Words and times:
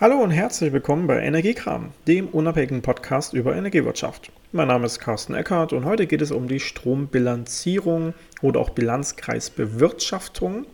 Hallo 0.00 0.16
und 0.16 0.30
herzlich 0.30 0.72
willkommen 0.72 1.06
bei 1.06 1.20
Energiekram, 1.20 1.90
dem 2.06 2.28
unabhängigen 2.28 2.80
Podcast 2.80 3.34
über 3.34 3.54
Energiewirtschaft. 3.54 4.32
Mein 4.50 4.68
Name 4.68 4.86
ist 4.86 4.98
Carsten 4.98 5.34
Eckert 5.34 5.74
und 5.74 5.84
heute 5.84 6.06
geht 6.06 6.22
es 6.22 6.30
um 6.30 6.48
die 6.48 6.58
Strombilanzierung 6.58 8.14
oder 8.40 8.60
auch 8.60 8.70
Bilanzkreisbewirtschaftung. 8.70 10.64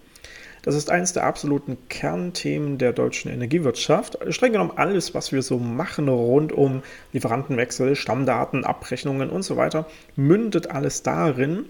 Das 0.62 0.76
ist 0.76 0.92
eines 0.92 1.12
der 1.12 1.24
absoluten 1.24 1.76
Kernthemen 1.88 2.78
der 2.78 2.92
deutschen 2.92 3.32
Energiewirtschaft. 3.32 4.16
Streng 4.28 4.52
genommen 4.52 4.74
alles, 4.76 5.12
was 5.12 5.32
wir 5.32 5.42
so 5.42 5.58
machen 5.58 6.08
rund 6.08 6.52
um 6.52 6.84
Lieferantenwechsel, 7.12 7.96
Stammdaten, 7.96 8.62
Abrechnungen 8.62 9.28
und 9.30 9.42
so 9.42 9.56
weiter, 9.56 9.88
mündet 10.14 10.70
alles 10.70 11.02
darin, 11.02 11.64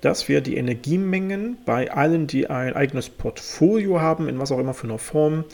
dass 0.00 0.28
wir 0.28 0.40
die 0.40 0.56
Energiemengen 0.56 1.58
bei 1.64 1.92
allen, 1.92 2.26
die 2.26 2.50
ein 2.50 2.74
eigenes 2.74 3.08
Portfolio 3.08 4.00
haben, 4.00 4.28
in 4.28 4.40
was 4.40 4.50
auch 4.50 4.58
immer 4.58 4.74
für 4.74 4.88
einer 4.88 4.98
Form, 4.98 5.44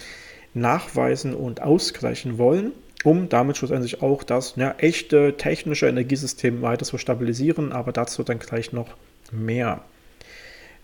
nachweisen 0.55 1.34
und 1.34 1.61
ausgleichen 1.61 2.39
wollen, 2.39 2.73
um 3.05 3.29
damit 3.29 3.56
schlussendlich 3.56 4.02
auch 4.02 4.23
das 4.23 4.55
ja, 4.56 4.74
echte 4.79 5.37
technische 5.37 5.88
Energiesystem 5.88 6.62
weiter 6.62 6.84
zu 6.84 6.96
stabilisieren, 6.96 7.73
aber 7.73 7.92
dazu 7.92 8.23
dann 8.23 8.38
gleich 8.38 8.73
noch 8.73 8.88
mehr. 9.30 9.82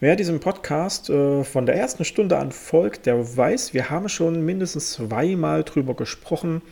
Wer 0.03 0.17
diesem 0.17 0.41
Podcast 0.41 1.11
äh, 1.11 1.45
von 1.45 1.67
der 1.67 1.77
ersten 1.77 2.07
Stunde 2.07 2.39
an 2.39 2.53
folgt, 2.53 3.05
der 3.05 3.37
weiß, 3.37 3.75
wir 3.75 3.91
haben 3.91 4.09
schon 4.09 4.45
mindestens 4.45 4.93
zweimal 4.93 5.63
drüber 5.63 5.95
gesprochen. 5.95 6.63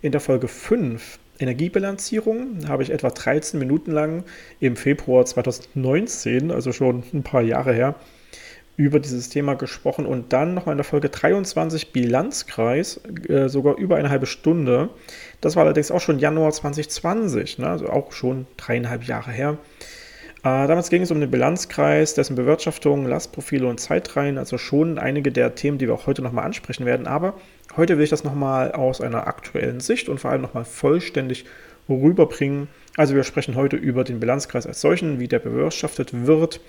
In 0.00 0.12
der 0.12 0.20
Folge 0.22 0.48
5 0.48 1.18
Energiebilanzierung 1.38 2.68
habe 2.68 2.82
ich 2.82 2.90
etwa 2.90 3.10
13 3.10 3.58
Minuten 3.58 3.90
lang 3.90 4.24
im 4.60 4.76
Februar 4.76 5.26
2019, 5.26 6.50
also 6.50 6.72
schon 6.72 7.02
ein 7.12 7.22
paar 7.22 7.42
Jahre 7.42 7.74
her, 7.74 7.96
über 8.80 8.98
dieses 8.98 9.28
Thema 9.28 9.54
gesprochen 9.54 10.06
und 10.06 10.32
dann 10.32 10.54
nochmal 10.54 10.72
in 10.72 10.78
der 10.78 10.86
Folge 10.86 11.10
23 11.10 11.92
Bilanzkreis, 11.92 12.98
äh, 13.28 13.46
sogar 13.50 13.76
über 13.76 13.96
eine 13.96 14.08
halbe 14.08 14.24
Stunde. 14.24 14.88
Das 15.42 15.54
war 15.54 15.64
allerdings 15.64 15.90
auch 15.90 16.00
schon 16.00 16.18
Januar 16.18 16.50
2020, 16.50 17.58
ne? 17.58 17.68
also 17.68 17.90
auch 17.90 18.12
schon 18.12 18.46
dreieinhalb 18.56 19.04
Jahre 19.04 19.32
her. 19.32 19.58
Äh, 20.38 20.66
damals 20.66 20.88
ging 20.88 21.02
es 21.02 21.10
um 21.10 21.20
den 21.20 21.30
Bilanzkreis, 21.30 22.14
dessen 22.14 22.36
Bewirtschaftung, 22.36 23.04
Lastprofile 23.04 23.66
und 23.66 23.80
Zeitreihen, 23.80 24.38
also 24.38 24.56
schon 24.56 24.98
einige 24.98 25.30
der 25.30 25.54
Themen, 25.54 25.76
die 25.76 25.86
wir 25.86 25.92
auch 25.92 26.06
heute 26.06 26.22
nochmal 26.22 26.46
ansprechen 26.46 26.86
werden. 26.86 27.06
Aber 27.06 27.34
heute 27.76 27.98
will 27.98 28.04
ich 28.04 28.10
das 28.10 28.24
nochmal 28.24 28.72
aus 28.72 29.02
einer 29.02 29.26
aktuellen 29.26 29.80
Sicht 29.80 30.08
und 30.08 30.20
vor 30.20 30.30
allem 30.30 30.40
nochmal 30.40 30.64
vollständig 30.64 31.44
rüberbringen. 31.86 32.68
Also 32.96 33.14
wir 33.14 33.24
sprechen 33.24 33.56
heute 33.56 33.76
über 33.76 34.04
den 34.04 34.20
Bilanzkreis 34.20 34.66
als 34.66 34.80
solchen, 34.80 35.20
wie 35.20 35.28
der 35.28 35.38
bewirtschaftet 35.38 36.26
wird, 36.26 36.60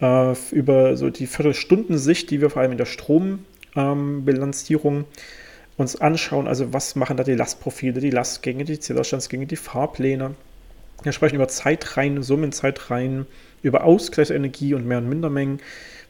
äh, 0.00 0.34
über 0.52 0.96
so 0.96 1.10
die 1.10 1.26
Viertelstundensicht, 1.26 2.30
die 2.30 2.40
wir 2.40 2.50
vor 2.50 2.62
allem 2.62 2.72
in 2.72 2.78
der 2.78 2.86
Strombilanzierung 2.86 4.96
ähm, 4.96 5.04
uns 5.76 6.00
anschauen. 6.00 6.46
Also 6.46 6.72
was 6.72 6.96
machen 6.96 7.16
da 7.16 7.24
die 7.24 7.34
Lastprofile, 7.34 8.00
die 8.00 8.10
Lastgänge, 8.10 8.64
die 8.64 8.80
Zählerstandsgänge, 8.80 9.46
die 9.46 9.56
Fahrpläne. 9.56 10.34
Wir 11.02 11.12
sprechen 11.12 11.36
über 11.36 11.48
Zeitreihen, 11.48 12.22
Summenzeitreihen, 12.22 13.26
über 13.62 13.84
Ausgleichsenergie 13.84 14.74
und 14.74 14.86
Mehr- 14.86 14.98
und 14.98 15.08
Mindermengen, 15.08 15.60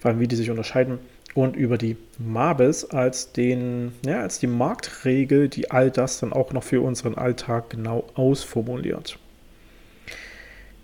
vor 0.01 0.11
allem 0.11 0.21
wie 0.21 0.29
die 0.29 0.37
sich 0.37 0.51
unterscheiden 0.51 0.99
und 1.35 1.57
über 1.57 1.79
die 1.79 1.97
Mabes 2.19 2.91
als, 2.91 3.31
ja, 3.37 4.21
als 4.21 4.39
die 4.39 4.47
Marktregel, 4.47 5.49
die 5.49 5.71
all 5.71 5.91
das 5.91 6.21
dann 6.21 6.33
auch 6.33 6.53
noch 6.53 6.63
für 6.63 6.81
unseren 6.81 7.17
Alltag 7.17 7.71
genau 7.71 8.09
ausformuliert. 8.15 9.19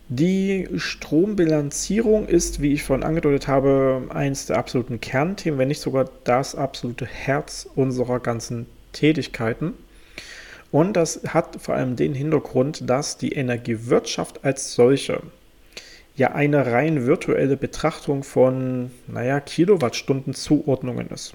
Die 0.09 0.69
Strombilanzierung 0.77 2.29
ist, 2.29 2.61
wie 2.61 2.75
ich 2.75 2.83
vorhin 2.83 3.07
angedeutet 3.07 3.49
habe, 3.49 4.03
eines 4.11 4.47
der 4.47 4.59
absoluten 4.59 5.01
Kernthemen, 5.01 5.59
wenn 5.59 5.69
nicht 5.69 5.81
sogar 5.81 6.11
das 6.25 6.55
absolute 6.55 7.07
Herz 7.07 7.67
unserer 7.75 8.21
ganzen 8.21 8.67
Tätigkeiten. 8.93 9.73
Und 10.71 10.95
das 10.95 11.23
hat 11.29 11.57
vor 11.59 11.75
allem 11.75 11.97
den 11.97 12.15
Hintergrund, 12.15 12.89
dass 12.91 13.17
die 13.17 13.33
Energiewirtschaft 13.33 14.45
als 14.45 14.75
solche 14.75 15.23
ja 16.17 16.33
eine 16.33 16.67
rein 16.67 17.07
virtuelle 17.07 17.57
Betrachtung 17.57 18.25
von, 18.25 18.91
naja, 19.07 19.41
Kilowattstunden 19.41 20.35
Zuordnungen 20.35 21.09
ist. 21.09 21.35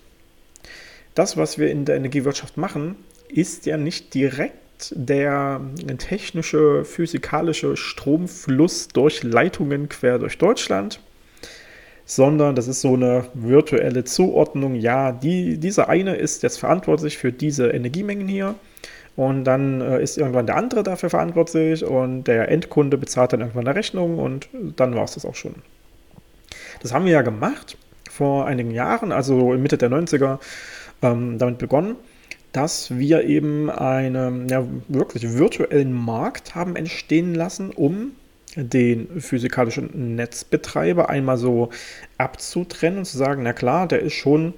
Das, 1.16 1.38
was 1.38 1.58
wir 1.58 1.72
in 1.72 1.85
der 1.85 1.96
Energiewirtschaft 1.96 2.58
machen, 2.58 2.96
ist 3.29 3.66
ja 3.66 3.78
nicht 3.78 4.13
direkt 4.13 4.58
der 4.95 5.62
technische, 5.97 6.85
physikalische 6.85 7.75
Stromfluss 7.75 8.88
durch 8.88 9.23
Leitungen 9.23 9.90
quer 9.90 10.19
durch 10.19 10.38
Deutschland, 10.38 11.00
sondern 12.06 12.56
das 12.56 12.67
ist 12.67 12.81
so 12.81 12.94
eine 12.94 13.25
virtuelle 13.34 14.03
Zuordnung. 14.03 14.75
Ja, 14.75 15.12
die, 15.12 15.57
dieser 15.57 15.90
eine 15.90 16.16
ist 16.16 16.44
jetzt 16.44 16.57
verantwortlich 16.57 17.17
für 17.17 17.31
diese 17.31 17.69
Energiemengen 17.69 18.28
hier 18.28 18.56
und 19.16 19.44
dann 19.44 19.81
äh, 19.81 20.01
ist 20.01 20.17
irgendwann 20.17 20.45
der 20.45 20.56
andere 20.56 20.84
dafür 20.84 21.09
verantwortlich 21.09 21.84
und 21.84 22.23
der 22.23 22.50
Endkunde 22.50 22.97
bezahlt 22.97 23.34
dann 23.34 23.41
irgendwann 23.41 23.67
eine 23.67 23.78
Rechnung 23.78 24.17
und 24.17 24.50
dann 24.75 24.96
war 24.96 25.03
es 25.03 25.13
das 25.13 25.25
auch 25.25 25.35
schon. 25.35 25.56
Das 26.81 26.94
haben 26.94 27.06
wir 27.06 27.11
ja 27.11 27.22
gemacht 27.22 27.78
vor 28.09 28.46
einigen 28.46 28.72
Jahren, 28.72 29.11
also 29.11 29.53
Mitte 29.57 29.78
der 29.78 29.90
90er 29.91 30.40
ähm, 31.01 31.38
damit 31.38 31.57
begonnen 31.57 31.96
dass 32.51 32.97
wir 32.97 33.25
eben 33.25 33.69
einen 33.69 34.49
ja, 34.49 34.65
wirklich 34.87 35.37
virtuellen 35.37 35.93
Markt 35.93 36.55
haben 36.55 36.75
entstehen 36.75 37.35
lassen, 37.35 37.71
um 37.71 38.11
den 38.55 39.21
physikalischen 39.21 40.15
Netzbetreiber 40.15 41.09
einmal 41.09 41.37
so 41.37 41.69
abzutrennen 42.17 42.99
und 42.99 43.05
zu 43.05 43.17
sagen, 43.17 43.43
na 43.43 43.53
klar, 43.53 43.87
der 43.87 43.99
ist 43.99 44.13
schon 44.13 44.53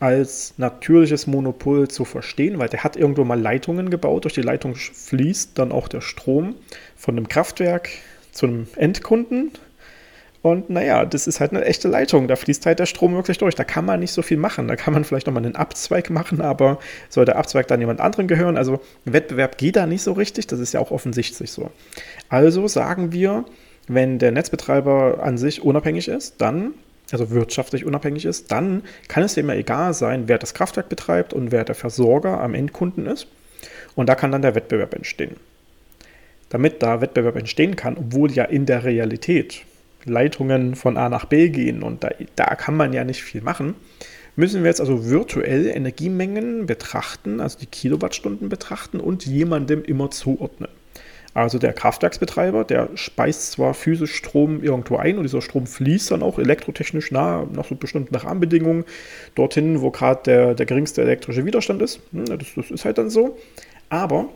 als 0.00 0.54
natürliches 0.58 1.26
Monopol 1.26 1.88
zu 1.88 2.04
verstehen, 2.04 2.58
weil 2.58 2.68
der 2.68 2.82
hat 2.82 2.96
irgendwo 2.96 3.24
mal 3.24 3.40
Leitungen 3.40 3.88
gebaut. 3.88 4.24
Durch 4.24 4.34
die 4.34 4.42
Leitung 4.42 4.74
fließt 4.74 5.56
dann 5.58 5.70
auch 5.70 5.86
der 5.86 6.00
Strom 6.00 6.56
von 6.96 7.16
einem 7.16 7.28
Kraftwerk 7.28 7.88
zu 8.32 8.46
einem 8.46 8.66
Endkunden 8.76 9.52
und 10.42 10.70
naja, 10.70 11.04
das 11.04 11.28
ist 11.28 11.38
halt 11.38 11.52
eine 11.52 11.64
echte 11.64 11.86
Leitung. 11.86 12.26
Da 12.26 12.34
fließt 12.34 12.66
halt 12.66 12.80
der 12.80 12.86
Strom 12.86 13.14
wirklich 13.14 13.38
durch. 13.38 13.54
Da 13.54 13.62
kann 13.62 13.84
man 13.84 14.00
nicht 14.00 14.10
so 14.10 14.22
viel 14.22 14.36
machen. 14.36 14.66
Da 14.66 14.74
kann 14.74 14.92
man 14.92 15.04
vielleicht 15.04 15.28
nochmal 15.28 15.44
einen 15.44 15.54
Abzweig 15.54 16.10
machen, 16.10 16.40
aber 16.40 16.80
soll 17.08 17.24
der 17.24 17.36
Abzweig 17.36 17.68
dann 17.68 17.78
jemand 17.78 18.00
anderen 18.00 18.26
gehören? 18.26 18.56
Also 18.56 18.80
Wettbewerb 19.04 19.56
geht 19.56 19.76
da 19.76 19.86
nicht 19.86 20.02
so 20.02 20.12
richtig. 20.12 20.48
Das 20.48 20.58
ist 20.58 20.74
ja 20.74 20.80
auch 20.80 20.90
offensichtlich 20.90 21.52
so. 21.52 21.70
Also 22.28 22.66
sagen 22.66 23.12
wir, 23.12 23.44
wenn 23.86 24.18
der 24.18 24.32
Netzbetreiber 24.32 25.20
an 25.22 25.38
sich 25.38 25.62
unabhängig 25.62 26.08
ist, 26.08 26.40
dann, 26.40 26.74
also 27.12 27.30
wirtschaftlich 27.30 27.84
unabhängig 27.84 28.24
ist, 28.24 28.50
dann 28.50 28.82
kann 29.06 29.22
es 29.22 29.34
dem 29.34 29.48
ja 29.48 29.54
egal 29.54 29.94
sein, 29.94 30.24
wer 30.26 30.38
das 30.38 30.54
Kraftwerk 30.54 30.88
betreibt 30.88 31.32
und 31.32 31.52
wer 31.52 31.62
der 31.64 31.76
Versorger 31.76 32.40
am 32.40 32.54
Endkunden 32.54 33.06
ist. 33.06 33.28
Und 33.94 34.08
da 34.08 34.16
kann 34.16 34.32
dann 34.32 34.42
der 34.42 34.56
Wettbewerb 34.56 34.94
entstehen. 34.94 35.36
Damit 36.48 36.82
da 36.82 37.00
Wettbewerb 37.00 37.36
entstehen 37.36 37.76
kann, 37.76 37.96
obwohl 37.96 38.32
ja 38.32 38.44
in 38.44 38.66
der 38.66 38.82
Realität 38.82 39.62
Leitungen 40.04 40.74
von 40.74 40.96
A 40.96 41.08
nach 41.08 41.26
B 41.26 41.48
gehen 41.48 41.82
und 41.82 42.04
da, 42.04 42.10
da 42.36 42.54
kann 42.54 42.76
man 42.76 42.92
ja 42.92 43.04
nicht 43.04 43.22
viel 43.22 43.42
machen, 43.42 43.74
müssen 44.36 44.62
wir 44.62 44.70
jetzt 44.70 44.80
also 44.80 45.08
virtuell 45.08 45.66
Energiemengen 45.66 46.66
betrachten, 46.66 47.40
also 47.40 47.58
die 47.58 47.66
Kilowattstunden 47.66 48.48
betrachten 48.48 49.00
und 49.00 49.26
jemandem 49.26 49.82
immer 49.84 50.10
zuordnen. 50.10 50.68
Also 51.34 51.58
der 51.58 51.72
Kraftwerksbetreiber, 51.72 52.64
der 52.64 52.90
speist 52.94 53.52
zwar 53.52 53.72
physisch 53.72 54.14
Strom 54.14 54.62
irgendwo 54.62 54.96
ein 54.96 55.16
und 55.16 55.22
dieser 55.22 55.40
Strom 55.40 55.66
fließt 55.66 56.10
dann 56.10 56.22
auch 56.22 56.38
elektrotechnisch 56.38 57.10
nah 57.10 57.46
nach 57.50 57.64
so 57.64 57.74
bestimmten 57.74 58.14
Rahmenbedingungen 58.14 58.84
dorthin, 59.34 59.80
wo 59.80 59.90
gerade 59.90 60.20
der, 60.26 60.54
der 60.54 60.66
geringste 60.66 61.00
elektrische 61.00 61.46
Widerstand 61.46 61.80
ist. 61.80 62.00
Hm, 62.12 62.26
das, 62.26 62.48
das 62.54 62.70
ist 62.70 62.84
halt 62.84 62.98
dann 62.98 63.08
so. 63.08 63.38
Aber 63.88 64.28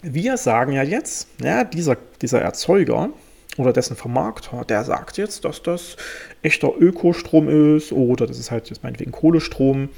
wir 0.00 0.38
sagen 0.38 0.72
ja 0.72 0.82
jetzt, 0.82 1.28
ja, 1.42 1.64
dieser, 1.64 1.98
dieser 2.22 2.40
Erzeuger, 2.40 3.10
oder 3.58 3.72
dessen 3.72 3.96
Vermarkter, 3.96 4.64
der 4.64 4.84
sagt 4.84 5.18
jetzt, 5.18 5.44
dass 5.44 5.62
das 5.62 5.96
echter 6.42 6.72
Ökostrom 6.78 7.76
ist 7.76 7.92
oder 7.92 8.26
das 8.26 8.38
ist 8.38 8.50
halt 8.50 8.70
jetzt 8.70 8.82
meinetwegen 8.82 9.12
Kohlestrom 9.12 9.90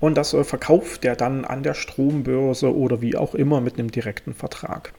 und 0.00 0.16
das 0.16 0.32
äh, 0.34 0.44
verkauft 0.44 1.04
der 1.04 1.16
dann 1.16 1.44
an 1.44 1.62
der 1.62 1.74
Strombörse 1.74 2.74
oder 2.74 3.00
wie 3.00 3.16
auch 3.16 3.34
immer 3.34 3.60
mit 3.60 3.78
einem 3.78 3.90
direkten 3.90 4.34
Vertrag. 4.34 4.92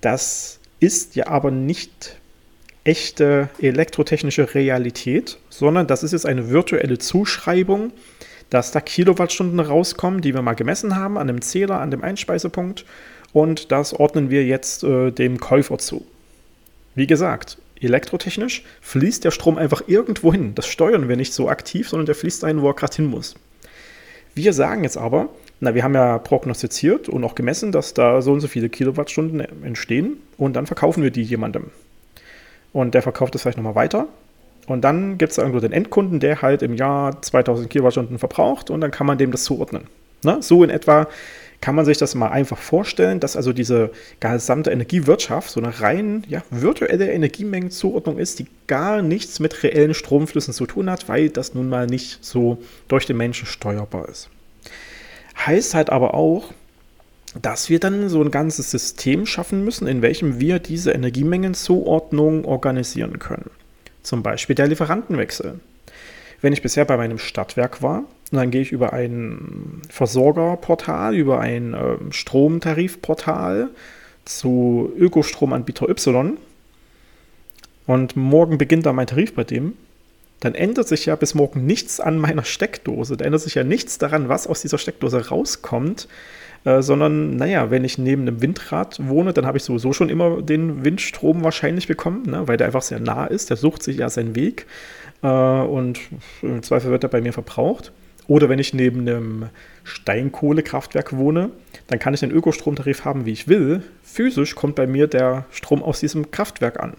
Das 0.00 0.60
ist 0.80 1.16
ja 1.16 1.26
aber 1.26 1.50
nicht 1.50 2.16
echte 2.84 3.48
elektrotechnische 3.60 4.54
Realität, 4.54 5.38
sondern 5.50 5.86
das 5.86 6.02
ist 6.02 6.12
jetzt 6.12 6.26
eine 6.26 6.50
virtuelle 6.50 6.98
Zuschreibung, 6.98 7.92
dass 8.48 8.70
da 8.70 8.80
Kilowattstunden 8.80 9.60
rauskommen, 9.60 10.20
die 10.22 10.34
wir 10.34 10.40
mal 10.40 10.54
gemessen 10.54 10.96
haben 10.96 11.18
an 11.18 11.26
dem 11.26 11.42
Zähler, 11.42 11.80
an 11.80 11.90
dem 11.90 12.02
Einspeisepunkt 12.02 12.86
und 13.32 13.72
das 13.72 13.92
ordnen 13.92 14.30
wir 14.30 14.46
jetzt 14.46 14.84
äh, 14.84 15.10
dem 15.10 15.38
Käufer 15.38 15.78
zu. 15.78 16.06
Wie 16.94 17.06
gesagt, 17.06 17.58
elektrotechnisch 17.80 18.64
fließt 18.80 19.24
der 19.24 19.30
Strom 19.30 19.58
einfach 19.58 19.82
irgendwo 19.86 20.32
hin. 20.32 20.54
Das 20.54 20.66
steuern 20.66 21.08
wir 21.08 21.16
nicht 21.16 21.32
so 21.32 21.48
aktiv, 21.48 21.88
sondern 21.88 22.06
der 22.06 22.14
fließt 22.14 22.42
dahin, 22.42 22.62
wo 22.62 22.68
er 22.68 22.74
gerade 22.74 22.96
hin 22.96 23.06
muss. 23.06 23.34
Wir 24.34 24.52
sagen 24.52 24.84
jetzt 24.84 24.96
aber, 24.96 25.28
na, 25.60 25.74
wir 25.74 25.82
haben 25.82 25.94
ja 25.94 26.18
prognostiziert 26.18 27.08
und 27.08 27.24
auch 27.24 27.34
gemessen, 27.34 27.72
dass 27.72 27.94
da 27.94 28.22
so 28.22 28.32
und 28.32 28.40
so 28.40 28.48
viele 28.48 28.68
Kilowattstunden 28.68 29.40
entstehen 29.64 30.18
und 30.36 30.54
dann 30.54 30.66
verkaufen 30.66 31.02
wir 31.02 31.10
die 31.10 31.22
jemandem. 31.22 31.70
Und 32.72 32.94
der 32.94 33.02
verkauft 33.02 33.34
es 33.34 33.42
vielleicht 33.42 33.58
nochmal 33.58 33.74
weiter. 33.74 34.06
Und 34.66 34.82
dann 34.82 35.18
gibt 35.18 35.30
es 35.30 35.36
da 35.36 35.42
irgendwo 35.42 35.60
den 35.60 35.72
Endkunden, 35.72 36.20
der 36.20 36.42
halt 36.42 36.62
im 36.62 36.74
Jahr 36.74 37.20
2000 37.22 37.70
Kilowattstunden 37.70 38.18
verbraucht 38.18 38.70
und 38.70 38.80
dann 38.80 38.90
kann 38.90 39.06
man 39.06 39.18
dem 39.18 39.32
das 39.32 39.44
zuordnen. 39.44 39.84
Na, 40.22 40.42
so 40.42 40.62
in 40.62 40.70
etwa 40.70 41.08
kann 41.60 41.74
man 41.74 41.84
sich 41.84 41.98
das 41.98 42.14
mal 42.14 42.28
einfach 42.28 42.58
vorstellen, 42.58 43.18
dass 43.20 43.36
also 43.36 43.52
diese 43.52 43.90
gesamte 44.20 44.70
Energiewirtschaft 44.70 45.50
so 45.50 45.60
eine 45.60 45.80
rein 45.80 46.24
ja, 46.28 46.42
virtuelle 46.50 47.10
Energiemengenzuordnung 47.10 48.18
ist, 48.18 48.38
die 48.38 48.46
gar 48.66 49.02
nichts 49.02 49.40
mit 49.40 49.62
reellen 49.62 49.94
Stromflüssen 49.94 50.54
zu 50.54 50.66
tun 50.66 50.88
hat, 50.88 51.08
weil 51.08 51.30
das 51.30 51.54
nun 51.54 51.68
mal 51.68 51.86
nicht 51.86 52.24
so 52.24 52.58
durch 52.86 53.06
den 53.06 53.16
Menschen 53.16 53.46
steuerbar 53.46 54.08
ist. 54.08 54.28
Heißt 55.46 55.74
halt 55.74 55.90
aber 55.90 56.14
auch, 56.14 56.52
dass 57.40 57.68
wir 57.68 57.80
dann 57.80 58.08
so 58.08 58.22
ein 58.22 58.30
ganzes 58.30 58.70
System 58.70 59.26
schaffen 59.26 59.64
müssen, 59.64 59.86
in 59.86 60.00
welchem 60.02 60.40
wir 60.40 60.60
diese 60.60 60.92
Energiemengenzuordnung 60.92 62.44
organisieren 62.44 63.18
können. 63.18 63.50
Zum 64.02 64.22
Beispiel 64.22 64.56
der 64.56 64.68
Lieferantenwechsel. 64.68 65.60
Wenn 66.40 66.52
ich 66.52 66.62
bisher 66.62 66.84
bei 66.84 66.96
meinem 66.96 67.18
Stadtwerk 67.18 67.82
war, 67.82 68.04
dann 68.36 68.50
gehe 68.50 68.60
ich 68.62 68.72
über 68.72 68.92
ein 68.92 69.82
Versorgerportal, 69.88 71.14
über 71.14 71.40
ein 71.40 71.74
äh, 71.74 71.96
Stromtarifportal 72.10 73.70
zu 74.24 74.92
Ökostromanbieter 74.98 75.88
Y 75.88 76.36
und 77.86 78.16
morgen 78.16 78.58
beginnt 78.58 78.84
da 78.84 78.92
mein 78.92 79.06
Tarif 79.06 79.34
bei 79.34 79.44
dem, 79.44 79.72
dann 80.40 80.54
ändert 80.54 80.86
sich 80.86 81.06
ja 81.06 81.16
bis 81.16 81.34
morgen 81.34 81.64
nichts 81.64 82.00
an 82.00 82.18
meiner 82.18 82.44
Steckdose. 82.44 83.16
Da 83.16 83.24
ändert 83.24 83.40
sich 83.40 83.54
ja 83.54 83.64
nichts 83.64 83.96
daran, 83.96 84.28
was 84.28 84.46
aus 84.46 84.60
dieser 84.60 84.78
Steckdose 84.78 85.28
rauskommt, 85.28 86.06
äh, 86.64 86.82
sondern, 86.82 87.36
naja, 87.36 87.70
wenn 87.70 87.84
ich 87.84 87.96
neben 87.96 88.22
einem 88.22 88.42
Windrad 88.42 88.98
wohne, 89.08 89.32
dann 89.32 89.46
habe 89.46 89.58
ich 89.58 89.64
sowieso 89.64 89.92
schon 89.94 90.10
immer 90.10 90.42
den 90.42 90.84
Windstrom 90.84 91.42
wahrscheinlich 91.42 91.88
bekommen, 91.88 92.24
ne, 92.26 92.46
weil 92.46 92.58
der 92.58 92.66
einfach 92.66 92.82
sehr 92.82 93.00
nah 93.00 93.26
ist. 93.26 93.48
Der 93.48 93.56
sucht 93.56 93.82
sich 93.82 93.96
ja 93.96 94.10
seinen 94.10 94.36
Weg 94.36 94.66
äh, 95.22 95.28
und 95.28 95.98
im 96.42 96.62
Zweifel 96.62 96.90
wird 96.90 97.04
er 97.04 97.08
bei 97.08 97.22
mir 97.22 97.32
verbraucht. 97.32 97.92
Oder 98.28 98.48
wenn 98.50 98.58
ich 98.58 98.74
neben 98.74 99.00
einem 99.00 99.48
Steinkohlekraftwerk 99.84 101.16
wohne, 101.16 101.50
dann 101.88 101.98
kann 101.98 102.14
ich 102.14 102.20
den 102.20 102.30
Ökostromtarif 102.30 103.04
haben, 103.04 103.24
wie 103.24 103.32
ich 103.32 103.48
will. 103.48 103.82
Physisch 104.04 104.54
kommt 104.54 104.76
bei 104.76 104.86
mir 104.86 105.08
der 105.08 105.46
Strom 105.50 105.82
aus 105.82 106.00
diesem 106.00 106.30
Kraftwerk 106.30 106.78
an, 106.78 106.92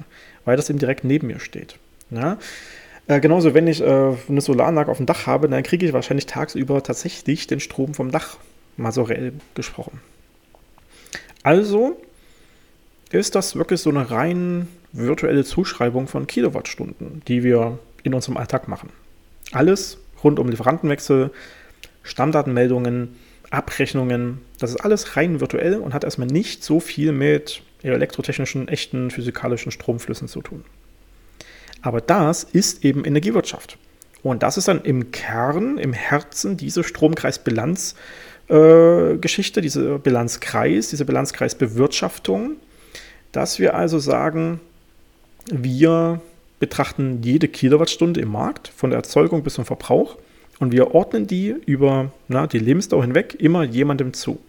weil 0.43 0.57
das 0.57 0.69
eben 0.69 0.79
direkt 0.79 1.03
neben 1.03 1.27
mir 1.27 1.39
steht. 1.39 1.77
Ja? 2.09 2.39
Äh, 3.07 3.19
genauso, 3.19 3.53
wenn 3.53 3.67
ich 3.67 3.79
äh, 3.81 4.15
eine 4.27 4.41
Solaranlage 4.41 4.89
auf 4.89 4.97
dem 4.97 5.05
Dach 5.05 5.27
habe, 5.27 5.47
dann 5.47 5.61
kriege 5.61 5.85
ich 5.85 5.93
wahrscheinlich 5.93 6.25
tagsüber 6.25 6.81
tatsächlich 6.81 7.45
den 7.45 7.59
Strom 7.59 7.93
vom 7.93 8.11
Dach, 8.11 8.37
mal 8.75 8.91
so 8.91 9.03
reell 9.03 9.33
gesprochen. 9.53 10.01
Also 11.43 12.01
ist 13.11 13.35
das 13.35 13.55
wirklich 13.55 13.81
so 13.81 13.91
eine 13.91 14.09
rein 14.09 14.67
virtuelle 14.91 15.43
Zuschreibung 15.43 16.07
von 16.07 16.25
Kilowattstunden, 16.25 17.21
die 17.27 17.43
wir 17.43 17.77
in 18.01 18.15
unserem 18.15 18.37
Alltag 18.37 18.67
machen. 18.67 18.89
Alles 19.51 19.99
rund 20.23 20.39
um 20.39 20.49
Lieferantenwechsel, 20.49 21.31
Stammdatenmeldungen, 22.03 23.15
Abrechnungen. 23.49 24.39
Das 24.59 24.71
ist 24.71 24.77
alles 24.77 25.17
rein 25.17 25.39
virtuell 25.39 25.75
und 25.75 25.93
hat 25.93 26.03
erstmal 26.03 26.27
nicht 26.27 26.63
so 26.63 26.79
viel 26.79 27.11
mit 27.11 27.61
elektrotechnischen, 27.81 28.67
echten 28.67 29.11
physikalischen 29.11 29.71
Stromflüssen 29.71 30.27
zu 30.27 30.41
tun. 30.41 30.65
Aber 31.81 32.01
das 32.01 32.43
ist 32.43 32.83
eben 32.83 33.05
Energiewirtschaft. 33.05 33.77
Und 34.21 34.43
das 34.43 34.57
ist 34.57 34.67
dann 34.67 34.81
im 34.81 35.11
Kern, 35.11 35.77
im 35.77 35.93
Herzen 35.93 36.57
diese 36.57 36.83
Stromkreisbilanzgeschichte, 36.83 39.59
äh, 39.59 39.63
diese 39.63 39.99
Bilanzkreis, 39.99 40.89
diese 40.89 41.05
Bilanzkreisbewirtschaftung, 41.05 42.57
dass 43.31 43.59
wir 43.59 43.75
also 43.75 43.99
sagen, 43.99 44.59
wir 45.49 46.19
betrachten 46.59 47.21
jede 47.23 47.47
Kilowattstunde 47.47 48.21
im 48.21 48.31
Markt, 48.31 48.67
von 48.67 48.89
der 48.89 48.97
Erzeugung 48.97 49.43
bis 49.43 49.55
zum 49.55 49.65
Verbrauch, 49.65 50.17
und 50.59 50.73
wir 50.73 50.93
ordnen 50.93 51.25
die 51.25 51.55
über 51.65 52.11
na, 52.27 52.45
die 52.45 52.59
Lebensdauer 52.59 53.03
hinweg 53.03 53.35
immer 53.39 53.63
jemandem 53.63 54.13
zu. 54.13 54.39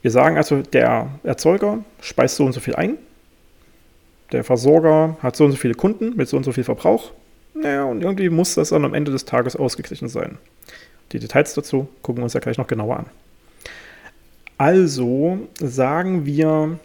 Wir 0.00 0.10
sagen 0.10 0.36
also, 0.36 0.62
der 0.62 1.10
Erzeuger 1.22 1.84
speist 2.00 2.36
so 2.36 2.44
und 2.44 2.52
so 2.52 2.60
viel 2.60 2.76
ein, 2.76 2.96
der 4.32 4.42
Versorger 4.42 5.16
hat 5.20 5.36
so 5.36 5.44
und 5.44 5.52
so 5.52 5.56
viele 5.56 5.74
Kunden 5.74 6.16
mit 6.16 6.28
so 6.28 6.36
und 6.36 6.44
so 6.44 6.52
viel 6.52 6.64
Verbrauch. 6.64 7.12
Naja, 7.54 7.84
und 7.84 8.02
irgendwie 8.02 8.28
muss 8.28 8.54
das 8.54 8.70
dann 8.70 8.84
am 8.84 8.94
Ende 8.94 9.12
des 9.12 9.24
Tages 9.24 9.56
ausgeglichen 9.56 10.08
sein. 10.08 10.38
Die 11.12 11.18
Details 11.18 11.54
dazu 11.54 11.88
gucken 12.02 12.20
wir 12.20 12.24
uns 12.24 12.34
ja 12.34 12.40
gleich 12.40 12.58
noch 12.58 12.66
genauer 12.66 12.98
an. 12.98 13.06
Also 14.58 15.38
sagen 15.58 16.26
wir, 16.26 16.78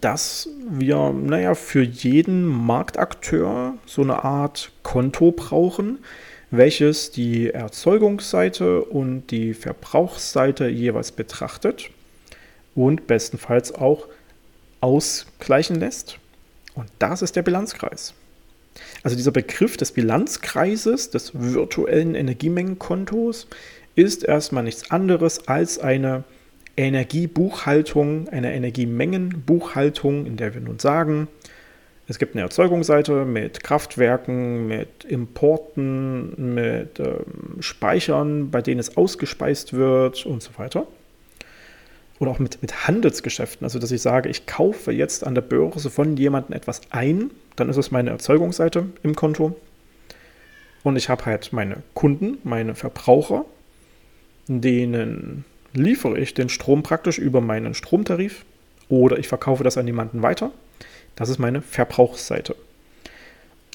dass 0.00 0.48
wir, 0.68 1.12
naja, 1.12 1.54
für 1.54 1.82
jeden 1.82 2.44
Marktakteur 2.44 3.74
so 3.86 4.02
eine 4.02 4.24
Art 4.24 4.72
Konto 4.82 5.32
brauchen, 5.32 5.98
welches 6.50 7.10
die 7.10 7.50
Erzeugungsseite 7.50 8.82
und 8.82 9.30
die 9.30 9.54
Verbrauchsseite 9.54 10.68
jeweils 10.68 11.12
betrachtet 11.12 11.90
und 12.74 13.06
bestenfalls 13.06 13.74
auch 13.74 14.06
ausgleichen 14.80 15.76
lässt. 15.76 16.18
Und 16.74 16.88
das 16.98 17.22
ist 17.22 17.36
der 17.36 17.42
Bilanzkreis. 17.42 18.14
Also 19.02 19.16
dieser 19.16 19.30
Begriff 19.30 19.76
des 19.76 19.92
Bilanzkreises, 19.92 21.10
des 21.10 21.32
virtuellen 21.34 22.14
Energiemengenkontos, 22.14 23.46
ist 23.94 24.24
erstmal 24.24 24.64
nichts 24.64 24.90
anderes 24.90 25.48
als 25.48 25.78
eine 25.78 26.24
Energiebuchhaltung, 26.76 28.28
eine 28.28 28.54
Energiemengenbuchhaltung, 28.54 30.26
in 30.26 30.36
der 30.36 30.54
wir 30.54 30.60
nun 30.60 30.78
sagen, 30.78 31.28
es 32.08 32.18
gibt 32.18 32.34
eine 32.34 32.42
Erzeugungsseite 32.42 33.24
mit 33.24 33.64
Kraftwerken, 33.64 34.68
mit 34.68 35.04
Importen, 35.04 36.54
mit 36.54 37.00
ähm, 37.00 37.60
Speichern, 37.60 38.50
bei 38.50 38.62
denen 38.62 38.78
es 38.78 38.96
ausgespeist 38.96 39.72
wird 39.72 40.24
und 40.24 40.42
so 40.42 40.50
weiter. 40.56 40.86
Oder 42.20 42.30
auch 42.30 42.38
mit, 42.38 42.62
mit 42.62 42.86
Handelsgeschäften, 42.86 43.64
also 43.64 43.78
dass 43.78 43.90
ich 43.90 44.00
sage, 44.00 44.28
ich 44.28 44.46
kaufe 44.46 44.92
jetzt 44.92 45.26
an 45.26 45.34
der 45.34 45.42
Börse 45.42 45.90
von 45.90 46.16
jemandem 46.16 46.54
etwas 46.54 46.80
ein, 46.90 47.30
dann 47.56 47.68
ist 47.68 47.76
es 47.76 47.90
meine 47.90 48.10
Erzeugungsseite 48.10 48.86
im 49.02 49.16
Konto. 49.16 49.56
Und 50.84 50.96
ich 50.96 51.08
habe 51.08 51.26
halt 51.26 51.52
meine 51.52 51.82
Kunden, 51.94 52.38
meine 52.44 52.76
Verbraucher, 52.76 53.44
denen 54.46 55.44
liefere 55.76 56.18
ich 56.18 56.34
den 56.34 56.48
Strom 56.48 56.82
praktisch 56.82 57.18
über 57.18 57.40
meinen 57.40 57.74
Stromtarif 57.74 58.44
oder 58.88 59.18
ich 59.18 59.28
verkaufe 59.28 59.64
das 59.64 59.78
an 59.78 59.86
jemanden 59.86 60.22
weiter. 60.22 60.50
Das 61.14 61.28
ist 61.28 61.38
meine 61.38 61.62
Verbrauchsseite. 61.62 62.56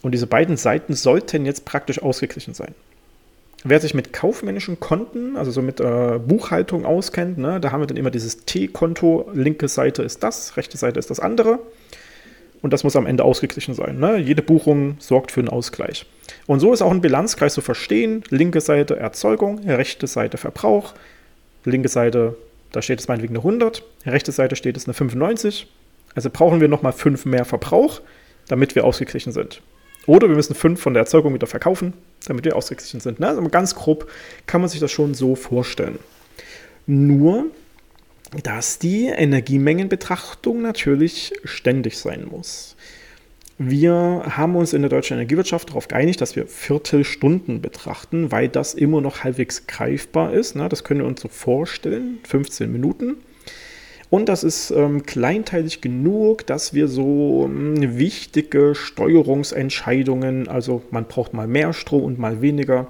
Und 0.02 0.14
diese 0.14 0.28
beiden 0.28 0.58
Seiten 0.58 0.94
sollten 0.94 1.46
jetzt 1.46 1.66
praktisch 1.66 2.02
ausgeglichen 2.02 2.54
sein. 2.54 2.74
Wer 3.64 3.80
sich 3.80 3.94
mit 3.94 4.12
kaufmännischen 4.12 4.80
Konten, 4.80 5.38
also 5.38 5.52
so 5.52 5.62
mit 5.62 5.80
äh, 5.80 6.20
Buchhaltung 6.20 6.86
auskennt, 6.86 7.38
ne, 7.38 7.60
da 7.60 7.72
haben 7.72 7.82
wir 7.82 7.88
dann 7.88 7.98
immer 7.98 8.10
dieses 8.10 8.46
T-Konto, 8.46 9.30
linke 9.34 9.68
Seite 9.68 10.02
ist 10.02 10.24
das, 10.24 10.58
rechte 10.58 10.78
Seite 10.78 10.98
ist 10.98 11.12
das 11.12 11.20
andere. 11.20 11.60
Und 12.64 12.74
das 12.74 12.84
muss 12.84 12.96
am 12.96 13.08
Ende 13.08 13.24
ausgeglichen 13.24 13.74
sein. 13.74 14.00
Ne? 14.00 14.18
Jede 14.18 14.42
Buchung 14.42 14.96
sorgt 15.00 15.32
für 15.32 15.40
einen 15.40 15.50
Ausgleich. 15.50 16.06
Und 16.46 16.60
so 16.60 16.74
ist 16.74 16.82
auch 16.82 16.92
ein 16.92 17.02
Bilanzkreis 17.02 17.54
zu 17.54 17.62
verstehen. 17.62 18.24
Linke 18.30 18.62
Seite 18.62 18.98
Erzeugung, 18.98 19.60
rechte 19.68 20.06
Seite 20.06 20.38
Verbrauch, 20.38 20.94
linke 21.66 21.90
Seite, 21.90 22.36
da 22.72 22.82
steht 22.82 23.00
es 23.00 23.08
meinetwegen 23.08 23.34
eine 23.34 23.40
100, 23.40 23.84
rechte 24.06 24.32
Seite 24.32 24.56
steht 24.56 24.78
es 24.78 24.86
eine 24.86 24.94
95. 24.94 25.68
Also 26.16 26.30
brauchen 26.30 26.60
wir 26.62 26.68
nochmal 26.68 26.94
5 26.94 27.26
mehr 27.26 27.46
Verbrauch, 27.46 28.02
damit 28.48 28.76
wir 28.76 28.86
ausgeglichen 28.86 29.32
sind. 29.32 29.62
Oder 30.08 30.28
wir 30.28 30.36
müssen 30.36 30.56
5 30.56 30.82
von 30.82 30.94
der 30.94 31.02
Erzeugung 31.02 31.34
wieder 31.34 31.48
verkaufen, 31.48 31.94
damit 32.26 32.44
wir 32.44 32.56
ausgeglichen 32.56 33.00
sind. 33.00 33.20
Ne? 33.20 33.28
Also 33.28 33.42
ganz 33.50 33.76
grob 33.76 34.10
kann 34.48 34.62
man 34.62 34.70
sich 34.70 34.80
das 34.80 34.92
schon 34.92 35.14
so 35.14 35.36
vorstellen. 35.36 36.00
Nur, 36.88 37.46
dass 38.44 38.80
die 38.80 39.06
Energiemengenbetrachtung 39.06 40.62
natürlich 40.62 41.34
ständig 41.44 41.98
sein 41.98 42.28
muss. 42.30 42.76
Wir 43.64 44.24
haben 44.26 44.56
uns 44.56 44.74
in 44.74 44.82
der 44.82 44.90
deutschen 44.90 45.18
Energiewirtschaft 45.18 45.70
darauf 45.70 45.88
geeinigt, 45.88 46.20
dass 46.20 46.36
wir 46.36 46.48
Viertelstunden 46.48 47.62
betrachten, 47.62 48.32
weil 48.32 48.50
das 48.50 48.74
immer 48.74 49.02
noch 49.02 49.24
halbwegs 49.24 49.68
greifbar 49.68 50.34
ist. 50.34 50.56
Ne? 50.56 50.68
Das 50.68 50.84
können 50.84 51.02
wir 51.02 51.08
uns 51.08 51.22
so 51.22 51.28
vorstellen, 51.28 52.18
15 52.28 52.72
Minuten. 52.72 53.18
Und 54.10 54.30
das 54.30 54.44
ist 54.44 54.72
ähm, 54.72 55.04
kleinteilig 55.04 55.80
genug, 55.80 56.48
dass 56.48 56.74
wir 56.74 56.88
so 56.88 57.46
ähm, 57.46 58.00
wichtige 58.00 58.74
Steuerungsentscheidungen, 58.74 60.48
also 60.48 60.82
man 60.90 61.06
braucht 61.06 61.36
mal 61.36 61.46
mehr 61.46 61.72
Strom 61.74 62.04
und 62.06 62.18
mal 62.18 62.42
weniger, 62.42 62.88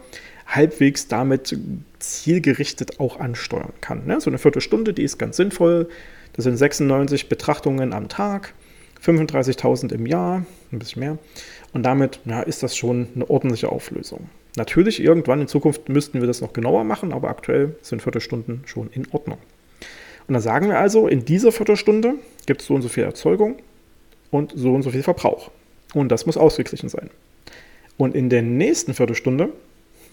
halbwegs 0.47 1.09
damit 1.09 1.53
zielgerichtet 1.99 3.01
auch 3.01 3.19
ansteuern 3.19 3.73
kann. 3.81 4.05
Ne? 4.05 4.21
So 4.21 4.29
eine 4.29 4.37
Viertelstunde, 4.37 4.93
die 4.93 5.03
ist 5.03 5.17
ganz 5.17 5.35
sinnvoll. 5.35 5.89
Das 6.31 6.45
sind 6.45 6.55
96 6.55 7.27
Betrachtungen 7.27 7.91
am 7.91 8.07
Tag. 8.07 8.53
35.000 9.03 9.93
im 9.93 10.05
Jahr, 10.05 10.45
ein 10.71 10.79
bisschen 10.79 10.99
mehr. 10.99 11.17
Und 11.73 11.83
damit 11.83 12.19
ja, 12.25 12.41
ist 12.41 12.63
das 12.63 12.75
schon 12.75 13.07
eine 13.15 13.29
ordentliche 13.29 13.69
Auflösung. 13.71 14.29
Natürlich, 14.57 15.01
irgendwann 15.01 15.41
in 15.41 15.47
Zukunft 15.47 15.87
müssten 15.89 16.19
wir 16.19 16.27
das 16.27 16.41
noch 16.41 16.53
genauer 16.53 16.83
machen, 16.83 17.13
aber 17.13 17.29
aktuell 17.29 17.75
sind 17.81 18.01
Viertelstunden 18.01 18.63
schon 18.65 18.89
in 18.91 19.07
Ordnung. 19.11 19.37
Und 20.27 20.33
dann 20.33 20.41
sagen 20.41 20.67
wir 20.67 20.77
also, 20.77 21.07
in 21.07 21.25
dieser 21.25 21.51
Viertelstunde 21.51 22.15
gibt 22.45 22.61
es 22.61 22.67
so 22.67 22.75
und 22.75 22.81
so 22.81 22.89
viel 22.89 23.03
Erzeugung 23.03 23.57
und 24.29 24.53
so 24.55 24.73
und 24.73 24.83
so 24.83 24.91
viel 24.91 25.03
Verbrauch. 25.03 25.51
Und 25.93 26.09
das 26.09 26.25
muss 26.25 26.37
ausgeglichen 26.37 26.89
sein. 26.89 27.09
Und 27.97 28.15
in 28.15 28.29
der 28.29 28.41
nächsten 28.41 28.93
Viertelstunde 28.93 29.49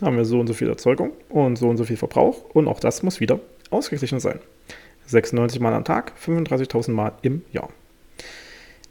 haben 0.03 0.17
wir 0.17 0.25
so 0.25 0.39
und 0.41 0.47
so 0.47 0.55
viel 0.55 0.69
Erzeugung 0.69 1.13
und 1.29 1.57
so 1.57 1.69
und 1.69 1.77
so 1.77 1.85
viel 1.85 1.97
Verbrauch 1.97 2.45
und 2.55 2.69
auch 2.69 2.81
das 2.81 3.03
muss 3.03 3.21
wieder 3.21 3.41
ausgeglichen 3.71 4.21
sein. 4.21 4.39
96 5.07 5.61
Mal 5.61 5.73
am 5.73 5.85
Tag, 5.85 6.13
35.000 6.25 6.93
Mal 6.93 7.13
im 7.23 7.43
Jahr. 7.53 7.71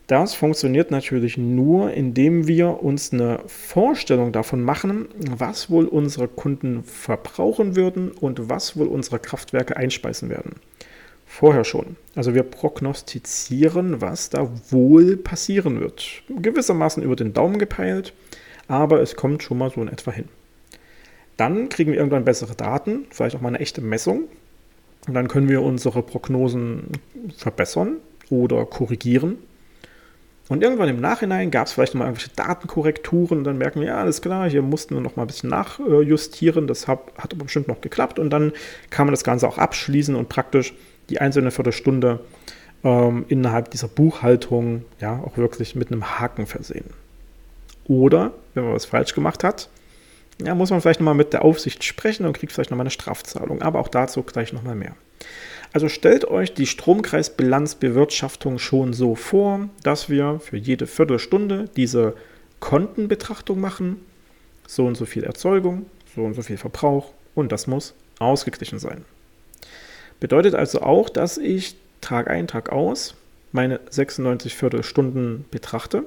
Das 0.07 0.35
funktioniert 0.35 0.89
natürlich 0.89 1.37
nur, 1.37 1.91
indem 1.91 2.47
wir 2.47 2.81
uns 2.81 3.11
eine 3.11 3.39
Vorstellung 3.47 4.31
davon 4.31 4.61
machen, 4.61 5.09
was 5.17 5.69
wohl 5.69 5.85
unsere 5.85 6.29
Kunden 6.29 6.83
verbrauchen 6.83 7.75
würden 7.75 8.11
und 8.11 8.49
was 8.49 8.77
wohl 8.77 8.87
unsere 8.87 9.19
Kraftwerke 9.19 9.75
einspeisen 9.75 10.29
werden. 10.29 10.53
Vorher 11.25 11.65
schon. 11.65 11.97
Also 12.15 12.33
wir 12.33 12.43
prognostizieren, 12.43 13.99
was 13.99 14.29
da 14.29 14.49
wohl 14.69 15.17
passieren 15.17 15.81
wird. 15.81 16.23
Gewissermaßen 16.29 17.03
über 17.03 17.17
den 17.17 17.33
Daumen 17.33 17.59
gepeilt, 17.59 18.13
aber 18.69 19.01
es 19.01 19.17
kommt 19.17 19.43
schon 19.43 19.57
mal 19.57 19.71
so 19.71 19.81
in 19.81 19.89
etwa 19.89 20.11
hin. 20.11 20.29
Dann 21.35 21.67
kriegen 21.67 21.91
wir 21.91 21.97
irgendwann 21.97 22.23
bessere 22.23 22.55
Daten, 22.55 23.07
vielleicht 23.09 23.35
auch 23.35 23.41
mal 23.41 23.49
eine 23.49 23.59
echte 23.59 23.81
Messung. 23.81 24.23
Und 25.05 25.13
dann 25.13 25.27
können 25.27 25.49
wir 25.49 25.61
unsere 25.61 26.01
Prognosen 26.01 26.91
verbessern 27.35 27.97
oder 28.29 28.65
korrigieren 28.65 29.37
und 30.49 30.63
irgendwann 30.63 30.87
im 30.87 31.01
Nachhinein 31.01 31.51
gab 31.51 31.67
es 31.67 31.73
vielleicht 31.73 31.93
nochmal 31.93 32.07
irgendwelche 32.07 32.35
Datenkorrekturen 32.35 33.39
und 33.39 33.43
dann 33.43 33.57
merken 33.57 33.81
wir, 33.81 33.87
ja, 33.87 33.97
alles 33.97 34.21
klar, 34.21 34.49
hier 34.49 34.61
mussten 34.61 34.95
wir 34.95 35.01
nochmal 35.01 35.25
ein 35.25 35.27
bisschen 35.27 35.49
nachjustieren, 35.49 36.67
das 36.67 36.87
hat, 36.87 36.99
hat 37.17 37.33
aber 37.33 37.43
bestimmt 37.43 37.67
noch 37.67 37.81
geklappt 37.81 38.17
und 38.17 38.29
dann 38.29 38.53
kann 38.89 39.07
man 39.07 39.13
das 39.13 39.23
Ganze 39.23 39.47
auch 39.47 39.57
abschließen 39.57 40.15
und 40.15 40.29
praktisch 40.29 40.73
die 41.09 41.19
einzelne 41.19 41.51
Viertelstunde 41.51 42.21
ähm, 42.83 43.25
innerhalb 43.27 43.71
dieser 43.71 43.89
Buchhaltung 43.89 44.85
ja 44.99 45.19
auch 45.19 45.37
wirklich 45.37 45.75
mit 45.75 45.91
einem 45.91 46.19
Haken 46.19 46.45
versehen. 46.45 46.85
Oder, 47.85 48.31
wenn 48.53 48.65
man 48.65 48.73
was 48.73 48.85
falsch 48.85 49.13
gemacht 49.13 49.43
hat, 49.43 49.69
ja, 50.41 50.53
muss 50.55 50.69
man 50.69 50.81
vielleicht 50.81 50.99
nochmal 50.99 51.15
mit 51.15 51.33
der 51.33 51.43
Aufsicht 51.43 51.83
sprechen 51.83 52.25
und 52.25 52.37
kriegt 52.37 52.53
vielleicht 52.53 52.69
nochmal 52.69 52.83
eine 52.83 52.91
Strafzahlung, 52.91 53.61
aber 53.61 53.79
auch 53.79 53.87
dazu 53.87 54.23
gleich 54.23 54.53
nochmal 54.53 54.75
mehr. 54.75 54.95
Also 55.73 55.89
stellt 55.89 56.25
euch 56.25 56.53
die 56.53 56.65
Stromkreisbilanzbewirtschaftung 56.65 58.59
schon 58.59 58.93
so 58.93 59.15
vor, 59.15 59.69
dass 59.83 60.09
wir 60.09 60.39
für 60.39 60.57
jede 60.57 60.87
Viertelstunde 60.87 61.69
diese 61.75 62.15
Kontenbetrachtung 62.59 63.59
machen. 63.59 64.01
So 64.67 64.85
und 64.85 64.95
so 64.95 65.05
viel 65.05 65.23
Erzeugung, 65.23 65.85
so 66.15 66.23
und 66.23 66.33
so 66.33 66.41
viel 66.41 66.57
Verbrauch 66.57 67.13
und 67.35 67.51
das 67.51 67.67
muss 67.67 67.93
ausgeglichen 68.19 68.79
sein. 68.79 69.05
Bedeutet 70.19 70.55
also 70.55 70.81
auch, 70.81 71.09
dass 71.09 71.37
ich 71.37 71.75
Tag 72.01 72.29
ein, 72.29 72.47
Tag 72.47 72.71
aus 72.71 73.15
meine 73.51 73.79
96 73.89 74.55
Viertelstunden 74.55 75.45
betrachte, 75.51 76.03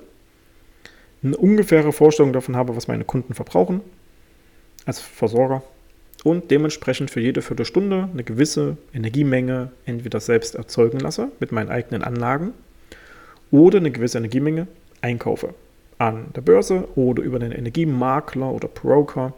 eine 1.22 1.36
ungefähre 1.36 1.92
Vorstellung 1.92 2.32
davon 2.32 2.56
habe, 2.56 2.76
was 2.76 2.88
meine 2.88 3.04
Kunden 3.04 3.34
verbrauchen 3.34 3.80
als 4.86 5.00
Versorger 5.00 5.62
und 6.24 6.50
dementsprechend 6.50 7.10
für 7.10 7.20
jede 7.20 7.42
Viertelstunde 7.42 8.08
eine 8.12 8.24
gewisse 8.24 8.76
Energiemenge 8.92 9.70
entweder 9.86 10.20
selbst 10.20 10.54
erzeugen 10.54 11.00
lasse 11.00 11.30
mit 11.40 11.52
meinen 11.52 11.70
eigenen 11.70 12.02
Anlagen 12.02 12.52
oder 13.50 13.78
eine 13.78 13.90
gewisse 13.90 14.18
Energiemenge 14.18 14.66
einkaufe 15.00 15.54
an 15.98 16.26
der 16.34 16.40
Börse 16.40 16.88
oder 16.94 17.22
über 17.22 17.36
einen 17.36 17.52
Energiemakler 17.52 18.50
oder 18.50 18.68
Broker 18.68 19.34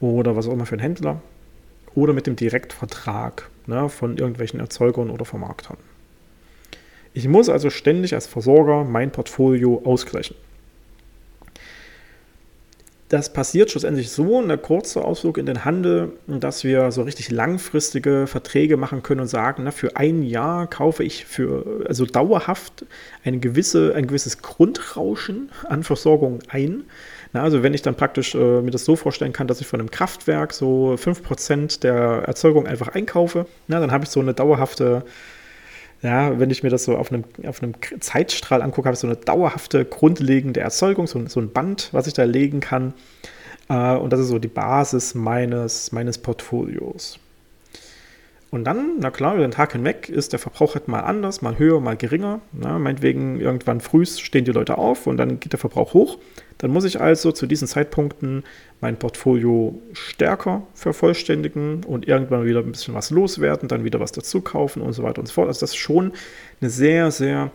oder 0.00 0.36
was 0.36 0.46
auch 0.46 0.52
immer 0.52 0.66
für 0.66 0.74
einen 0.74 0.82
Händler 0.82 1.20
oder 1.94 2.12
mit 2.12 2.26
dem 2.26 2.36
Direktvertrag 2.36 3.48
ne, 3.66 3.88
von 3.88 4.16
irgendwelchen 4.16 4.60
Erzeugern 4.60 5.10
oder 5.10 5.24
Vermarktern. 5.24 5.76
Ich 7.14 7.28
muss 7.28 7.48
also 7.48 7.70
ständig 7.70 8.14
als 8.14 8.26
Versorger 8.26 8.84
mein 8.84 9.10
Portfolio 9.10 9.82
ausgleichen 9.84 10.36
das 13.12 13.30
passiert 13.30 13.70
schlussendlich 13.70 14.10
so, 14.10 14.40
ein 14.40 14.62
kurzer 14.62 15.04
Ausflug 15.04 15.36
in 15.36 15.44
den 15.44 15.66
Handel, 15.66 16.12
dass 16.26 16.64
wir 16.64 16.90
so 16.92 17.02
richtig 17.02 17.30
langfristige 17.30 18.26
Verträge 18.26 18.78
machen 18.78 19.02
können 19.02 19.20
und 19.20 19.26
sagen, 19.26 19.64
na, 19.64 19.70
für 19.70 19.98
ein 19.98 20.22
Jahr 20.22 20.66
kaufe 20.66 21.04
ich 21.04 21.26
für, 21.26 21.84
also 21.86 22.06
dauerhaft 22.06 22.86
eine 23.22 23.38
gewisse, 23.38 23.94
ein 23.94 24.06
gewisses 24.06 24.40
Grundrauschen 24.40 25.50
an 25.68 25.82
Versorgung 25.82 26.38
ein. 26.48 26.84
Na, 27.34 27.42
also 27.42 27.62
wenn 27.62 27.74
ich 27.74 27.82
dann 27.82 27.96
praktisch 27.96 28.34
äh, 28.34 28.62
mir 28.62 28.70
das 28.70 28.86
so 28.86 28.96
vorstellen 28.96 29.34
kann, 29.34 29.46
dass 29.46 29.60
ich 29.60 29.66
von 29.66 29.80
einem 29.80 29.90
Kraftwerk 29.90 30.54
so 30.54 30.96
5% 30.98 31.80
der 31.80 32.24
Erzeugung 32.26 32.66
einfach 32.66 32.88
einkaufe, 32.88 33.44
na, 33.68 33.78
dann 33.78 33.92
habe 33.92 34.04
ich 34.04 34.10
so 34.10 34.20
eine 34.20 34.32
dauerhafte 34.32 35.04
ja, 36.02 36.38
wenn 36.38 36.50
ich 36.50 36.62
mir 36.62 36.70
das 36.70 36.84
so 36.84 36.96
auf 36.96 37.12
einem, 37.12 37.24
auf 37.46 37.62
einem 37.62 37.74
Zeitstrahl 38.00 38.60
angucke, 38.60 38.86
habe 38.86 38.94
ich 38.94 39.00
so 39.00 39.06
eine 39.06 39.16
dauerhafte, 39.16 39.84
grundlegende 39.84 40.60
Erzeugung, 40.60 41.06
so, 41.06 41.24
so 41.28 41.40
ein 41.40 41.52
Band, 41.52 41.90
was 41.92 42.08
ich 42.08 42.12
da 42.12 42.24
legen 42.24 42.60
kann. 42.60 42.94
Äh, 43.68 43.96
und 43.96 44.12
das 44.12 44.20
ist 44.20 44.28
so 44.28 44.40
die 44.40 44.48
Basis 44.48 45.14
meines, 45.14 45.92
meines 45.92 46.18
Portfolios. 46.18 47.18
Und 48.52 48.64
dann, 48.64 48.98
na 48.98 49.10
klar, 49.10 49.34
über 49.34 49.46
den 49.46 49.50
Tag 49.50 49.72
hinweg 49.72 50.10
ist 50.10 50.34
der 50.34 50.38
Verbrauch 50.38 50.74
halt 50.74 50.86
mal 50.86 51.00
anders, 51.00 51.40
mal 51.40 51.58
höher, 51.58 51.80
mal 51.80 51.96
geringer. 51.96 52.42
Na, 52.52 52.78
meinetwegen 52.78 53.40
irgendwann 53.40 53.80
früh 53.80 54.04
stehen 54.04 54.44
die 54.44 54.52
Leute 54.52 54.76
auf 54.76 55.06
und 55.06 55.16
dann 55.16 55.40
geht 55.40 55.52
der 55.52 55.58
Verbrauch 55.58 55.94
hoch. 55.94 56.18
Dann 56.58 56.70
muss 56.70 56.84
ich 56.84 57.00
also 57.00 57.32
zu 57.32 57.46
diesen 57.46 57.66
Zeitpunkten 57.66 58.44
mein 58.82 58.98
Portfolio 58.98 59.80
stärker 59.94 60.66
vervollständigen 60.74 61.82
und 61.84 62.06
irgendwann 62.06 62.44
wieder 62.44 62.60
ein 62.60 62.72
bisschen 62.72 62.92
was 62.92 63.08
loswerden, 63.10 63.70
dann 63.70 63.84
wieder 63.84 64.00
was 64.00 64.12
dazu 64.12 64.42
kaufen 64.42 64.82
und 64.82 64.92
so 64.92 65.02
weiter 65.02 65.20
und 65.20 65.28
so 65.28 65.32
fort. 65.32 65.48
Also 65.48 65.60
das 65.60 65.70
ist 65.70 65.76
schon 65.76 66.12
eine 66.60 66.68
sehr, 66.68 67.10
sehr 67.10 67.50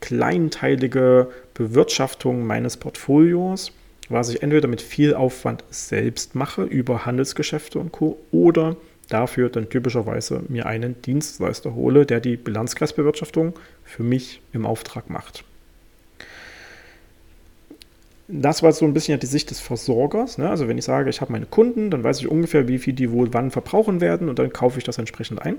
kleinteilige 0.00 1.28
Bewirtschaftung 1.54 2.46
meines 2.46 2.76
Portfolios, 2.76 3.72
was 4.10 4.28
ich 4.28 4.42
entweder 4.42 4.68
mit 4.68 4.82
viel 4.82 5.14
Aufwand 5.14 5.64
selbst 5.70 6.34
mache 6.34 6.64
über 6.64 7.06
Handelsgeschäfte 7.06 7.78
und 7.78 7.92
Co. 7.92 8.18
oder 8.30 8.76
dafür 9.08 9.48
dann 9.48 9.68
typischerweise 9.68 10.42
mir 10.48 10.66
einen 10.66 11.00
Dienstleister 11.02 11.74
hole, 11.74 12.06
der 12.06 12.20
die 12.20 12.36
Bilanzkreisbewirtschaftung 12.36 13.54
für 13.84 14.02
mich 14.02 14.40
im 14.52 14.66
Auftrag 14.66 15.10
macht. 15.10 15.44
Das 18.26 18.62
war 18.62 18.72
so 18.72 18.86
ein 18.86 18.94
bisschen 18.94 19.20
die 19.20 19.26
Sicht 19.26 19.50
des 19.50 19.60
Versorgers. 19.60 20.38
Ne? 20.38 20.48
Also 20.48 20.66
wenn 20.66 20.78
ich 20.78 20.84
sage, 20.84 21.10
ich 21.10 21.20
habe 21.20 21.32
meine 21.32 21.46
Kunden, 21.46 21.90
dann 21.90 22.02
weiß 22.02 22.20
ich 22.20 22.28
ungefähr, 22.28 22.68
wie 22.68 22.78
viel 22.78 22.94
die 22.94 23.10
wohl 23.10 23.34
wann 23.34 23.50
verbrauchen 23.50 24.00
werden 24.00 24.28
und 24.28 24.38
dann 24.38 24.52
kaufe 24.52 24.78
ich 24.78 24.84
das 24.84 24.98
entsprechend 24.98 25.42
ein. 25.42 25.56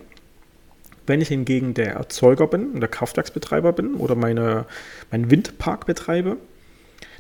Wenn 1.05 1.21
ich 1.21 1.27
hingegen 1.27 1.75
der 1.75 1.93
Erzeuger 1.93 2.47
bin 2.47 2.79
der 2.79 2.89
Kraftwerksbetreiber 2.89 3.73
bin 3.73 3.93
oder 3.93 4.15
meine, 4.15 4.65
meinen 5.11 5.29
Windpark 5.29 5.85
betreibe, 5.85 6.37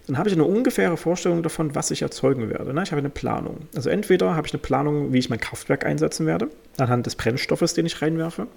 dann 0.07 0.17
habe 0.17 0.29
ich 0.29 0.35
eine 0.35 0.43
ungefähre 0.43 0.97
Vorstellung 0.97 1.41
davon, 1.41 1.73
was 1.73 1.91
ich 1.91 2.01
erzeugen 2.01 2.49
werde. 2.49 2.73
Ne? 2.73 2.83
Ich 2.83 2.91
habe 2.91 2.99
eine 2.99 3.09
Planung. 3.09 3.67
Also 3.75 3.89
entweder 3.89 4.35
habe 4.35 4.47
ich 4.47 4.53
eine 4.53 4.61
Planung, 4.61 5.13
wie 5.13 5.19
ich 5.19 5.29
mein 5.29 5.39
Kraftwerk 5.39 5.85
einsetzen 5.85 6.25
werde, 6.25 6.49
anhand 6.77 7.05
des 7.05 7.15
Brennstoffes, 7.15 7.73
den 7.73 7.85
ich 7.85 8.01
reinwerfe, 8.01 8.47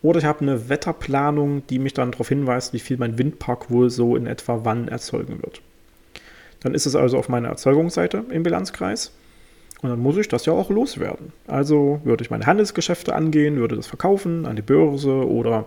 oder 0.00 0.20
ich 0.20 0.24
habe 0.24 0.40
eine 0.42 0.68
Wetterplanung, 0.68 1.66
die 1.66 1.78
mich 1.78 1.92
dann 1.92 2.12
darauf 2.12 2.28
hinweist, 2.28 2.72
wie 2.72 2.78
viel 2.78 2.96
mein 2.98 3.18
Windpark 3.18 3.70
wohl 3.70 3.90
so 3.90 4.16
in 4.16 4.26
etwa 4.26 4.60
wann 4.64 4.88
erzeugen 4.88 5.42
wird. 5.42 5.60
Dann 6.60 6.74
ist 6.74 6.86
es 6.86 6.96
also 6.96 7.18
auf 7.18 7.28
meiner 7.28 7.48
Erzeugungsseite 7.48 8.24
im 8.30 8.42
Bilanzkreis. 8.42 9.12
Und 9.80 9.90
dann 9.90 10.00
muss 10.00 10.16
ich 10.16 10.26
das 10.26 10.44
ja 10.44 10.52
auch 10.52 10.70
loswerden. 10.70 11.32
Also 11.46 12.00
würde 12.02 12.22
ich 12.22 12.30
meine 12.30 12.46
Handelsgeschäfte 12.46 13.14
angehen, 13.14 13.56
würde 13.56 13.76
das 13.76 13.86
verkaufen 13.86 14.44
an 14.44 14.56
die 14.56 14.62
Börse 14.62 15.28
oder 15.28 15.66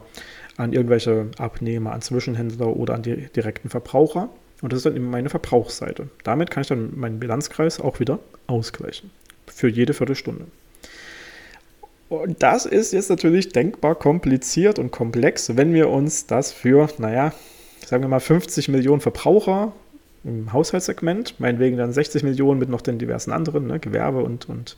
an 0.57 0.73
irgendwelche 0.73 1.27
Abnehmer, 1.37 1.93
an 1.93 2.01
Zwischenhändler 2.01 2.67
oder 2.67 2.95
an 2.95 3.03
die 3.03 3.27
direkten 3.27 3.69
Verbraucher. 3.69 4.29
Und 4.61 4.73
das 4.73 4.77
ist 4.77 4.85
dann 4.85 4.95
eben 4.95 5.09
meine 5.09 5.29
Verbrauchsseite. 5.29 6.09
Damit 6.23 6.51
kann 6.51 6.61
ich 6.61 6.67
dann 6.67 6.97
meinen 6.97 7.19
Bilanzkreis 7.19 7.79
auch 7.79 7.99
wieder 7.99 8.19
ausgleichen. 8.47 9.09
Für 9.47 9.67
jede 9.67 9.93
Viertelstunde. 9.93 10.45
Und 12.09 12.43
das 12.43 12.65
ist 12.65 12.91
jetzt 12.91 13.09
natürlich 13.09 13.49
denkbar 13.49 13.95
kompliziert 13.95 14.79
und 14.79 14.91
komplex, 14.91 15.55
wenn 15.55 15.73
wir 15.73 15.89
uns 15.89 16.27
das 16.27 16.51
für, 16.51 16.89
naja, 16.97 17.33
sagen 17.85 18.03
wir 18.03 18.09
mal 18.09 18.19
50 18.19 18.67
Millionen 18.67 19.01
Verbraucher 19.01 19.71
im 20.23 20.51
Haushaltssegment, 20.51 21.39
meinetwegen 21.39 21.77
dann 21.77 21.93
60 21.93 22.23
Millionen 22.23 22.59
mit 22.59 22.69
noch 22.69 22.81
den 22.81 22.99
diversen 22.99 23.31
anderen, 23.31 23.67
ne, 23.67 23.79
Gewerbe 23.79 24.23
und, 24.23 24.49
und, 24.49 24.75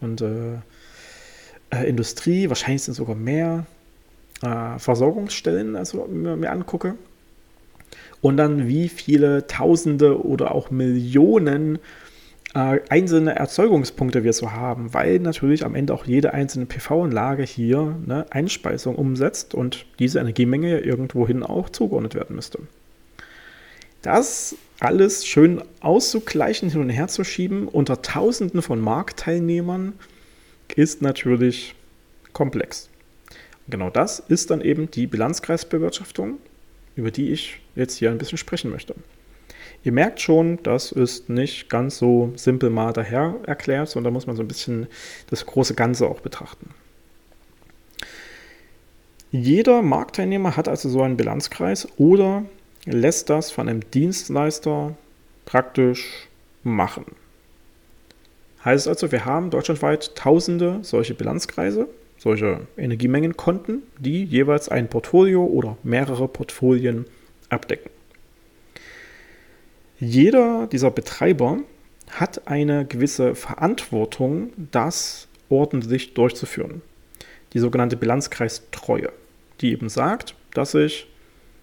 und 0.00 0.20
äh, 0.20 0.54
äh, 1.70 1.88
Industrie, 1.88 2.48
wahrscheinlich 2.48 2.82
sind 2.82 2.94
sogar 2.94 3.16
mehr 3.16 3.66
äh, 4.42 4.78
Versorgungsstellen, 4.78 5.76
also 5.76 6.06
mir, 6.06 6.36
mir 6.36 6.50
angucke, 6.50 6.94
und 8.20 8.36
dann 8.36 8.68
wie 8.68 8.88
viele 8.88 9.46
Tausende 9.46 10.24
oder 10.24 10.54
auch 10.54 10.70
Millionen 10.70 11.78
äh, 12.54 12.80
einzelne 12.88 13.36
Erzeugungspunkte 13.36 14.24
wir 14.24 14.32
so 14.32 14.52
haben, 14.52 14.94
weil 14.94 15.18
natürlich 15.20 15.64
am 15.64 15.74
Ende 15.74 15.94
auch 15.94 16.04
jede 16.06 16.34
einzelne 16.34 16.66
PV-Anlage 16.66 17.42
hier 17.44 17.96
eine 18.04 18.26
Einspeisung 18.32 18.96
umsetzt 18.96 19.54
und 19.54 19.86
diese 19.98 20.18
Energiemenge 20.18 20.70
ja 20.70 20.78
irgendwohin 20.78 21.42
auch 21.42 21.68
zugeordnet 21.68 22.14
werden 22.14 22.36
müsste. 22.36 22.60
Das 24.02 24.56
alles 24.80 25.26
schön 25.26 25.60
auszugleichen, 25.80 26.70
hin 26.70 26.80
und 26.80 26.90
her 26.90 27.08
zu 27.08 27.24
schieben 27.24 27.66
unter 27.66 28.00
Tausenden 28.00 28.62
von 28.62 28.80
Marktteilnehmern 28.80 29.94
ist 30.76 31.02
natürlich 31.02 31.74
komplex. 32.32 32.88
Genau 33.68 33.90
das 33.90 34.20
ist 34.20 34.50
dann 34.50 34.60
eben 34.60 34.90
die 34.90 35.06
Bilanzkreisbewirtschaftung 35.06 36.38
über 36.98 37.12
die 37.12 37.30
ich 37.30 37.60
jetzt 37.78 37.96
hier 37.96 38.10
ein 38.10 38.18
bisschen 38.18 38.38
sprechen 38.38 38.70
möchte. 38.70 38.94
Ihr 39.84 39.92
merkt 39.92 40.20
schon, 40.20 40.58
das 40.64 40.92
ist 40.92 41.28
nicht 41.28 41.70
ganz 41.70 41.98
so 41.98 42.32
simpel 42.36 42.68
mal 42.68 42.92
daher 42.92 43.36
erklärt, 43.46 43.88
sondern 43.88 44.12
da 44.12 44.14
muss 44.14 44.26
man 44.26 44.36
so 44.36 44.42
ein 44.42 44.48
bisschen 44.48 44.88
das 45.30 45.46
große 45.46 45.74
Ganze 45.74 46.08
auch 46.08 46.20
betrachten. 46.20 46.70
Jeder 49.30 49.82
Marktteilnehmer 49.82 50.56
hat 50.56 50.68
also 50.68 50.88
so 50.88 51.02
einen 51.02 51.16
Bilanzkreis 51.16 51.86
oder 51.96 52.44
lässt 52.86 53.30
das 53.30 53.50
von 53.50 53.68
einem 53.68 53.88
Dienstleister 53.90 54.96
praktisch 55.44 56.28
machen. 56.64 57.04
Heißt 58.64 58.88
also, 58.88 59.12
wir 59.12 59.24
haben 59.24 59.50
deutschlandweit 59.50 60.16
tausende 60.16 60.80
solche 60.82 61.14
Bilanzkreise, 61.14 61.88
solche 62.16 62.66
Energiemengenkonten, 62.76 63.82
die 63.98 64.24
jeweils 64.24 64.68
ein 64.68 64.88
Portfolio 64.88 65.44
oder 65.44 65.76
mehrere 65.84 66.26
Portfolien 66.26 67.06
abdecken. 67.50 67.90
Jeder 69.98 70.68
dieser 70.70 70.90
Betreiber 70.90 71.58
hat 72.10 72.46
eine 72.46 72.86
gewisse 72.86 73.34
Verantwortung, 73.34 74.52
das 74.70 75.28
ordentlich 75.48 76.14
durchzuführen. 76.14 76.82
Die 77.52 77.58
sogenannte 77.58 77.96
Bilanzkreistreue, 77.96 79.10
die 79.60 79.72
eben 79.72 79.88
sagt, 79.88 80.34
dass 80.54 80.74
ich 80.74 81.06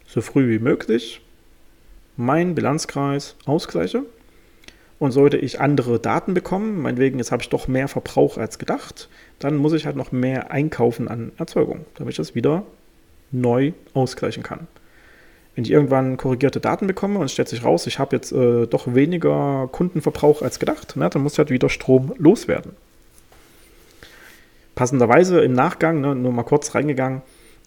so 0.06 0.22
früh 0.22 0.50
wie 0.50 0.60
möglich 0.60 1.22
meinen 2.18 2.56
Bilanzkreis 2.56 3.36
ausgleiche. 3.46 4.04
Und 4.98 5.12
sollte 5.12 5.36
ich 5.38 5.60
andere 5.60 6.00
Daten 6.00 6.34
bekommen, 6.34 6.82
meinetwegen, 6.82 7.18
jetzt 7.18 7.34
habe 7.34 7.44
ich 7.44 7.50
doch 7.50 7.68
mehr 7.68 7.90
Verbrauch 7.90 8.38
als 8.38 8.60
gedacht, 8.60 9.10
dann 9.40 9.58
muss 9.58 9.74
ich 9.74 9.86
halt 9.86 9.98
noch 9.98 10.14
mehr 10.14 10.52
einkaufen 10.52 11.10
an 11.10 11.34
Erzeugung, 11.38 11.86
damit 11.96 12.14
ich 12.14 12.18
das 12.18 12.34
wieder 12.34 12.64
neu 13.32 13.74
ausgleichen 13.94 14.42
kann. 14.42 14.68
Wenn 15.56 15.64
ich 15.64 15.72
irgendwann 15.72 16.18
korrigierte 16.18 16.60
Daten 16.60 16.86
bekomme 16.86 17.18
und 17.18 17.26
es 17.26 17.32
stellt 17.32 17.48
sich 17.48 17.64
raus, 17.64 17.88
ich 17.88 17.98
habe 17.98 18.16
jetzt 18.16 18.34
äh, 18.34 18.68
doch 18.68 18.94
weniger 18.94 19.70
Kundenverbrauch 19.72 20.42
als 20.42 20.60
gedacht, 20.60 20.98
ne, 20.98 21.10
dann 21.10 21.24
muss 21.24 21.34
ich 21.34 21.40
halt 21.40 21.50
wieder 21.50 21.70
Strom 21.70 22.14
loswerden. 22.18 22.74
Passenderweise 24.76 25.40
im 25.40 25.54
Nachgang, 25.54 26.02
ne, 26.02 26.14
nur 26.14 26.34
mal 26.34 26.44
kurz 26.44 26.76
reingegangen, 26.76 27.22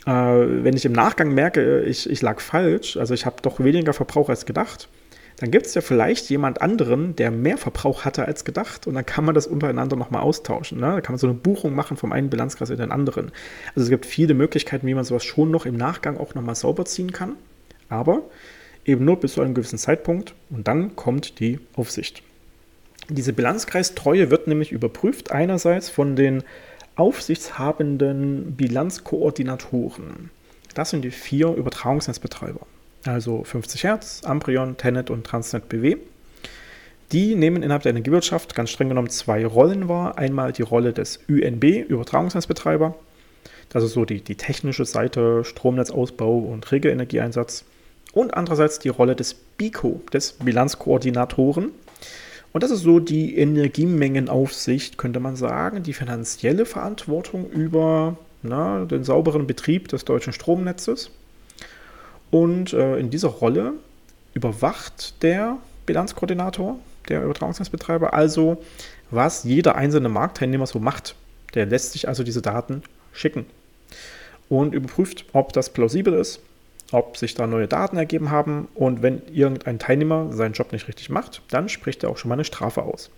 äh, 0.07 0.11
wenn 0.11 0.77
ich 0.77 0.85
im 0.85 0.93
Nachgang 0.93 1.33
merke, 1.33 1.81
ich, 1.81 2.09
ich 2.11 2.21
lag 2.21 2.41
falsch, 2.41 2.99
also 2.99 3.15
ich 3.15 3.25
habe 3.25 3.37
doch 3.41 3.59
weniger 3.59 3.95
Verbrauch 3.95 4.29
als 4.29 4.45
gedacht, 4.45 4.91
dann 5.39 5.51
gibt 5.51 5.65
es 5.65 5.75
ja 5.75 5.81
vielleicht 5.81 6.29
jemand 6.29 6.61
anderen, 6.61 7.17
der 7.17 7.31
mehr 7.31 7.57
Verbrauch 7.57 8.05
hatte 8.05 8.27
als 8.27 8.45
gedacht 8.45 8.87
und 8.87 8.97
dann 8.97 9.07
kann 9.07 9.25
man 9.25 9.35
das 9.35 9.47
untereinander 9.47 9.97
nochmal 9.97 10.21
austauschen. 10.21 10.81
Ne? 10.81 10.87
Da 10.87 11.01
kann 11.01 11.15
man 11.15 11.19
so 11.19 11.29
eine 11.29 11.37
Buchung 11.37 11.75
machen 11.75 11.97
vom 11.97 12.13
einen 12.13 12.29
Bilanzkreis 12.29 12.71
in 12.71 12.79
den 12.79 12.91
anderen. 12.91 13.31
Also 13.69 13.85
es 13.85 13.89
gibt 13.89 14.05
viele 14.05 14.35
Möglichkeiten, 14.35 14.87
wie 14.89 14.95
man 14.95 15.05
sowas 15.05 15.25
schon 15.25 15.53
noch 15.53 15.65
im 15.65 15.77
Nachgang 15.77 16.19
auch 16.19 16.35
nochmal 16.35 16.57
sauber 16.57 16.85
ziehen 16.85 17.13
kann 17.13 17.37
aber 17.89 18.23
eben 18.85 19.05
nur 19.05 19.21
bis 19.21 19.35
zu 19.35 19.43
einem 19.43 19.55
gewissen 19.55 19.79
Zeitpunkt 19.79 20.35
und 20.51 20.67
dann 20.67 20.97
kommt 20.97 21.41
die 21.41 21.61
Aufsicht. 21.77 22.23
Diese 23.09 23.33
Bilanzkreistreue 23.33 24.31
wird 24.31 24.49
nämlich 24.49 24.73
überprüft 24.73 25.33
einerseits 25.33 25.89
von 25.89 26.17
den 26.17 26.43
aufsichtshabenden 26.97 28.55
Bilanzkoordinatoren. 28.57 30.31
Das 30.75 30.91
sind 30.91 31.03
die 31.03 31.11
vier 31.11 31.49
Übertragungsnetzbetreiber, 31.55 32.61
also 33.05 33.45
50 33.45 33.85
Hertz, 33.85 34.23
Amprion, 34.25 34.77
Tenet 34.77 35.11
und 35.11 35.25
Transnet 35.25 35.69
BW. 35.69 35.97
Die 37.13 37.35
nehmen 37.35 37.63
innerhalb 37.63 37.85
der 37.85 37.91
Energiewirtschaft 37.91 38.55
ganz 38.55 38.71
streng 38.71 38.91
genommen 38.91 39.09
zwei 39.09 39.47
Rollen 39.47 39.89
wahr. 39.89 40.19
Einmal 40.19 40.53
die 40.53 40.63
Rolle 40.63 40.93
des 40.93 41.21
UNB, 41.29 41.65
Übertragungsnetzbetreiber. 41.65 42.95
Das 43.71 43.83
ist 43.83 43.93
so 43.93 44.05
die, 44.05 44.21
die 44.21 44.35
technische 44.35 44.85
Seite, 44.85 45.45
Stromnetzausbau 45.45 46.39
und 46.39 46.71
Regelenergieeinsatz 46.71 47.65
und 48.13 48.35
andererseits 48.35 48.79
die 48.79 48.89
Rolle 48.89 49.15
des 49.15 49.35
BICO, 49.35 50.01
des 50.13 50.33
Bilanzkoordinatoren. 50.33 51.71
Und 52.53 52.63
das 52.63 52.71
ist 52.71 52.83
so 52.83 52.99
die 52.99 53.37
Energiemengenaufsicht, 53.37 54.99
könnte 54.99 55.21
man 55.21 55.37
sagen, 55.37 55.83
die 55.83 55.93
finanzielle 55.93 56.65
Verantwortung 56.65 57.49
über 57.51 58.17
na, 58.43 58.85
den 58.85 59.05
sauberen 59.05 59.47
Betrieb 59.47 59.89
des 59.89 60.05
deutschen 60.05 60.33
Stromnetzes. 60.33 61.11
Und 62.31 62.73
äh, 62.73 62.99
in 62.99 63.11
dieser 63.11 63.29
Rolle 63.29 63.75
überwacht 64.35 65.23
der 65.23 65.59
Bilanzkoordinator, 65.87 66.79
der 67.09 67.25
Übertragungsnetzbetreiber, 67.25 68.13
also 68.13 68.63
was 69.11 69.45
jeder 69.45 69.77
einzelne 69.77 70.09
Marktteilnehmer 70.09 70.67
so 70.67 70.79
macht. 70.79 71.15
Der 71.55 71.67
lässt 71.67 71.93
sich 71.93 72.09
also 72.09 72.23
diese 72.23 72.43
Daten 72.43 72.83
schicken 73.13 73.47
und 74.49 74.75
überprüft, 74.75 75.25
ob 75.33 75.53
das 75.53 75.71
plausibel 75.71 76.13
ist, 76.15 76.41
ob 76.93 77.17
sich 77.17 77.35
da 77.35 77.47
neue 77.47 77.69
Daten 77.69 77.97
ergeben 77.97 78.31
haben 78.31 78.69
und 78.75 79.03
wenn 79.03 79.23
irgendein 79.33 79.79
Teilnehmer 79.79 80.33
seinen 80.33 80.53
Job 80.53 80.73
nicht 80.73 80.89
richtig 80.89 81.11
macht, 81.11 81.43
dann 81.51 81.69
spricht 81.69 82.03
er 82.03 82.11
auch 82.11 82.17
schon 82.17 82.29
mal 82.29 82.35
eine 82.35 82.45
Strafe 82.45 82.83
aus. 82.83 83.11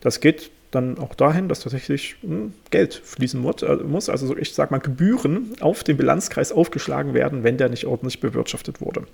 Das 0.00 0.20
geht 0.20 0.50
dann 0.70 0.98
auch 0.98 1.14
dahin, 1.14 1.48
dass 1.48 1.60
tatsächlich 1.60 2.16
hm, 2.20 2.52
Geld 2.70 2.94
fließen 2.94 3.42
äh, 3.44 3.76
muss, 3.76 4.08
also 4.08 4.36
ich 4.36 4.54
sage 4.54 4.72
mal 4.72 4.78
Gebühren 4.78 5.54
auf 5.60 5.82
den 5.82 5.96
Bilanzkreis 5.96 6.52
aufgeschlagen 6.52 7.14
werden, 7.14 7.42
wenn 7.42 7.56
der 7.56 7.68
nicht 7.68 7.86
ordentlich 7.86 8.20
bewirtschaftet 8.20 8.80
wurde. 8.80 9.04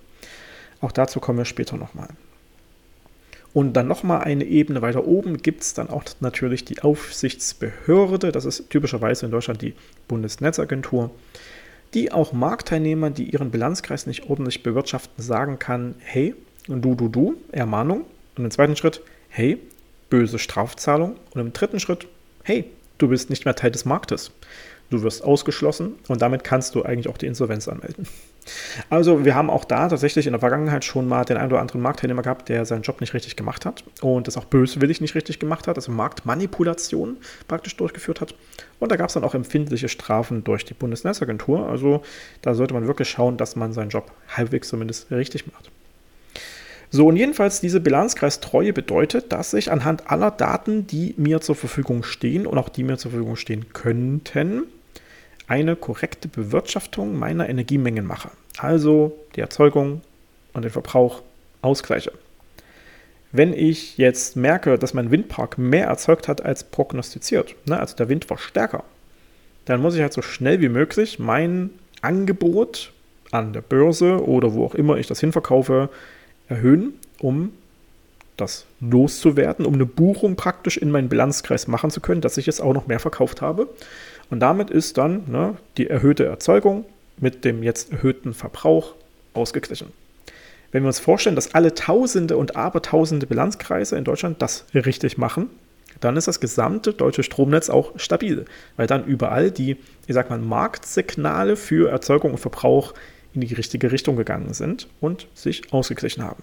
Auch 0.81 0.93
dazu 0.93 1.21
kommen 1.21 1.39
wir 1.39 1.45
später 1.45 1.77
nochmal. 1.77 2.09
Und 3.53 3.75
dann 3.75 3.87
nochmal 3.87 4.23
eine 4.23 4.45
Ebene 4.45 4.83
weiter 4.83 5.07
oben 5.07 5.39
gibt 5.39 5.63
es 5.63 5.75
dann 5.75 5.89
auch 5.89 6.03
natürlich 6.19 6.65
die 6.65 6.83
Aufsichtsbehörde, 6.83 8.33
das 8.33 8.45
ist 8.45 8.69
typischerweise 8.69 9.27
in 9.27 9.33
Deutschland 9.33 9.63
die 9.63 9.75
Bundesnetzagentur 10.09 11.13
die 11.95 12.13
auch 12.13 12.33
Marktteilnehmern, 12.33 13.15
die 13.15 13.31
ihren 13.31 13.51
Bilanzkreis 13.51 14.07
nicht 14.07 14.29
ordentlich 14.29 14.63
bewirtschaften, 14.63 15.23
sagen 15.23 15.59
kann, 15.59 15.95
hey, 16.01 16.35
du, 16.67 16.95
du, 16.95 17.09
du, 17.09 17.37
Ermahnung. 17.53 18.05
Und 18.37 18.45
im 18.45 18.51
zweiten 18.51 18.77
Schritt, 18.77 19.01
hey, 19.29 19.59
böse 20.11 20.39
Strafzahlung. 20.39 21.17
Und 21.33 21.41
im 21.41 21.53
dritten 21.53 21.81
Schritt, 21.81 22.09
hey, 22.43 22.65
du 22.99 23.09
bist 23.09 23.31
nicht 23.31 23.45
mehr 23.45 23.55
Teil 23.55 23.71
des 23.71 23.85
Marktes. 23.85 24.33
Du 24.91 25.03
wirst 25.03 25.25
ausgeschlossen 25.25 25.95
und 26.09 26.21
damit 26.21 26.45
kannst 26.45 26.75
du 26.75 26.83
eigentlich 26.83 27.09
auch 27.09 27.17
die 27.17 27.27
Insolvenz 27.27 27.69
anmelden. 27.69 28.07
Also 28.91 29.25
wir 29.25 29.35
haben 29.35 29.51
auch 29.51 29.65
da 29.65 29.89
tatsächlich 29.89 30.27
in 30.27 30.33
der 30.33 30.41
Vergangenheit 30.41 30.85
schon 30.85 31.09
mal 31.09 31.25
den 31.25 31.37
einen 31.37 31.51
oder 31.51 31.61
anderen 31.61 31.81
Marktteilnehmer 31.81 32.23
gehabt, 32.23 32.49
der 32.49 32.65
seinen 32.65 32.83
Job 32.83 33.01
nicht 33.01 33.15
richtig 33.15 33.37
gemacht 33.37 33.65
hat 33.65 33.85
und 34.01 34.27
das 34.27 34.37
auch 34.37 34.45
böswillig 34.45 35.01
nicht 35.01 35.15
richtig 35.15 35.39
gemacht 35.39 35.67
hat, 35.67 35.77
also 35.77 35.93
Marktmanipulation 35.93 37.17
praktisch 37.49 37.77
durchgeführt 37.77 38.21
hat. 38.21 38.35
Und 38.81 38.93
da 38.93 38.97
gab 38.97 39.09
es 39.09 39.15
dann 39.15 39.25
auch 39.25 39.35
empfindliche 39.35 39.89
Strafen 39.89 40.45
durch 40.45 40.65
die 40.65 40.75
Bundesnetzagentur. 40.75 41.69
Also 41.69 42.03
da 42.43 42.55
sollte 42.55 42.75
man 42.75 42.87
wirklich 42.87 43.09
schauen, 43.09 43.37
dass 43.37 43.57
man 43.57 43.73
seinen 43.73 43.91
Job 43.91 44.11
halbwegs 44.29 44.69
zumindest 44.69 45.11
richtig 45.11 45.47
macht. 45.53 45.71
So, 46.91 47.09
und 47.09 47.17
jedenfalls 47.17 47.61
diese 47.61 47.81
Bilanzkreistreue 47.81 48.73
bedeutet, 48.73 49.33
dass 49.33 49.53
ich 49.55 49.73
anhand 49.73 50.11
aller 50.11 50.31
Daten, 50.31 50.87
die 50.87 51.15
mir 51.17 51.41
zur 51.41 51.57
Verfügung 51.57 52.05
stehen 52.05 52.47
und 52.47 52.57
auch 52.57 52.69
die 52.69 52.85
mir 52.85 52.99
zur 52.99 53.11
Verfügung 53.11 53.35
stehen 53.37 53.73
könnten, 53.73 54.65
eine 55.47 55.77
korrekte 55.77 56.29
Bewirtschaftung 56.29 57.19
meiner 57.19 57.49
Energiemengen 57.49 58.07
mache. 58.07 58.31
Also 58.59 59.19
die 59.37 59.41
Erzeugung 59.41 60.01
und 60.53 60.63
den 60.63 60.71
Verbrauch 60.71 61.23
ausgleiche. 61.63 62.13
Wenn 63.33 63.53
ich 63.53 63.99
jetzt 63.99 64.37
merke, 64.37 64.79
dass 64.79 64.95
mein 64.95 65.11
Windpark 65.11 65.59
mehr 65.59 65.87
erzeugt 65.87 66.29
hat 66.29 66.45
als 66.45 66.65
prognostiziert, 66.65 67.57
ne, 67.67 67.79
also 67.79 67.97
der 67.97 68.09
Wind 68.09 68.31
war 68.31 68.39
stärker, 68.39 68.85
dann 69.65 69.83
muss 69.83 69.97
ich 69.97 70.03
halt 70.03 70.13
so 70.13 70.23
schnell 70.23 70.61
wie 70.61 70.69
möglich 70.69 71.19
mein 71.19 71.71
Angebot 72.01 72.93
an 73.33 73.53
der 73.53 73.63
Börse 73.63 74.25
oder 74.25 74.55
wo 74.55 74.65
auch 74.65 74.75
immer 74.75 74.99
ich 74.99 75.09
das 75.09 75.21
hinverkaufe, 75.21 75.89
erhöhen, 76.49 76.95
um 77.19 77.53
das 78.37 78.67
loszuwerden, 78.81 79.65
um 79.65 79.75
eine 79.75 79.87
Buchung 79.87 80.37
praktisch 80.37 80.77
in 80.77 80.91
meinen 80.91 81.09
Bilanzkreis 81.09 81.67
machen 81.67 81.91
zu 81.91 82.01
können, 82.01 82.21
dass 82.21 82.37
ich 82.37 82.49
es 82.49 82.61
auch 82.61 82.75
noch 82.75 82.87
mehr 82.87 83.01
verkauft 83.01 83.43
habe. 83.43 83.69
Und 84.31 84.41
damit 84.41 84.71
ist 84.71 84.99
dann 84.99 85.25
ne, 85.31 85.57
die 85.77 85.89
erhöhte 85.89 86.25
Erzeugung 86.25 86.85
mit 87.19 87.45
dem 87.45 87.63
jetzt 87.63 87.93
erhöhten 87.93 88.35
Verbrauch 88.35 88.95
ausgeglichen. 89.35 89.93
Wenn 90.73 90.83
wir 90.83 90.89
uns 90.89 90.99
vorstellen, 90.99 91.37
dass 91.37 91.55
alle 91.55 91.75
Tausende 91.75 92.37
und 92.37 92.57
Abertausende 92.57 93.27
Bilanzkreise 93.27 93.97
in 93.97 94.05
Deutschland 94.05 94.43
das 94.43 94.65
richtig 94.75 95.19
machen, 95.19 95.49
dann 96.01 96.17
ist 96.17 96.27
das 96.27 96.41
gesamte 96.41 96.93
deutsche 96.93 97.23
Stromnetz 97.23 97.71
auch 97.71 97.93
stabil, 97.97 98.45
weil 98.77 98.87
dann 98.87 99.05
überall 99.05 99.51
die, 99.51 99.77
ich 100.07 100.15
sag 100.15 100.31
mal, 100.31 100.39
Marktsignale 100.39 101.57
für 101.57 101.91
Erzeugung 101.91 102.33
und 102.33 102.39
Verbrauch 102.39 102.93
in 103.35 103.41
die 103.41 103.55
richtige 103.55 103.93
Richtung 103.93 104.17
gegangen 104.17 104.53
sind 104.53 104.89
und 105.01 105.29
sich 105.35 105.73
ausgeglichen 105.73 106.25
haben. 106.25 106.43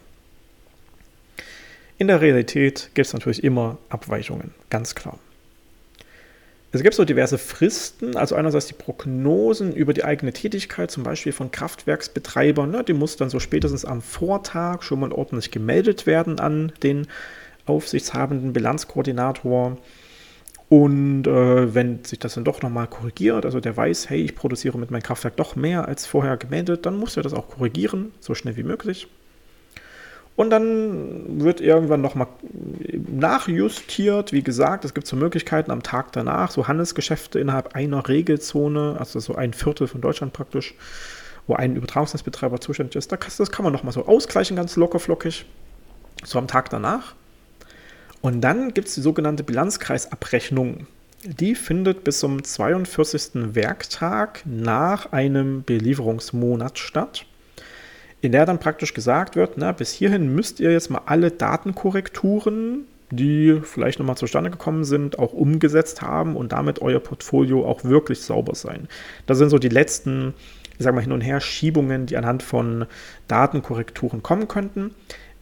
In 1.97 2.07
der 2.07 2.21
Realität 2.21 2.89
gibt 2.93 3.07
es 3.07 3.13
natürlich 3.13 3.43
immer 3.43 3.77
Abweichungen, 3.89 4.53
ganz 4.69 4.95
klar. 4.95 5.19
Es 6.73 6.83
gibt 6.83 6.95
so 6.95 7.03
diverse 7.03 7.37
Fristen, 7.37 8.15
also 8.15 8.35
einerseits 8.35 8.67
die 8.67 8.73
Prognosen 8.73 9.73
über 9.73 9.93
die 9.93 10.05
eigene 10.05 10.31
Tätigkeit, 10.31 10.89
zum 10.89 11.03
Beispiel 11.03 11.33
von 11.33 11.51
Kraftwerksbetreibern, 11.51 12.71
ne, 12.71 12.83
die 12.83 12.93
muss 12.93 13.17
dann 13.17 13.29
so 13.29 13.39
spätestens 13.39 13.83
am 13.83 14.01
Vortag 14.01 14.81
schon 14.83 15.01
mal 15.01 15.11
ordentlich 15.11 15.51
gemeldet 15.51 16.07
werden 16.07 16.39
an 16.39 16.71
den 16.81 17.07
aufsichtshabenden 17.65 18.53
Bilanzkoordinator. 18.53 19.77
Und 20.69 21.27
äh, 21.27 21.75
wenn 21.75 22.05
sich 22.05 22.19
das 22.19 22.35
dann 22.35 22.45
doch 22.45 22.61
nochmal 22.61 22.87
korrigiert, 22.87 23.45
also 23.45 23.59
der 23.59 23.75
weiß, 23.75 24.09
hey, 24.09 24.21
ich 24.21 24.35
produziere 24.35 24.77
mit 24.77 24.91
meinem 24.91 25.03
Kraftwerk 25.03 25.35
doch 25.35 25.57
mehr 25.57 25.89
als 25.89 26.05
vorher 26.05 26.37
gemeldet, 26.37 26.85
dann 26.85 26.95
muss 26.95 27.17
er 27.17 27.23
das 27.23 27.33
auch 27.33 27.49
korrigieren, 27.49 28.13
so 28.21 28.33
schnell 28.33 28.55
wie 28.55 28.63
möglich. 28.63 29.09
Und 30.35 30.49
dann 30.49 31.41
wird 31.43 31.61
irgendwann 31.61 32.01
nochmal 32.01 32.27
nachjustiert. 33.09 34.31
Wie 34.31 34.41
gesagt, 34.41 34.85
es 34.85 34.93
gibt 34.93 35.05
so 35.05 35.15
Möglichkeiten 35.15 35.71
am 35.71 35.83
Tag 35.83 36.13
danach, 36.13 36.51
so 36.51 36.67
Handelsgeschäfte 36.67 37.39
innerhalb 37.39 37.75
einer 37.75 38.07
Regelzone, 38.07 38.95
also 38.97 39.19
so 39.19 39.35
ein 39.35 39.53
Viertel 39.53 39.87
von 39.87 40.01
Deutschland 40.01 40.33
praktisch, 40.33 40.73
wo 41.47 41.55
ein 41.55 41.75
Übertragungsnetzbetreiber 41.75 42.61
zuständig 42.61 42.95
ist. 42.95 43.11
Das 43.11 43.51
kann 43.51 43.63
man 43.63 43.73
nochmal 43.73 43.93
so 43.93 44.05
ausgleichen, 44.05 44.55
ganz 44.55 44.75
locker 44.77 44.99
flockig, 44.99 45.45
so 46.23 46.39
am 46.39 46.47
Tag 46.47 46.69
danach. 46.69 47.13
Und 48.21 48.41
dann 48.41 48.73
gibt 48.73 48.87
es 48.87 48.95
die 48.95 49.01
sogenannte 49.01 49.43
Bilanzkreisabrechnung. 49.43 50.87
Die 51.23 51.55
findet 51.55 52.03
bis 52.03 52.19
zum 52.19 52.43
42. 52.43 53.53
Werktag 53.55 54.41
nach 54.45 55.11
einem 55.11 55.63
Belieferungsmonat 55.63 56.79
statt 56.79 57.25
in 58.21 58.31
der 58.31 58.45
dann 58.45 58.59
praktisch 58.59 58.93
gesagt 58.93 59.35
wird, 59.35 59.57
na, 59.57 59.71
bis 59.71 59.91
hierhin 59.91 60.33
müsst 60.33 60.59
ihr 60.59 60.71
jetzt 60.71 60.89
mal 60.89 61.01
alle 61.05 61.31
Datenkorrekturen, 61.31 62.85
die 63.09 63.59
vielleicht 63.63 63.99
nochmal 63.99 64.15
zustande 64.15 64.51
gekommen 64.51 64.83
sind, 64.83 65.19
auch 65.19 65.33
umgesetzt 65.33 66.01
haben 66.01 66.35
und 66.35 66.51
damit 66.51 66.81
euer 66.81 66.99
Portfolio 66.99 67.65
auch 67.65 67.83
wirklich 67.83 68.21
sauber 68.21 68.55
sein. 68.55 68.87
Das 69.25 69.37
sind 69.37 69.49
so 69.49 69.57
die 69.57 69.69
letzten, 69.69 70.33
ich 70.77 70.83
sag 70.83 70.95
mal, 70.95 71.01
hin 71.01 71.11
und 71.11 71.21
her 71.21 71.41
Schiebungen, 71.41 72.05
die 72.05 72.15
anhand 72.15 72.43
von 72.43 72.85
Datenkorrekturen 73.27 74.23
kommen 74.23 74.47
könnten. 74.47 74.93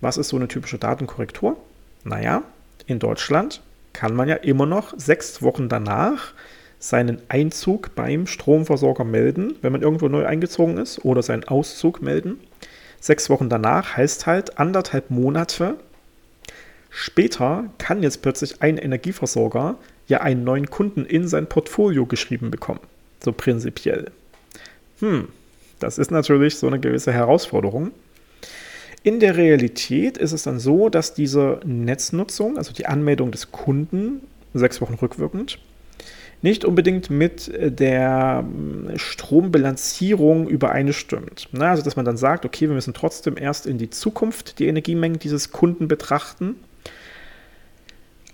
Was 0.02 0.18
ist 0.18 0.30
so 0.30 0.38
eine 0.38 0.48
typische 0.48 0.78
Datenkorrektur? 0.78 1.58
Naja, 2.06 2.44
in 2.88 3.00
Deutschland 3.00 3.62
kann 3.94 4.15
man 4.15 4.30
ja 4.30 4.36
immer 4.36 4.65
noch 4.65 4.94
sechs 4.98 5.42
Wochen 5.42 5.68
danach 5.70 6.34
seinen 6.80 7.22
Einzug 7.28 7.94
beim 7.96 8.26
Stromversorger 8.26 9.04
melden, 9.04 9.56
wenn 9.62 9.74
man 9.74 9.82
irgendwo 9.82 10.08
neu 10.08 10.26
eingezogen 10.26 10.78
ist, 10.78 11.04
oder 11.04 11.22
seinen 11.22 11.44
Auszug 11.44 12.02
melden. 12.02 12.39
Sechs 13.00 13.30
Wochen 13.30 13.50
danach 13.50 13.98
heißt 13.98 14.26
halt 14.26 14.60
anderthalb 14.60 15.10
Monate 15.10 15.78
später 16.90 17.66
kann 17.78 18.04
jetzt 18.04 18.22
plötzlich 18.22 18.62
ein 18.62 18.78
Energieversorger 18.78 19.76
ja 20.08 20.22
einen 20.22 20.44
neuen 20.44 20.70
Kunden 20.70 21.06
in 21.06 21.28
sein 21.28 21.48
Portfolio 21.48 22.06
geschrieben 22.06 22.52
bekommen. 22.52 22.80
So 23.24 23.32
prinzipiell. 23.32 24.12
Hm, 25.00 25.30
das 25.80 25.98
ist 25.98 26.12
natürlich 26.12 26.58
so 26.58 26.68
eine 26.68 26.80
gewisse 26.80 27.14
Herausforderung. 27.14 27.92
In 29.04 29.20
der 29.20 29.38
Realität 29.38 30.18
ist 30.18 30.34
es 30.34 30.44
dann 30.44 30.60
so, 30.60 30.90
dass 30.90 31.14
diese 31.14 31.62
Netznutzung, 31.64 32.58
also 32.58 32.74
die 32.74 32.86
Anmeldung 32.86 33.32
des 33.32 33.52
Kunden, 33.52 34.22
sechs 34.54 34.82
Wochen 34.82 34.96
rückwirkend, 34.96 35.60
nicht 36.41 36.65
unbedingt 36.65 37.10
mit 37.10 37.47
äh, 37.49 37.71
der 37.71 38.45
hm, 38.45 38.97
Strombilanzierung 38.97 40.47
übereinstimmt. 40.47 41.49
Also, 41.58 41.84
dass 41.84 41.95
man 41.95 42.06
dann 42.06 42.17
sagt, 42.17 42.45
okay, 42.45 42.67
wir 42.67 42.75
müssen 42.75 42.93
trotzdem 42.93 43.38
erst 43.38 43.65
in 43.65 43.78
die 43.78 43.89
Zukunft 43.89 44.60
die 44.60 44.67
Energiemengen 44.67 45.19
dieses 45.19 45.52
Kunden 45.52 45.88
betrachten. 45.88 46.56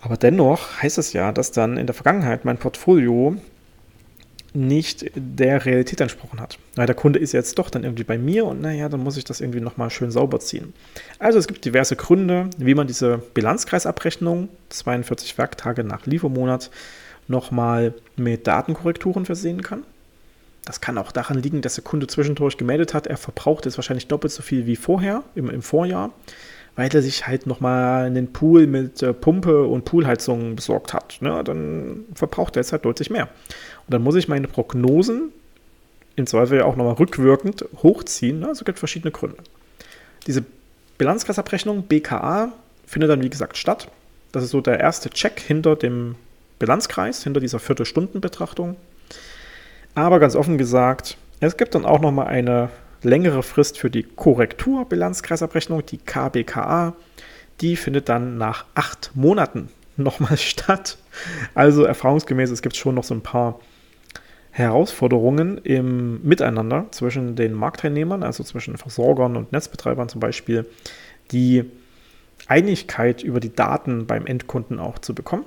Aber 0.01 0.17
dennoch 0.17 0.81
heißt 0.83 0.99
es 0.99 1.13
ja, 1.13 1.31
dass 1.31 1.51
dann 1.51 1.77
in 1.77 1.87
der 1.87 1.95
Vergangenheit 1.95 2.45
mein 2.45 2.57
Portfolio 2.57 3.37
nicht 4.55 5.11
der 5.15 5.65
Realität 5.65 5.99
entsprochen 5.99 6.39
hat. 6.39 6.57
Weil 6.75 6.87
der 6.87 6.95
Kunde 6.95 7.19
ist 7.19 7.33
jetzt 7.33 7.59
doch 7.59 7.69
dann 7.69 7.83
irgendwie 7.83 8.03
bei 8.03 8.17
mir 8.17 8.45
und 8.45 8.61
naja, 8.61 8.87
dann 8.89 9.01
muss 9.01 9.17
ich 9.17 9.25
das 9.25 9.41
irgendwie 9.41 9.59
nochmal 9.59 9.89
schön 9.89 10.11
sauber 10.11 10.39
ziehen. 10.39 10.73
Also 11.19 11.37
es 11.37 11.47
gibt 11.47 11.65
diverse 11.65 11.95
Gründe, 11.95 12.49
wie 12.57 12.75
man 12.75 12.87
diese 12.87 13.17
Bilanzkreisabrechnung, 13.33 14.49
42 14.69 15.37
Werktage 15.37 15.83
nach 15.83 16.05
Liefermonat, 16.05 16.71
nochmal 17.27 17.93
mit 18.15 18.47
Datenkorrekturen 18.47 19.25
versehen 19.25 19.61
kann. 19.61 19.83
Das 20.65 20.81
kann 20.81 20.97
auch 20.97 21.11
daran 21.11 21.37
liegen, 21.37 21.61
dass 21.61 21.75
der 21.75 21.83
Kunde 21.83 22.07
zwischendurch 22.07 22.57
gemeldet 22.57 22.93
hat, 22.93 23.05
er 23.07 23.17
verbraucht 23.17 23.65
jetzt 23.65 23.77
wahrscheinlich 23.77 24.07
doppelt 24.07 24.33
so 24.33 24.41
viel 24.41 24.65
wie 24.65 24.75
vorher, 24.75 25.23
im, 25.35 25.49
im 25.49 25.61
Vorjahr, 25.61 26.11
weil 26.75 26.93
er 26.93 27.01
sich 27.03 27.27
halt 27.27 27.45
nochmal 27.45 28.05
einen 28.05 28.33
Pool 28.33 28.65
mit 28.65 29.03
äh, 29.03 29.13
Pumpe 29.13 29.65
und 29.65 29.85
Poolheizung 29.85 30.55
besorgt 30.55 30.93
hat. 30.93 31.17
Ne? 31.21 31.43
Dann 31.43 32.05
verbraucht 32.15 32.55
er 32.55 32.61
jetzt 32.61 32.71
halt 32.71 32.83
deutlich 32.83 33.11
mehr. 33.11 33.25
Und 33.25 33.93
dann 33.93 34.01
muss 34.01 34.15
ich 34.15 34.27
meine 34.27 34.47
Prognosen 34.47 35.31
im 36.15 36.25
Zweifel 36.25 36.63
auch 36.63 36.75
nochmal 36.75 36.95
rückwirkend 36.95 37.65
hochziehen. 37.83 38.39
Ne? 38.39 38.47
Also 38.47 38.61
es 38.61 38.65
gibt 38.65 38.79
verschiedene 38.79 39.11
Gründe. 39.11 39.37
Diese 40.25 40.43
Bilanzkreisabrechnung, 40.97 41.83
BKA, 41.83 42.53
findet 42.87 43.11
dann 43.11 43.21
wie 43.21 43.29
gesagt 43.29 43.57
statt. 43.57 43.89
Das 44.31 44.43
ist 44.43 44.51
so 44.51 44.61
der 44.61 44.79
erste 44.79 45.09
Check 45.09 45.39
hinter 45.39 45.75
dem 45.75 46.15
Bilanzkreis 46.59 47.23
hinter 47.23 47.39
dieser 47.39 47.59
Viertelstundenbetrachtung. 47.59 48.77
Aber 49.93 50.19
ganz 50.19 50.35
offen 50.35 50.57
gesagt, 50.57 51.17
es 51.39 51.57
gibt 51.57 51.75
dann 51.75 51.85
auch 51.85 52.01
nochmal 52.01 52.27
eine 52.27 52.69
längere 53.01 53.43
Frist 53.43 53.77
für 53.77 53.89
die 53.89 54.03
Korrektur-Bilanzkreisabrechnung, 54.03 55.85
die 55.85 55.97
KBKA. 55.97 56.95
Die 57.61 57.75
findet 57.75 58.09
dann 58.09 58.37
nach 58.37 58.65
acht 58.75 59.11
Monaten 59.13 59.69
nochmal 59.95 60.37
statt. 60.37 60.97
Also 61.53 61.83
erfahrungsgemäß, 61.83 62.49
es 62.51 62.61
gibt 62.61 62.75
schon 62.75 62.95
noch 62.95 63.03
so 63.03 63.13
ein 63.13 63.21
paar 63.21 63.59
Herausforderungen 64.51 65.57
im 65.59 66.21
Miteinander 66.23 66.87
zwischen 66.91 67.35
den 67.35 67.53
Marktteilnehmern, 67.53 68.23
also 68.23 68.43
zwischen 68.43 68.77
Versorgern 68.77 69.35
und 69.35 69.51
Netzbetreibern 69.51 70.07
zum 70.07 70.21
Beispiel, 70.21 70.65
die 71.31 71.65
Einigkeit 72.47 73.21
über 73.23 73.39
die 73.39 73.53
Daten 73.53 74.07
beim 74.07 74.25
Endkunden 74.25 74.79
auch 74.79 74.99
zu 74.99 75.13
bekommen 75.13 75.45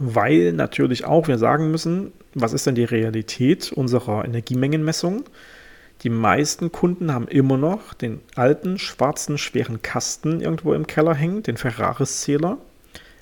weil 0.00 0.52
natürlich 0.52 1.04
auch 1.04 1.28
wir 1.28 1.38
sagen 1.38 1.70
müssen, 1.70 2.12
was 2.34 2.54
ist 2.54 2.66
denn 2.66 2.74
die 2.74 2.84
Realität 2.84 3.70
unserer 3.70 4.24
Energiemengenmessung? 4.24 5.24
Die 6.02 6.08
meisten 6.08 6.72
Kunden 6.72 7.12
haben 7.12 7.28
immer 7.28 7.58
noch 7.58 7.92
den 7.92 8.20
alten, 8.34 8.78
schwarzen, 8.78 9.36
schweren 9.36 9.82
Kasten 9.82 10.40
irgendwo 10.40 10.72
im 10.72 10.86
Keller 10.86 11.14
hängen, 11.14 11.42
den 11.42 11.58
Ferraris-Zähler. 11.58 12.56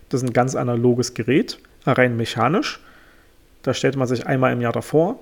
Das 0.08 0.22
ist 0.22 0.28
ein 0.28 0.32
ganz 0.32 0.54
analoges 0.54 1.14
Gerät, 1.14 1.58
rein 1.84 2.16
mechanisch. 2.16 2.80
Da 3.62 3.74
stellt 3.74 3.96
man 3.96 4.06
sich 4.06 4.28
einmal 4.28 4.52
im 4.52 4.60
Jahr 4.60 4.72
davor, 4.72 5.18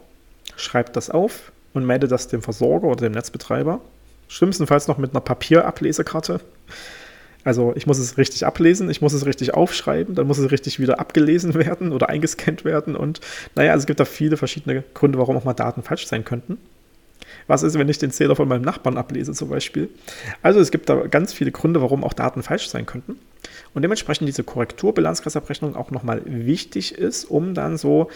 schreibt 0.57 0.95
das 0.95 1.09
auf 1.09 1.53
und 1.73 1.87
meldet 1.87 2.13
das 2.13 2.29
dem 2.29 2.43
Versorger 2.43 2.89
oder 2.89 3.07
dem 3.07 3.13
Netzbetreiber. 3.13 3.81
Schlimmstenfalls 4.29 4.89
noch 4.89 4.99
mit 4.99 5.13
einer 5.13 5.21
Papierablesekarte. 5.23 6.41
Also 7.47 7.73
ich 7.77 7.87
muss 7.87 7.99
es 7.99 8.19
richtig 8.19 8.45
ablesen, 8.45 8.91
ich 8.91 9.01
muss 9.01 9.13
es 9.13 9.25
richtig 9.25 9.55
aufschreiben, 9.55 10.17
dann 10.17 10.27
muss 10.27 10.39
es 10.39 10.51
richtig 10.51 10.81
wieder 10.81 10.99
abgelesen 10.99 11.55
werden 11.67 11.93
oder 11.93 12.09
eingescannt 12.09 12.65
werden. 12.65 12.97
Und 12.97 13.21
naja, 13.55 13.71
also 13.71 13.85
es 13.85 13.87
gibt 13.87 14.01
da 14.01 14.05
viele 14.05 14.37
verschiedene 14.37 14.83
Gründe, 14.95 15.21
warum 15.21 15.37
auch 15.37 15.45
mal 15.45 15.55
Daten 15.55 15.85
falsch 15.85 16.09
sein 16.09 16.25
könnten. 16.25 16.59
Was 17.47 17.63
ist, 17.63 17.79
wenn 17.79 17.89
ich 17.89 17.99
den 17.99 18.11
Zähler 18.11 18.35
von 18.35 18.49
meinem 18.49 18.63
Nachbarn 18.63 18.97
ablese 18.97 19.33
zum 19.33 19.49
Beispiel? 19.49 19.89
Also 20.43 20.59
es 20.59 20.73
gibt 20.73 20.89
da 20.89 21.07
ganz 21.07 21.33
viele 21.33 21.53
Gründe, 21.53 21.81
warum 21.81 22.03
auch 22.03 22.15
Daten 22.15 22.43
falsch 22.43 22.69
sein 22.69 22.85
könnten. 22.85 23.17
Und 23.75 23.83
dementsprechend 23.83 24.27
diese 24.27 24.43
Korrekturbilanzkreisabrechnung 24.43 25.77
auch 25.77 25.93
nochmal 25.93 26.23
wichtig 26.25 26.99
ist, 26.99 27.27
um 27.27 27.55
dann 27.55 27.77
so 27.77 28.09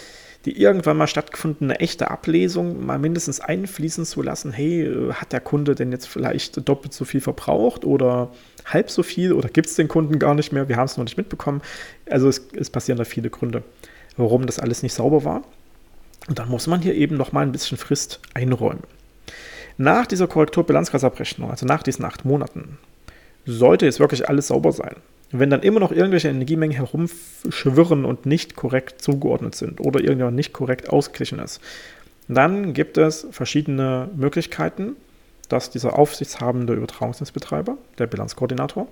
die 0.46 0.60
irgendwann 0.60 0.96
mal 0.96 1.06
stattgefundene 1.06 1.80
echte 1.80 2.10
Ablesung 2.10 2.84
mal 2.84 2.98
mindestens 2.98 3.40
einfließen 3.40 4.06
zu 4.06 4.22
lassen. 4.22 4.52
Hey, 4.52 4.84
äh, 4.84 5.12
hat 5.12 5.32
der 5.32 5.40
Kunde 5.40 5.74
denn 5.74 5.92
jetzt 5.92 6.06
vielleicht 6.06 6.66
doppelt 6.68 6.94
so 6.94 7.04
viel 7.04 7.20
verbraucht 7.20 7.84
oder 7.84 8.30
halb 8.64 8.90
so 8.90 9.02
viel 9.02 9.32
oder 9.32 9.48
gibt 9.48 9.68
es 9.68 9.74
den 9.74 9.88
Kunden 9.88 10.18
gar 10.18 10.34
nicht 10.34 10.52
mehr? 10.52 10.68
Wir 10.68 10.76
haben 10.76 10.86
es 10.86 10.96
noch 10.96 11.04
nicht 11.04 11.18
mitbekommen. 11.18 11.60
Also 12.08 12.28
es, 12.28 12.46
es 12.54 12.70
passieren 12.70 12.98
da 12.98 13.04
viele 13.04 13.28
Gründe, 13.28 13.62
warum 14.16 14.46
das 14.46 14.58
alles 14.58 14.82
nicht 14.82 14.94
sauber 14.94 15.24
war. 15.24 15.42
Und 16.28 16.38
dann 16.38 16.48
muss 16.48 16.66
man 16.66 16.80
hier 16.80 16.94
eben 16.94 17.16
noch 17.16 17.32
mal 17.32 17.42
ein 17.42 17.52
bisschen 17.52 17.76
Frist 17.76 18.20
einräumen. 18.34 18.84
Nach 19.76 20.06
dieser 20.06 20.26
Korrekturbilanzkreisabrechnung, 20.26 21.50
also 21.50 21.66
nach 21.66 21.82
diesen 21.82 22.04
acht 22.04 22.24
Monaten, 22.24 22.78
sollte 23.46 23.86
jetzt 23.86 24.00
wirklich 24.00 24.28
alles 24.28 24.48
sauber 24.48 24.72
sein. 24.72 24.96
Wenn 25.32 25.50
dann 25.50 25.62
immer 25.62 25.78
noch 25.78 25.92
irgendwelche 25.92 26.28
Energiemengen 26.28 26.76
herumschwirren 26.76 28.04
und 28.04 28.26
nicht 28.26 28.56
korrekt 28.56 29.00
zugeordnet 29.00 29.54
sind 29.54 29.80
oder 29.80 30.00
irgendjemand 30.00 30.36
nicht 30.36 30.52
korrekt 30.52 30.90
ausgeglichen 30.90 31.38
ist, 31.38 31.60
dann 32.26 32.74
gibt 32.74 32.98
es 32.98 33.26
verschiedene 33.30 34.08
Möglichkeiten, 34.16 34.96
dass 35.48 35.70
dieser 35.70 35.98
aufsichtshabende 35.98 36.74
Übertragungsnetzbetreiber, 36.74 37.76
der 37.98 38.06
Bilanzkoordinator, 38.06 38.88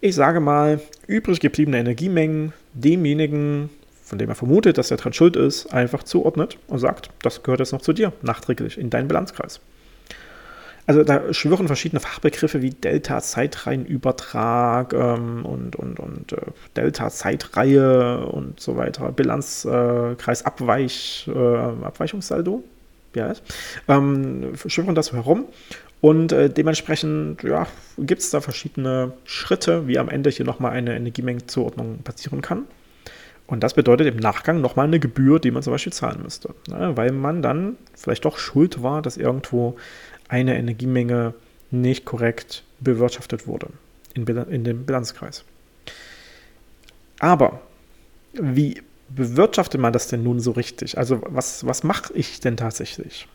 ich 0.00 0.14
sage 0.14 0.40
mal, 0.40 0.80
übrig 1.06 1.40
gebliebene 1.40 1.78
Energiemengen 1.78 2.52
demjenigen, 2.74 3.70
von 4.02 4.18
dem 4.18 4.28
er 4.28 4.34
vermutet, 4.34 4.78
dass 4.78 4.90
er 4.90 4.98
daran 4.98 5.14
schuld 5.14 5.36
ist, 5.36 5.66
einfach 5.72 6.02
zuordnet 6.02 6.58
und 6.68 6.78
sagt, 6.78 7.10
das 7.22 7.42
gehört 7.42 7.60
jetzt 7.60 7.72
noch 7.72 7.80
zu 7.80 7.92
dir, 7.92 8.12
nachträglich 8.22 8.78
in 8.78 8.90
deinen 8.90 9.08
Bilanzkreis. 9.08 9.60
Also 10.86 11.02
da 11.02 11.34
schwirren 11.34 11.66
verschiedene 11.66 11.98
Fachbegriffe 12.00 12.62
wie 12.62 12.70
Delta-Zeitreihenübertrag 12.70 14.92
ähm, 14.92 15.44
und, 15.44 15.74
und, 15.74 15.98
und 15.98 16.32
äh, 16.32 16.36
Delta-Zeitreihe 16.76 18.24
und 18.26 18.60
so 18.60 18.76
weiter, 18.76 19.10
Bilanzkreisabweich, 19.10 21.28
äh, 21.34 21.56
Abweichungssaldo, 21.84 22.62
ja, 23.14 23.32
ähm, 23.88 24.52
schwirren 24.66 24.94
das 24.94 25.12
herum. 25.12 25.46
Und 26.00 26.30
äh, 26.32 26.48
dementsprechend 26.50 27.42
ja, 27.42 27.66
gibt 27.98 28.22
es 28.22 28.30
da 28.30 28.40
verschiedene 28.40 29.12
Schritte, 29.24 29.88
wie 29.88 29.98
am 29.98 30.08
Ende 30.08 30.30
hier 30.30 30.46
nochmal 30.46 30.70
eine 30.72 30.94
Energiemengenzuordnung 30.94 31.98
passieren 32.04 32.42
kann. 32.42 32.66
Und 33.46 33.62
das 33.62 33.74
bedeutet 33.74 34.08
im 34.08 34.16
Nachgang 34.16 34.60
nochmal 34.60 34.86
eine 34.86 34.98
Gebühr, 34.98 35.38
die 35.38 35.50
man 35.50 35.62
zum 35.62 35.72
Beispiel 35.72 35.92
zahlen 35.92 36.22
müsste. 36.22 36.54
Ne? 36.68 36.96
Weil 36.96 37.12
man 37.12 37.42
dann 37.42 37.76
vielleicht 37.94 38.24
doch 38.24 38.38
schuld 38.38 38.82
war, 38.82 39.02
dass 39.02 39.16
irgendwo 39.16 39.76
eine 40.28 40.56
Energiemenge 40.56 41.34
nicht 41.70 42.04
korrekt 42.04 42.62
bewirtschaftet 42.80 43.46
wurde 43.46 43.68
in, 44.14 44.26
in 44.26 44.64
dem 44.64 44.84
Bilanzkreis. 44.86 45.44
Aber 47.18 47.60
wie 48.32 48.82
bewirtschaftet 49.08 49.80
man 49.80 49.92
das 49.92 50.08
denn 50.08 50.22
nun 50.22 50.40
so 50.40 50.52
richtig? 50.52 50.98
Also 50.98 51.22
was, 51.26 51.66
was 51.66 51.82
mache 51.84 52.12
ich 52.14 52.40
denn 52.40 52.56
tatsächlich? 52.56 53.28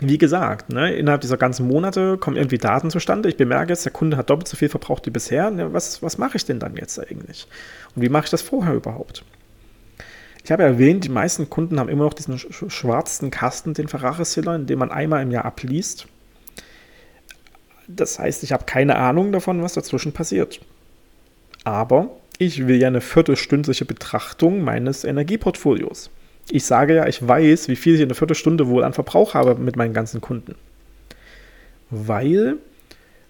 Wie 0.00 0.18
gesagt, 0.18 0.70
ne, 0.70 0.92
innerhalb 0.94 1.20
dieser 1.20 1.36
ganzen 1.36 1.68
Monate 1.68 2.18
kommen 2.18 2.36
irgendwie 2.36 2.58
Daten 2.58 2.90
zustande. 2.90 3.28
Ich 3.28 3.36
bemerke 3.36 3.72
jetzt, 3.72 3.84
der 3.84 3.92
Kunde 3.92 4.16
hat 4.16 4.28
doppelt 4.28 4.48
so 4.48 4.56
viel 4.56 4.68
verbraucht 4.68 5.06
wie 5.06 5.10
bisher. 5.10 5.50
Ne, 5.50 5.72
was, 5.72 6.02
was 6.02 6.18
mache 6.18 6.36
ich 6.36 6.44
denn 6.44 6.58
dann 6.58 6.76
jetzt 6.76 6.98
eigentlich? 6.98 7.46
Und 7.94 8.02
wie 8.02 8.08
mache 8.08 8.24
ich 8.24 8.30
das 8.30 8.42
vorher 8.42 8.74
überhaupt? 8.74 9.24
Ich 10.44 10.52
habe 10.52 10.62
erwähnt, 10.62 11.04
die 11.04 11.08
meisten 11.08 11.48
Kunden 11.48 11.80
haben 11.80 11.88
immer 11.88 12.04
noch 12.04 12.12
diesen 12.12 12.38
schwarzen 12.38 13.30
Kasten, 13.30 13.72
den 13.72 13.88
Ferrari-Sealer, 13.88 14.58
den 14.58 14.78
man 14.78 14.90
einmal 14.90 15.22
im 15.22 15.30
Jahr 15.30 15.46
abliest. 15.46 16.06
Das 17.88 18.18
heißt, 18.18 18.44
ich 18.44 18.52
habe 18.52 18.66
keine 18.66 18.96
Ahnung 18.96 19.32
davon, 19.32 19.62
was 19.62 19.72
dazwischen 19.72 20.12
passiert. 20.12 20.60
Aber 21.64 22.10
ich 22.36 22.66
will 22.66 22.76
ja 22.76 22.88
eine 22.88 23.00
viertelstündliche 23.00 23.86
Betrachtung 23.86 24.62
meines 24.62 25.04
Energieportfolios. 25.04 26.10
Ich 26.50 26.66
sage 26.66 26.94
ja, 26.94 27.06
ich 27.06 27.26
weiß, 27.26 27.68
wie 27.68 27.76
viel 27.76 27.94
ich 27.94 28.00
in 28.00 28.08
einer 28.08 28.14
Viertelstunde 28.14 28.68
wohl 28.68 28.84
an 28.84 28.92
Verbrauch 28.92 29.32
habe 29.32 29.54
mit 29.54 29.76
meinen 29.76 29.94
ganzen 29.94 30.20
Kunden. 30.20 30.56
Weil 31.88 32.56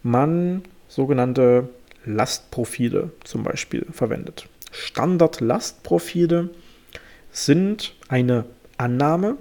man 0.02 0.62
sogenannte 0.88 1.68
Lastprofile 2.04 3.10
zum 3.22 3.44
Beispiel 3.44 3.86
verwendet. 3.92 4.48
Standard-Lastprofile 4.72 6.50
sind 7.34 7.94
eine 8.08 8.44
Annahme, 8.78 9.36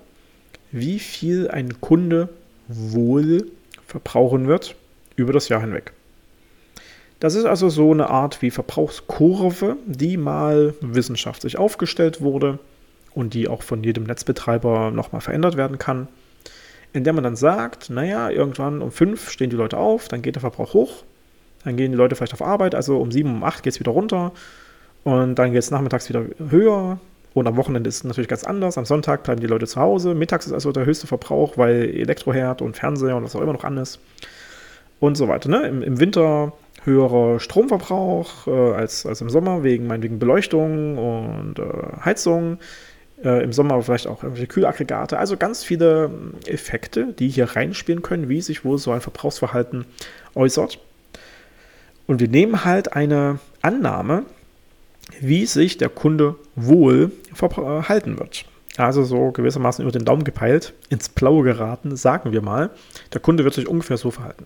wie 0.72 1.00
viel 1.00 1.50
ein 1.50 1.80
Kunde 1.80 2.30
wohl 2.68 3.52
verbrauchen 3.86 4.48
wird 4.48 4.76
über 5.16 5.32
das 5.32 5.48
Jahr 5.48 5.62
hinweg. 5.62 5.94
Das 7.20 7.36
ist 7.36 7.46
also 7.46 7.70
so 7.70 7.92
eine 7.92 8.10
Art 8.10 8.42
wie 8.42 8.52
Verbrauchskurve, 8.52 9.78
die 9.86 10.18
mal 10.18 10.74
wissenschaftlich 10.82 11.58
aufgestellt 11.58 12.20
wurde 12.20 12.60
und 13.14 13.34
die 13.34 13.48
auch 13.48 13.62
von 13.62 13.84
jedem 13.84 14.04
Netzbetreiber 14.06 14.92
nochmal 14.92 15.22
verändert 15.22 15.56
werden 15.56 15.78
kann, 15.78 16.08
in 16.92 17.04
der 17.04 17.14
man 17.14 17.24
dann 17.24 17.36
sagt, 17.36 17.92
naja, 17.92 18.30
irgendwann 18.30 18.82
um 18.82 18.92
5 18.92 19.30
stehen 19.30 19.52
die 19.52 19.56
Leute 19.56 19.78
auf, 19.78 20.08
dann 20.08 20.22
geht 20.22 20.36
der 20.36 20.42
Verbrauch 20.42 20.74
hoch, 20.74 21.04
dann 21.64 21.78
gehen 21.78 21.92
die 21.92 21.98
Leute 21.98 22.16
vielleicht 22.16 22.34
auf 22.34 22.42
Arbeit, 22.42 22.76
also 22.76 22.98
um 22.98 23.12
7, 23.12 23.30
um 23.30 23.44
8 23.44 23.64
geht 23.64 23.74
es 23.74 23.80
wieder 23.80 23.92
runter 23.92 24.34
und 25.04 25.36
dann 25.36 25.52
geht 25.52 25.60
es 25.60 25.72
nachmittags 25.72 26.10
wieder 26.10 26.26
höher 26.50 27.00
und 27.34 27.48
am 27.48 27.58
Wochenende 27.58 27.88
ist 27.88 27.98
es 27.98 28.04
natürlich 28.04 28.28
ganz 28.28 28.43
anders. 28.43 28.78
Am 28.78 28.86
Sonntag 28.86 29.24
bleiben 29.24 29.41
die 29.41 29.48
Leute 29.48 29.65
zu 29.65 29.80
Hause. 29.80 30.13
Mittags 30.13 30.46
ist 30.46 30.54
also 30.54 30.72
der 30.72 30.86
höchste 30.86 31.08
Verbrauch, 31.08 31.58
weil 31.58 31.89
Elektroherd 31.89 32.62
und 32.62 32.78
Fernseher 32.78 33.15
und 33.15 33.24
was 33.24 33.36
auch 33.36 33.41
immer 33.41 33.54
noch 33.54 33.63
an 33.63 33.78
ist. 33.78 34.00
Und 35.00 35.15
so 35.15 35.28
weiter. 35.28 35.50
Ne? 35.50 35.67
Im, 35.67 35.82
Im 35.82 36.00
Winter 36.00 36.54
höherer 36.84 37.39
Stromverbrauch 37.39 38.48
äh, 38.48 38.74
als, 38.74 39.06
als 39.06 39.22
im 39.22 39.30
Sommer, 39.30 39.63
wegen 39.63 39.88
meinetwegen 39.88 40.19
Beleuchtung 40.19 40.98
und 40.98 41.60
äh, 41.60 41.63
Heizung. 42.06 42.60
Äh, 43.24 43.43
Im 43.43 43.54
Sommer 43.54 43.82
vielleicht 43.82 44.08
auch 44.08 44.22
irgendwelche 44.22 44.48
Kühlaggregate. 44.48 45.17
Also 45.17 45.38
ganz 45.38 45.63
viele 45.63 46.06
ähm, 46.06 46.34
Effekte, 46.46 47.13
die 47.17 47.30
hier 47.30 47.46
reinspielen 47.46 48.04
können, 48.04 48.30
wie 48.30 48.41
sich 48.41 48.63
wohl 48.63 48.78
so 48.78 48.91
ein 48.91 49.02
Verbrauchsverhalten 49.02 49.86
äußert. 50.36 50.80
Und 52.06 52.19
wir 52.19 52.28
nehmen 52.28 52.65
halt 52.65 52.93
eine 52.93 53.39
Annahme, 53.62 54.24
wie 55.20 55.46
sich 55.46 55.78
der 55.78 55.89
Kunde 55.89 56.36
wohl 56.56 57.12
verhalten 57.34 58.20
wird. 58.20 58.46
Also 58.78 59.04
so 59.04 59.32
gewissermaßen 59.32 59.84
über 59.84 59.92
den 59.92 60.06
Daumen 60.06 60.24
gepeilt, 60.24 60.74
ins 60.89 61.10
Blaue 61.10 61.44
geraten, 61.44 61.96
sagen 61.96 62.32
wir 62.32 62.42
mal, 62.42 62.72
der 63.13 63.22
Kunde 63.22 63.44
wird 63.44 63.54
sich 63.54 63.68
ungefähr 63.68 63.98
so 63.98 64.10
verhalten. 64.10 64.46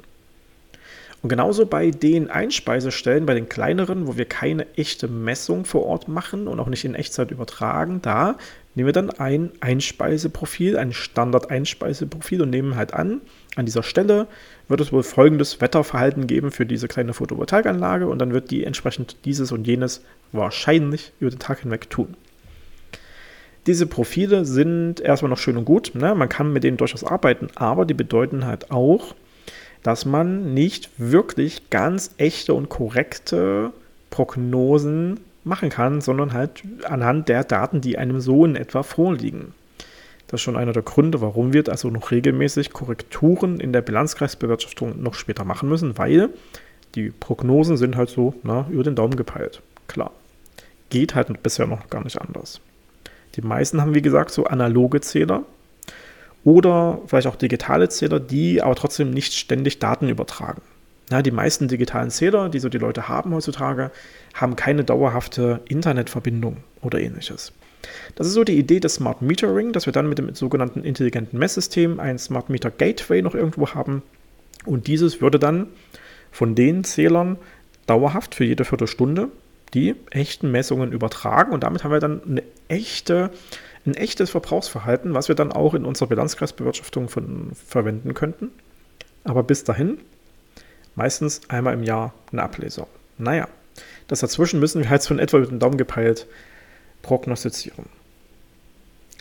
Und 1.23 1.29
genauso 1.29 1.65
bei 1.65 1.89
den 1.91 2.29
Einspeisestellen, 2.29 3.25
bei 3.25 3.33
den 3.33 3.49
kleineren, 3.49 4.07
wo 4.07 4.17
wir 4.17 4.25
keine 4.25 4.67
echte 4.75 5.07
Messung 5.07 5.65
vor 5.65 5.85
Ort 5.85 6.07
machen 6.07 6.47
und 6.47 6.59
auch 6.59 6.67
nicht 6.67 6.85
in 6.85 6.93
Echtzeit 6.93 7.31
übertragen, 7.31 8.01
da 8.01 8.35
nehmen 8.75 8.87
wir 8.87 8.93
dann 8.93 9.09
ein 9.09 9.51
Einspeiseprofil, 9.59 10.77
ein 10.77 10.93
Standard-Einspeiseprofil 10.93 12.43
und 12.43 12.51
nehmen 12.51 12.75
halt 12.75 12.93
an, 12.93 13.21
an 13.55 13.65
dieser 13.65 13.81
Stelle 13.81 14.27
wird 14.67 14.81
es 14.81 14.93
wohl 14.93 15.01
folgendes 15.01 15.59
Wetterverhalten 15.61 16.27
geben 16.27 16.51
für 16.51 16.65
diese 16.65 16.87
kleine 16.87 17.13
Photovoltaikanlage 17.13 18.07
und 18.07 18.19
dann 18.19 18.33
wird 18.33 18.51
die 18.51 18.63
entsprechend 18.63 19.17
dieses 19.25 19.51
und 19.51 19.65
jenes 19.65 20.03
wahrscheinlich 20.31 21.13
über 21.19 21.29
den 21.29 21.39
Tag 21.39 21.59
hinweg 21.59 21.89
tun. 21.89 22.15
Diese 23.65 23.85
Profile 23.85 24.45
sind 24.45 25.01
erstmal 25.01 25.29
noch 25.29 25.37
schön 25.37 25.57
und 25.57 25.65
gut, 25.65 25.91
ne? 25.93 26.15
man 26.15 26.29
kann 26.29 26.53
mit 26.53 26.63
denen 26.63 26.77
durchaus 26.77 27.03
arbeiten, 27.03 27.49
aber 27.55 27.85
die 27.85 27.93
bedeuten 27.93 28.45
halt 28.45 28.71
auch, 28.71 29.13
dass 29.83 30.05
man 30.05 30.53
nicht 30.53 30.89
wirklich 30.97 31.69
ganz 31.69 32.11
echte 32.17 32.53
und 32.53 32.69
korrekte 32.69 33.71
Prognosen 34.09 35.19
machen 35.43 35.69
kann, 35.69 36.01
sondern 36.01 36.33
halt 36.33 36.63
anhand 36.85 37.29
der 37.29 37.43
Daten, 37.43 37.81
die 37.81 37.97
einem 37.97 38.19
so 38.19 38.45
in 38.45 38.55
etwa 38.55 38.83
vorliegen. 38.83 39.53
Das 40.27 40.39
ist 40.39 40.43
schon 40.43 40.57
einer 40.57 40.73
der 40.73 40.83
Gründe, 40.83 41.21
warum 41.21 41.53
wir 41.53 41.67
also 41.69 41.89
noch 41.89 42.11
regelmäßig 42.11 42.71
Korrekturen 42.71 43.59
in 43.59 43.71
der 43.71 43.81
Bilanzkreisbewirtschaftung 43.81 45.01
noch 45.01 45.13
später 45.13 45.45
machen 45.45 45.69
müssen, 45.69 45.97
weil 45.97 46.29
die 46.95 47.11
Prognosen 47.11 47.77
sind 47.77 47.95
halt 47.95 48.09
so 48.09 48.33
na, 48.43 48.67
über 48.69 48.83
den 48.83 48.95
Daumen 48.95 49.15
gepeilt. 49.15 49.61
Klar. 49.87 50.11
Geht 50.89 51.15
halt 51.15 51.43
bisher 51.43 51.67
noch 51.67 51.89
gar 51.89 52.03
nicht 52.03 52.19
anders. 52.19 52.61
Die 53.35 53.41
meisten 53.41 53.81
haben, 53.81 53.93
wie 53.93 54.01
gesagt, 54.01 54.31
so 54.31 54.45
analoge 54.45 55.01
Zähler, 55.01 55.43
oder 56.47 57.01
vielleicht 57.07 57.27
auch 57.27 57.35
digitale 57.35 57.89
Zähler, 57.89 58.21
die 58.21 58.61
aber 58.61 58.75
trotzdem 58.75 59.11
nicht 59.11 59.33
ständig 59.33 59.79
Daten 59.79 60.07
übertragen. 60.07 60.61
Ja, 61.11 61.21
die 61.21 61.31
meisten 61.31 61.67
digitalen 61.67 62.09
Zähler, 62.09 62.47
die 62.47 62.59
so 62.59 62.69
die 62.69 62.77
Leute 62.77 63.09
haben 63.09 63.33
heutzutage, 63.33 63.91
haben 64.33 64.55
keine 64.55 64.85
dauerhafte 64.85 65.59
Internetverbindung 65.67 66.57
oder 66.81 67.01
ähnliches. 67.01 67.51
Das 68.15 68.27
ist 68.27 68.33
so 68.33 68.45
die 68.45 68.57
Idee 68.57 68.79
des 68.79 68.95
Smart 68.95 69.21
Metering, 69.21 69.73
dass 69.73 69.87
wir 69.87 69.93
dann 69.93 70.07
mit 70.07 70.19
dem 70.19 70.33
sogenannten 70.35 70.85
intelligenten 70.85 71.37
Messsystem 71.37 71.99
ein 71.99 72.17
Smart 72.17 72.49
Meter 72.49 72.71
Gateway 72.71 73.21
noch 73.21 73.35
irgendwo 73.35 73.73
haben. 73.73 74.01
Und 74.65 74.87
dieses 74.87 75.19
würde 75.19 75.39
dann 75.39 75.67
von 76.31 76.55
den 76.55 76.85
Zählern 76.85 77.37
dauerhaft 77.87 78.35
für 78.35 78.45
jede 78.45 78.63
Viertelstunde 78.63 79.27
die 79.73 79.95
echten 80.11 80.51
Messungen 80.51 80.91
übertragen. 80.91 81.51
Und 81.51 81.63
damit 81.63 81.83
haben 81.83 81.91
wir 81.91 81.99
dann 81.99 82.21
eine 82.23 82.43
echte 82.67 83.31
ein 83.87 83.95
echtes 83.95 84.29
Verbrauchsverhalten, 84.29 85.13
was 85.13 85.29
wir 85.29 85.35
dann 85.35 85.51
auch 85.51 85.73
in 85.73 85.85
unserer 85.85 86.09
Bilanzkreisbewirtschaftung 86.09 87.09
von, 87.09 87.51
verwenden 87.53 88.13
könnten. 88.13 88.51
Aber 89.23 89.43
bis 89.43 89.63
dahin 89.63 89.97
meistens 90.95 91.41
einmal 91.47 91.73
im 91.73 91.83
Jahr 91.83 92.13
eine 92.31 92.43
Ablesung. 92.43 92.87
Naja, 93.17 93.47
das 94.07 94.19
dazwischen 94.19 94.59
müssen 94.59 94.81
wir 94.81 94.89
halt 94.89 95.01
so 95.01 95.13
in 95.13 95.19
etwa 95.19 95.37
mit 95.37 95.49
dem 95.49 95.59
Daumen 95.59 95.77
gepeilt 95.77 96.27
prognostizieren. 97.01 97.85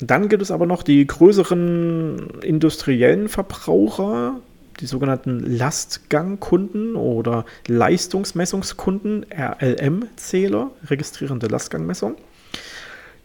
Dann 0.01 0.29
gibt 0.29 0.43
es 0.43 0.51
aber 0.51 0.67
noch 0.67 0.83
die 0.83 1.07
größeren 1.07 2.41
industriellen 2.43 3.29
Verbraucher, 3.29 4.41
die 4.81 4.87
sogenannten 4.87 5.41
Lastgangkunden 5.41 6.97
oder 6.97 7.45
Leistungsmessungskunden, 7.67 9.27
RLM-Zähler, 9.31 10.71
registrierende 10.87 11.47
Lastgangmessung, 11.47 12.17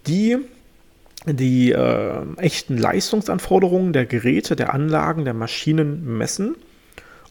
die 0.08 0.38
die 1.26 1.72
äh, 1.72 2.24
echten 2.38 2.78
Leistungsanforderungen 2.78 3.94
der 3.94 4.08
Geräte, 4.08 4.56
der 4.56 4.74
Anlagen, 4.74 5.24
der 5.24 5.36
Maschinen 5.36 6.18
messen 6.18 6.56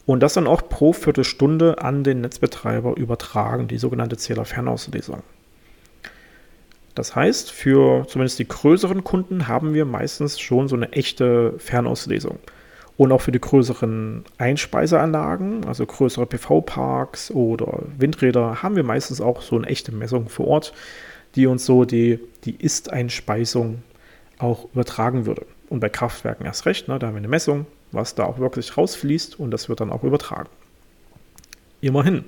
und 0.06 0.20
das 0.20 0.34
dann 0.34 0.46
auch 0.46 0.68
pro 0.68 0.92
Viertelstunde 0.92 1.82
an 1.82 2.04
den 2.04 2.20
Netzbetreiber 2.20 2.96
übertragen, 2.96 3.66
die 3.66 3.78
sogenannte 3.78 4.16
Zählerfernauslesung. 4.16 5.22
Das 6.94 7.16
heißt, 7.16 7.50
für 7.50 8.06
zumindest 8.08 8.38
die 8.38 8.48
größeren 8.48 9.04
Kunden 9.04 9.48
haben 9.48 9.74
wir 9.74 9.84
meistens 9.84 10.38
schon 10.38 10.68
so 10.68 10.76
eine 10.76 10.92
echte 10.92 11.54
Fernauslesung. 11.58 12.38
Und 13.00 13.12
auch 13.12 13.22
für 13.22 13.32
die 13.32 13.40
größeren 13.40 14.26
Einspeiseanlagen, 14.36 15.64
also 15.64 15.86
größere 15.86 16.26
PV-Parks 16.26 17.30
oder 17.30 17.84
Windräder, 17.96 18.62
haben 18.62 18.76
wir 18.76 18.82
meistens 18.82 19.22
auch 19.22 19.40
so 19.40 19.56
eine 19.56 19.68
echte 19.68 19.90
Messung 19.90 20.28
vor 20.28 20.46
Ort, 20.48 20.74
die 21.34 21.46
uns 21.46 21.64
so 21.64 21.86
die, 21.86 22.20
die 22.44 22.56
Ist-Einspeisung 22.56 23.82
auch 24.36 24.68
übertragen 24.74 25.24
würde. 25.24 25.46
Und 25.70 25.80
bei 25.80 25.88
Kraftwerken 25.88 26.44
erst 26.44 26.66
recht, 26.66 26.88
ne, 26.88 26.98
da 26.98 27.06
haben 27.06 27.14
wir 27.14 27.20
eine 27.20 27.28
Messung, 27.28 27.64
was 27.90 28.16
da 28.16 28.24
auch 28.24 28.38
wirklich 28.38 28.76
rausfließt 28.76 29.40
und 29.40 29.50
das 29.50 29.70
wird 29.70 29.80
dann 29.80 29.92
auch 29.92 30.04
übertragen. 30.04 30.50
Immerhin. 31.80 32.26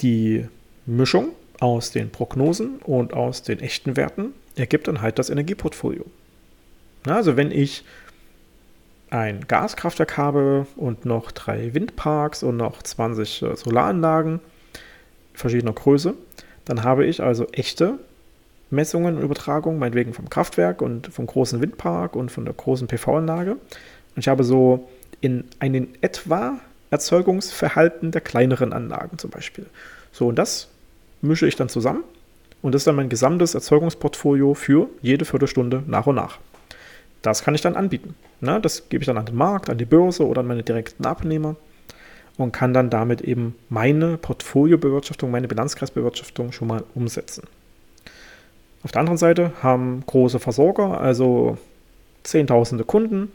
Die 0.00 0.48
Mischung 0.86 1.32
aus 1.60 1.90
den 1.90 2.08
Prognosen 2.08 2.78
und 2.78 3.12
aus 3.12 3.42
den 3.42 3.60
echten 3.60 3.98
Werten 3.98 4.32
ergibt 4.56 4.88
dann 4.88 5.02
halt 5.02 5.18
das 5.18 5.28
Energieportfolio. 5.28 6.06
Also 7.06 7.36
wenn 7.36 7.50
ich 7.50 7.84
ein 9.14 9.46
Gaskraftwerk 9.46 10.16
habe 10.16 10.66
und 10.74 11.04
noch 11.04 11.30
drei 11.30 11.72
Windparks 11.72 12.42
und 12.42 12.56
noch 12.56 12.82
20 12.82 13.42
äh, 13.42 13.56
Solaranlagen 13.56 14.40
verschiedener 15.34 15.72
Größe, 15.72 16.14
dann 16.64 16.82
habe 16.82 17.06
ich 17.06 17.22
also 17.22 17.46
echte 17.52 17.98
Messungen 18.70 19.16
und 19.16 19.22
Übertragungen, 19.22 19.78
meinetwegen 19.78 20.14
vom 20.14 20.28
Kraftwerk 20.28 20.82
und 20.82 21.06
vom 21.06 21.26
großen 21.26 21.60
Windpark 21.60 22.16
und 22.16 22.32
von 22.32 22.44
der 22.44 22.54
großen 22.54 22.88
PV-Anlage. 22.88 23.52
Und 23.52 24.18
ich 24.18 24.26
habe 24.26 24.42
so 24.42 24.88
in 25.20 25.44
einen 25.60 25.94
etwa 26.00 26.58
Erzeugungsverhalten 26.90 28.10
der 28.10 28.20
kleineren 28.20 28.72
Anlagen 28.72 29.18
zum 29.18 29.30
Beispiel. 29.30 29.66
So, 30.10 30.26
und 30.26 30.36
das 30.36 30.68
mische 31.22 31.46
ich 31.46 31.54
dann 31.54 31.68
zusammen 31.68 32.02
und 32.62 32.74
das 32.74 32.80
ist 32.80 32.86
dann 32.88 32.96
mein 32.96 33.08
gesamtes 33.08 33.54
Erzeugungsportfolio 33.54 34.54
für 34.54 34.88
jede 35.02 35.24
Viertelstunde 35.24 35.84
nach 35.86 36.06
und 36.08 36.16
nach. 36.16 36.38
Das 37.24 37.42
kann 37.42 37.54
ich 37.54 37.62
dann 37.62 37.74
anbieten. 37.74 38.14
Ne? 38.40 38.60
Das 38.60 38.90
gebe 38.90 39.02
ich 39.02 39.06
dann 39.06 39.16
an 39.16 39.24
den 39.24 39.34
Markt, 39.34 39.70
an 39.70 39.78
die 39.78 39.86
Börse 39.86 40.26
oder 40.26 40.40
an 40.40 40.46
meine 40.46 40.62
direkten 40.62 41.06
Abnehmer 41.06 41.56
und 42.36 42.52
kann 42.52 42.74
dann 42.74 42.90
damit 42.90 43.22
eben 43.22 43.54
meine 43.70 44.18
Portfoliobewirtschaftung, 44.18 45.30
meine 45.30 45.48
Bilanzkreisbewirtschaftung 45.48 46.52
schon 46.52 46.68
mal 46.68 46.84
umsetzen. 46.94 47.44
Auf 48.82 48.92
der 48.92 49.00
anderen 49.00 49.16
Seite 49.16 49.52
haben 49.62 50.02
große 50.06 50.38
Versorger, 50.38 51.00
also 51.00 51.56
Zehntausende 52.24 52.84
Kunden, 52.84 53.32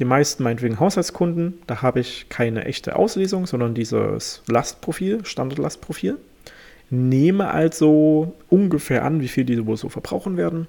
die 0.00 0.04
meisten 0.04 0.42
meinetwegen 0.42 0.80
Haushaltskunden, 0.80 1.54
da 1.68 1.82
habe 1.82 2.00
ich 2.00 2.28
keine 2.28 2.64
echte 2.64 2.96
Auslesung, 2.96 3.46
sondern 3.46 3.74
dieses 3.74 4.42
Lastprofil, 4.48 5.24
Standardlastprofil. 5.24 6.18
Nehme 6.90 7.48
also 7.50 8.34
ungefähr 8.48 9.04
an, 9.04 9.20
wie 9.20 9.28
viel 9.28 9.44
die 9.44 9.66
wohl 9.66 9.76
so 9.76 9.88
verbrauchen 9.88 10.36
werden. 10.36 10.68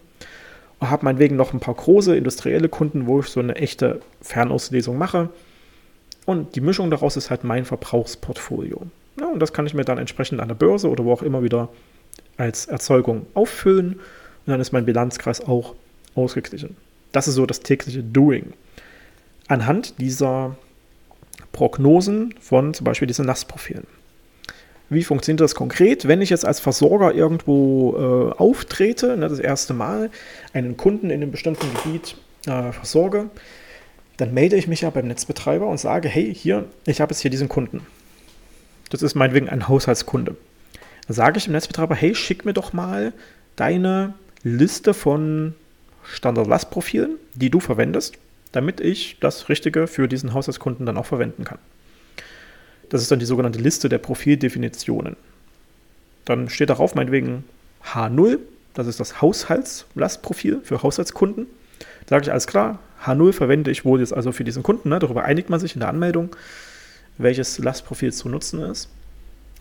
Habe 0.81 1.05
meinetwegen 1.05 1.35
noch 1.35 1.53
ein 1.53 1.59
paar 1.59 1.73
große 1.73 2.15
industrielle 2.15 2.69
Kunden, 2.69 3.05
wo 3.05 3.19
ich 3.19 3.27
so 3.27 3.39
eine 3.39 3.55
echte 3.55 4.01
Fernauslesung 4.21 4.97
mache. 4.97 5.29
Und 6.25 6.55
die 6.55 6.61
Mischung 6.61 6.89
daraus 6.89 7.17
ist 7.17 7.29
halt 7.29 7.43
mein 7.43 7.65
Verbrauchsportfolio. 7.65 8.83
Ja, 9.19 9.27
und 9.27 9.39
das 9.39 9.51
kann 9.51 9.65
ich 9.65 9.73
mir 9.73 9.83
dann 9.83 9.97
entsprechend 9.97 10.39
an 10.39 10.47
der 10.47 10.55
Börse 10.55 10.89
oder 10.89 11.03
wo 11.03 11.11
auch 11.11 11.23
immer 11.23 11.43
wieder 11.43 11.69
als 12.37 12.67
Erzeugung 12.67 13.25
auffüllen. 13.33 13.95
Und 13.95 14.01
dann 14.45 14.61
ist 14.61 14.71
mein 14.71 14.85
Bilanzkreis 14.85 15.41
auch 15.41 15.75
ausgeglichen. 16.15 16.77
Das 17.11 17.27
ist 17.27 17.35
so 17.35 17.45
das 17.45 17.61
tägliche 17.61 18.03
Doing. 18.03 18.53
Anhand 19.47 19.99
dieser 19.99 20.55
Prognosen 21.51 22.35
von 22.39 22.73
zum 22.73 22.83
Beispiel 22.85 23.07
diesen 23.07 23.25
Lastprofilen. 23.25 23.87
Wie 24.89 25.03
funktioniert 25.03 25.41
das 25.41 25.53
konkret? 25.53 26.07
Wenn 26.07 26.21
ich 26.21 26.31
jetzt 26.31 26.45
als 26.45 26.59
Versorger 26.59 27.13
irgendwo 27.13 28.31
äh, 28.33 28.39
auftrete, 28.39 29.17
ne, 29.17 29.27
das 29.27 29.39
erste 29.39 29.73
Mal, 29.73 30.09
einen 30.53 30.77
Kunden 30.77 31.11
in 31.11 31.21
einem 31.21 31.31
bestimmten 31.31 31.67
Gebiet 31.75 32.15
äh, 32.47 32.71
versorge, 32.71 33.29
dann 34.17 34.33
melde 34.33 34.55
ich 34.55 34.67
mich 34.67 34.81
ja 34.81 34.89
beim 34.89 35.07
Netzbetreiber 35.07 35.67
und 35.67 35.79
sage, 35.79 36.09
hey, 36.09 36.33
hier, 36.33 36.65
ich 36.85 37.01
habe 37.01 37.13
jetzt 37.13 37.21
hier 37.21 37.31
diesen 37.31 37.49
Kunden. 37.49 37.85
Das 38.89 39.03
ist 39.03 39.15
meinetwegen 39.15 39.47
ein 39.47 39.67
Haushaltskunde. 39.67 40.35
Dann 41.07 41.15
sage 41.15 41.37
ich 41.37 41.45
dem 41.45 41.53
Netzbetreiber, 41.53 41.95
hey, 41.95 42.15
schick 42.15 42.43
mir 42.43 42.53
doch 42.53 42.73
mal 42.73 43.13
deine 43.55 44.15
Liste 44.43 44.93
von 44.93 45.53
Standard-Lastprofilen, 46.03 47.17
die 47.35 47.49
du 47.49 47.59
verwendest, 47.59 48.17
damit 48.51 48.79
ich 48.81 49.17
das 49.19 49.49
Richtige 49.49 49.85
für 49.85 50.07
diesen 50.07 50.33
Haushaltskunden 50.33 50.85
dann 50.85 50.97
auch 50.97 51.05
verwenden 51.05 51.43
kann. 51.43 51.59
Das 52.89 53.01
ist 53.01 53.11
dann 53.11 53.19
die 53.19 53.25
sogenannte 53.25 53.59
Liste 53.59 53.87
der 53.89 53.99
Profildefinitionen. 53.99 55.15
Dann 56.25 56.49
steht 56.49 56.69
darauf 56.69 56.95
meinetwegen 56.95 57.43
H0, 57.85 58.39
das 58.73 58.87
ist 58.87 58.99
das 58.99 59.21
Haushaltslastprofil 59.21 60.61
für 60.63 60.83
Haushaltskunden. 60.83 61.47
Da 62.05 62.15
sage 62.15 62.23
ich 62.23 62.31
alles 62.31 62.47
klar, 62.47 62.79
H0 63.05 63.33
verwende 63.33 63.71
ich 63.71 63.85
wohl 63.85 63.99
jetzt 63.99 64.13
also 64.13 64.31
für 64.31 64.43
diesen 64.43 64.63
Kunden. 64.63 64.89
Ne? 64.89 64.99
Darüber 64.99 65.23
einigt 65.23 65.49
man 65.49 65.59
sich 65.59 65.75
in 65.75 65.79
der 65.79 65.89
Anmeldung, 65.89 66.35
welches 67.17 67.57
Lastprofil 67.59 68.11
zu 68.13 68.29
nutzen 68.29 68.61
ist. 68.61 68.89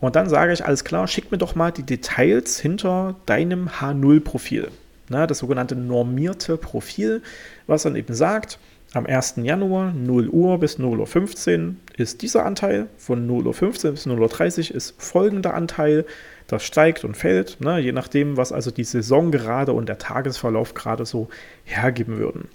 Und 0.00 0.16
dann 0.16 0.28
sage 0.28 0.52
ich 0.52 0.64
alles 0.64 0.84
klar, 0.84 1.08
schick 1.08 1.30
mir 1.30 1.38
doch 1.38 1.54
mal 1.54 1.72
die 1.72 1.82
Details 1.82 2.60
hinter 2.60 3.16
deinem 3.26 3.68
H0-Profil. 3.68 4.68
Ne? 5.08 5.26
Das 5.26 5.38
sogenannte 5.38 5.74
normierte 5.74 6.56
Profil, 6.56 7.22
was 7.66 7.82
dann 7.82 7.96
eben 7.96 8.14
sagt, 8.14 8.58
am 8.94 9.06
1. 9.06 9.34
Januar 9.42 9.92
0 9.92 10.28
Uhr 10.28 10.58
bis 10.58 10.78
0 10.78 11.00
Uhr 11.00 11.06
15 11.06 11.80
ist 12.04 12.22
dieser 12.22 12.44
Anteil, 12.44 12.86
von 12.96 13.26
0 13.26 13.46
Uhr 13.46 13.54
15 13.54 13.92
bis 13.92 14.06
0 14.06 14.20
Uhr 14.20 14.28
30 14.28 14.72
ist 14.72 14.94
folgender 15.02 15.54
Anteil. 15.54 16.04
Das 16.46 16.64
steigt 16.64 17.04
und 17.04 17.16
fällt, 17.16 17.60
ne, 17.60 17.78
je 17.78 17.92
nachdem, 17.92 18.36
was 18.36 18.52
also 18.52 18.70
die 18.70 18.84
Saison 18.84 19.30
gerade 19.30 19.72
und 19.72 19.88
der 19.88 19.98
Tagesverlauf 19.98 20.74
gerade 20.74 21.04
so 21.04 21.28
hergeben 21.64 22.18
würden. 22.18 22.48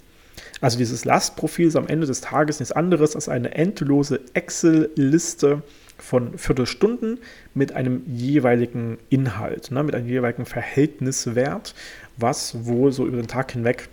Also 0.60 0.78
dieses 0.78 1.04
Lastprofil 1.04 1.68
ist 1.68 1.76
am 1.76 1.86
Ende 1.86 2.06
des 2.06 2.20
Tages 2.20 2.58
nichts 2.58 2.72
anderes 2.72 3.14
als 3.14 3.28
eine 3.28 3.54
endlose 3.54 4.20
Excel-Liste 4.34 5.62
von 5.98 6.36
Viertelstunden 6.38 7.18
mit 7.54 7.72
einem 7.72 8.02
jeweiligen 8.06 8.98
Inhalt, 9.10 9.70
ne, 9.70 9.82
mit 9.82 9.94
einem 9.94 10.08
jeweiligen 10.08 10.46
Verhältniswert, 10.46 11.74
was 12.16 12.64
wohl 12.64 12.92
so 12.92 13.06
über 13.06 13.18
den 13.18 13.28
Tag 13.28 13.52
hinweg 13.52 13.88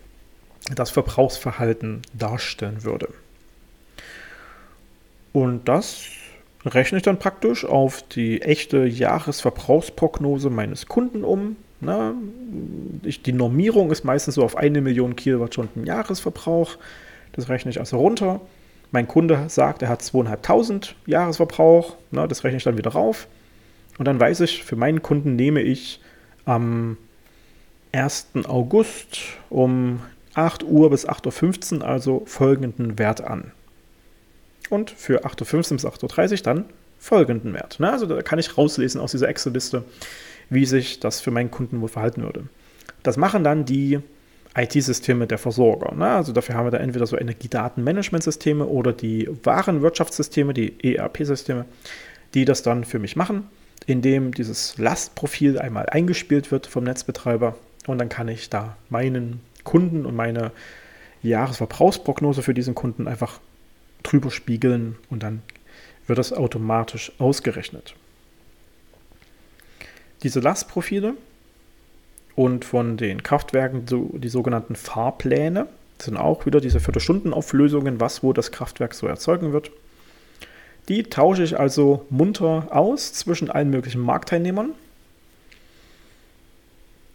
das 0.75 0.89
Verbrauchsverhalten 0.91 2.01
darstellen 2.13 2.83
würde. 2.83 3.09
Und 5.33 5.67
das 5.67 6.05
rechne 6.65 6.97
ich 6.97 7.03
dann 7.03 7.19
praktisch 7.19 7.65
auf 7.65 8.03
die 8.03 8.41
echte 8.41 8.85
Jahresverbrauchsprognose 8.85 10.49
meines 10.49 10.87
Kunden 10.87 11.23
um. 11.23 11.55
Na, 11.79 12.13
ich, 13.03 13.23
die 13.23 13.33
Normierung 13.33 13.91
ist 13.91 14.03
meistens 14.03 14.35
so 14.35 14.43
auf 14.43 14.55
eine 14.55 14.81
Million 14.81 15.15
Kilowattstunden 15.15 15.85
Jahresverbrauch. 15.85 16.77
Das 17.31 17.49
rechne 17.49 17.71
ich 17.71 17.79
also 17.79 17.97
runter. 17.97 18.41
Mein 18.91 19.07
Kunde 19.07 19.45
sagt, 19.47 19.81
er 19.81 19.89
hat 19.89 20.01
2.500 20.01 20.93
Jahresverbrauch. 21.05 21.95
Na, 22.11 22.27
das 22.27 22.43
rechne 22.43 22.57
ich 22.57 22.63
dann 22.63 22.77
wieder 22.77 22.91
rauf. 22.91 23.27
Und 23.97 24.05
dann 24.05 24.19
weiß 24.19 24.41
ich, 24.41 24.63
für 24.63 24.75
meinen 24.75 25.01
Kunden 25.01 25.35
nehme 25.35 25.61
ich 25.61 26.01
am 26.45 26.97
1. 27.93 28.29
August 28.47 29.19
um 29.49 30.01
8 30.33 30.63
Uhr 30.63 30.89
bis 30.89 31.07
8.15 31.07 31.79
Uhr 31.79 31.87
also 31.87 32.23
folgenden 32.25 32.99
Wert 32.99 33.21
an. 33.21 33.51
Und 34.71 34.89
für 34.89 35.25
8.15 35.25 35.55
Uhr 35.55 35.75
bis 35.75 35.85
8.30 35.85 36.31
Uhr 36.31 36.37
dann 36.43 36.65
folgenden 36.97 37.53
Wert. 37.53 37.79
Ne? 37.79 37.91
Also 37.91 38.05
da 38.05 38.21
kann 38.21 38.39
ich 38.39 38.57
rauslesen 38.57 39.01
aus 39.01 39.11
dieser 39.11 39.27
Excel-Liste, 39.27 39.83
wie 40.49 40.65
sich 40.65 40.99
das 40.99 41.19
für 41.19 41.29
meinen 41.29 41.51
Kunden 41.51 41.81
wohl 41.81 41.89
verhalten 41.89 42.23
würde. 42.23 42.45
Das 43.03 43.17
machen 43.17 43.43
dann 43.43 43.65
die 43.65 43.99
IT-Systeme 44.55 45.27
der 45.27 45.37
Versorger. 45.37 45.93
Ne? 45.93 46.07
Also 46.07 46.31
dafür 46.31 46.55
haben 46.55 46.67
wir 46.67 46.71
da 46.71 46.77
entweder 46.77 47.05
so 47.05 47.17
Energiedatenmanagementsysteme 47.17 48.65
oder 48.65 48.93
die 48.93 49.29
Warenwirtschaftssysteme, 49.43 50.53
die 50.53 50.95
ERP-Systeme, 50.95 51.65
die 52.33 52.45
das 52.45 52.63
dann 52.63 52.85
für 52.85 52.99
mich 52.99 53.17
machen, 53.17 53.49
indem 53.87 54.33
dieses 54.33 54.77
Lastprofil 54.77 55.59
einmal 55.59 55.87
eingespielt 55.87 56.49
wird 56.49 56.65
vom 56.65 56.85
Netzbetreiber 56.85 57.55
und 57.87 57.97
dann 57.97 58.07
kann 58.07 58.29
ich 58.29 58.49
da 58.49 58.77
meinen 58.89 59.41
Kunden 59.65 60.05
und 60.05 60.15
meine 60.15 60.51
Jahresverbrauchsprognose 61.23 62.41
für 62.41 62.53
diesen 62.53 62.73
Kunden 62.73 63.07
einfach 63.09 63.39
drüber 64.03 64.31
spiegeln 64.31 64.97
und 65.09 65.23
dann 65.23 65.41
wird 66.07 66.19
das 66.19 66.33
automatisch 66.33 67.11
ausgerechnet. 67.19 67.95
Diese 70.23 70.39
Lastprofile 70.39 71.15
und 72.35 72.65
von 72.65 72.97
den 72.97 73.23
Kraftwerken 73.23 73.85
die 73.85 74.29
sogenannten 74.29 74.75
Fahrpläne 74.75 75.67
sind 75.99 76.17
auch 76.17 76.45
wieder 76.45 76.61
diese 76.61 76.79
Viertelstundenauflösungen, 76.79 77.99
was 77.99 78.23
wo 78.23 78.33
das 78.33 78.51
Kraftwerk 78.51 78.93
so 78.93 79.07
erzeugen 79.07 79.53
wird. 79.53 79.71
Die 80.87 81.03
tausche 81.03 81.43
ich 81.43 81.59
also 81.59 82.05
munter 82.09 82.67
aus 82.71 83.13
zwischen 83.13 83.49
allen 83.51 83.69
möglichen 83.69 84.01
Marktteilnehmern. 84.01 84.73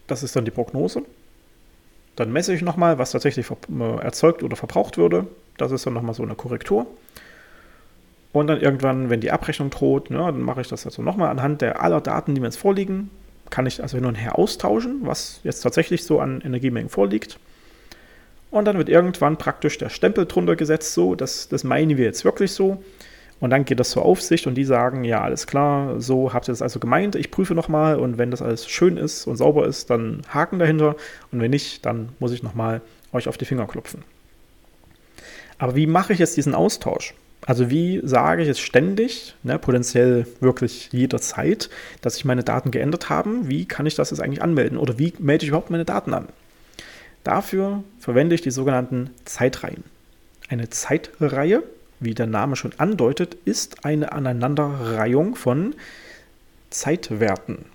Das 0.06 0.22
ist 0.22 0.36
dann 0.36 0.44
die 0.44 0.52
Prognose. 0.52 1.02
Dann 2.14 2.32
messe 2.32 2.54
ich 2.54 2.62
nochmal, 2.62 2.98
was 2.98 3.10
tatsächlich 3.10 3.46
äh, 3.50 3.96
erzeugt 4.00 4.42
oder 4.42 4.56
verbraucht 4.56 4.96
würde. 4.96 5.26
Das 5.58 5.72
ist 5.72 5.86
dann 5.86 5.94
nochmal 5.94 6.14
so 6.14 6.22
eine 6.22 6.34
Korrektur. 6.34 6.86
Und 8.32 8.48
dann 8.48 8.60
irgendwann, 8.60 9.08
wenn 9.08 9.20
die 9.20 9.30
Abrechnung 9.30 9.70
droht, 9.70 10.10
ja, 10.10 10.26
dann 10.26 10.42
mache 10.42 10.60
ich 10.60 10.68
das 10.68 10.84
also 10.84 11.02
nochmal 11.02 11.30
anhand 11.30 11.62
der 11.62 11.82
aller 11.82 12.00
Daten, 12.00 12.34
die 12.34 12.40
mir 12.40 12.48
jetzt 12.48 12.58
vorliegen. 12.58 13.10
Kann 13.48 13.66
ich 13.66 13.80
also 13.80 13.96
hin 13.96 14.04
und 14.04 14.16
her 14.16 14.38
austauschen, 14.38 15.00
was 15.02 15.40
jetzt 15.44 15.60
tatsächlich 15.60 16.04
so 16.04 16.20
an 16.20 16.42
Energiemengen 16.42 16.90
vorliegt. 16.90 17.38
Und 18.50 18.64
dann 18.66 18.76
wird 18.78 18.88
irgendwann 18.88 19.38
praktisch 19.38 19.78
der 19.78 19.88
Stempel 19.88 20.26
drunter 20.26 20.56
gesetzt, 20.56 20.94
so, 20.94 21.14
das, 21.14 21.48
das 21.48 21.64
meinen 21.64 21.96
wir 21.96 22.04
jetzt 22.04 22.24
wirklich 22.24 22.52
so. 22.52 22.82
Und 23.38 23.50
dann 23.50 23.64
geht 23.64 23.78
das 23.80 23.90
zur 23.90 24.04
Aufsicht 24.04 24.46
und 24.46 24.54
die 24.54 24.64
sagen, 24.64 25.04
ja, 25.04 25.20
alles 25.20 25.46
klar, 25.46 26.00
so 26.00 26.32
habt 26.32 26.48
ihr 26.48 26.52
das 26.52 26.62
also 26.62 26.80
gemeint, 26.80 27.16
ich 27.16 27.30
prüfe 27.30 27.54
nochmal 27.54 27.96
und 27.96 28.16
wenn 28.16 28.30
das 28.30 28.40
alles 28.40 28.66
schön 28.66 28.96
ist 28.96 29.26
und 29.26 29.36
sauber 29.36 29.66
ist, 29.66 29.90
dann 29.90 30.22
Haken 30.28 30.58
dahinter 30.58 30.96
und 31.32 31.40
wenn 31.40 31.50
nicht, 31.50 31.84
dann 31.84 32.10
muss 32.18 32.32
ich 32.32 32.42
nochmal 32.42 32.80
euch 33.12 33.28
auf 33.28 33.36
die 33.36 33.44
Finger 33.44 33.66
klopfen. 33.66 34.04
Aber 35.58 35.74
wie 35.74 35.86
mache 35.86 36.12
ich 36.12 36.18
jetzt 36.18 36.36
diesen 36.36 36.54
Austausch? 36.54 37.14
Also 37.46 37.70
wie 37.70 38.00
sage 38.02 38.42
ich 38.42 38.48
jetzt 38.48 38.60
ständig, 38.60 39.34
ne, 39.42 39.58
potenziell 39.58 40.26
wirklich 40.40 40.88
jederzeit, 40.92 41.70
dass 42.00 42.14
sich 42.14 42.24
meine 42.24 42.42
Daten 42.42 42.70
geändert 42.70 43.08
haben? 43.08 43.48
Wie 43.48 43.66
kann 43.66 43.86
ich 43.86 43.94
das 43.94 44.10
jetzt 44.10 44.20
eigentlich 44.20 44.42
anmelden? 44.42 44.78
Oder 44.78 44.98
wie 44.98 45.12
melde 45.18 45.44
ich 45.44 45.48
überhaupt 45.48 45.70
meine 45.70 45.84
Daten 45.84 46.12
an? 46.12 46.28
Dafür 47.22 47.84
verwende 47.98 48.34
ich 48.34 48.42
die 48.42 48.50
sogenannten 48.50 49.10
Zeitreihen. 49.24 49.84
Eine 50.48 50.70
Zeitreihe 50.70 51.62
wie 52.00 52.14
der 52.14 52.26
Name 52.26 52.56
schon 52.56 52.72
andeutet, 52.78 53.36
ist 53.44 53.84
eine 53.84 54.12
Aneinanderreihung 54.12 55.34
von 55.34 55.74
Zeitwerten. 56.70 57.66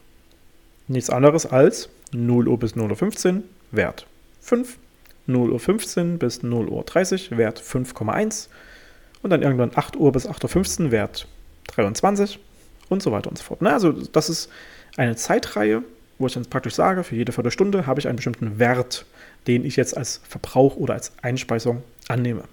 Nichts 0.88 1.10
anderes 1.10 1.46
als 1.46 1.90
0 2.12 2.48
Uhr 2.48 2.60
bis 2.60 2.76
0 2.76 2.90
Uhr 2.90 2.98
15 2.98 3.44
Wert 3.72 4.06
5, 4.42 4.78
0 5.28 5.52
Uhr 5.52 5.60
15 5.60 6.20
bis 6.20 6.44
0 6.44 6.68
Uhr 6.68 6.84
30 6.84 7.38
Wert 7.38 7.62
5,1 7.62 8.48
und 9.22 9.30
dann 9.30 9.42
irgendwann 9.42 9.72
8 9.76 9.96
Uhr 9.96 10.12
bis 10.12 10.28
8.15 10.28 10.86
Uhr 10.86 10.92
Wert 10.92 11.28
23 11.68 12.40
und 12.90 13.02
so 13.02 13.12
weiter 13.12 13.30
und 13.30 13.38
so 13.38 13.44
fort. 13.44 13.64
Also 13.64 13.92
das 13.92 14.30
ist 14.30 14.50
eine 14.98 15.16
Zeitreihe, 15.16 15.84
wo 16.20 16.28
ich 16.28 16.34
dann 16.34 16.46
praktisch 16.46 16.76
sage, 16.76 17.04
für 17.04 17.16
jede 17.16 17.32
Viertelstunde 17.32 17.88
habe 17.88 18.00
ich 18.00 18.08
einen 18.08 18.18
bestimmten 18.18 18.60
Wert, 18.60 19.06
den 19.48 19.66
ich 19.66 19.76
jetzt 19.76 19.98
als 19.98 20.22
Verbrauch 20.28 20.76
oder 20.76 20.94
als 20.94 21.12
Einspeisung 21.22 21.84
annehme. 22.08 22.44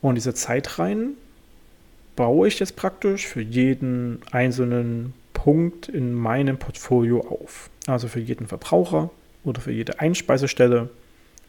Und 0.00 0.16
diese 0.16 0.34
Zeitreihen 0.34 1.16
baue 2.16 2.48
ich 2.48 2.58
jetzt 2.58 2.76
praktisch 2.76 3.26
für 3.26 3.40
jeden 3.40 4.20
einzelnen 4.32 5.14
Punkt 5.32 5.88
in 5.88 6.12
meinem 6.12 6.58
Portfolio 6.58 7.20
auf. 7.20 7.70
Also 7.86 8.08
für 8.08 8.20
jeden 8.20 8.46
Verbraucher 8.46 9.10
oder 9.44 9.60
für 9.60 9.72
jede 9.72 10.00
Einspeisestelle 10.00 10.90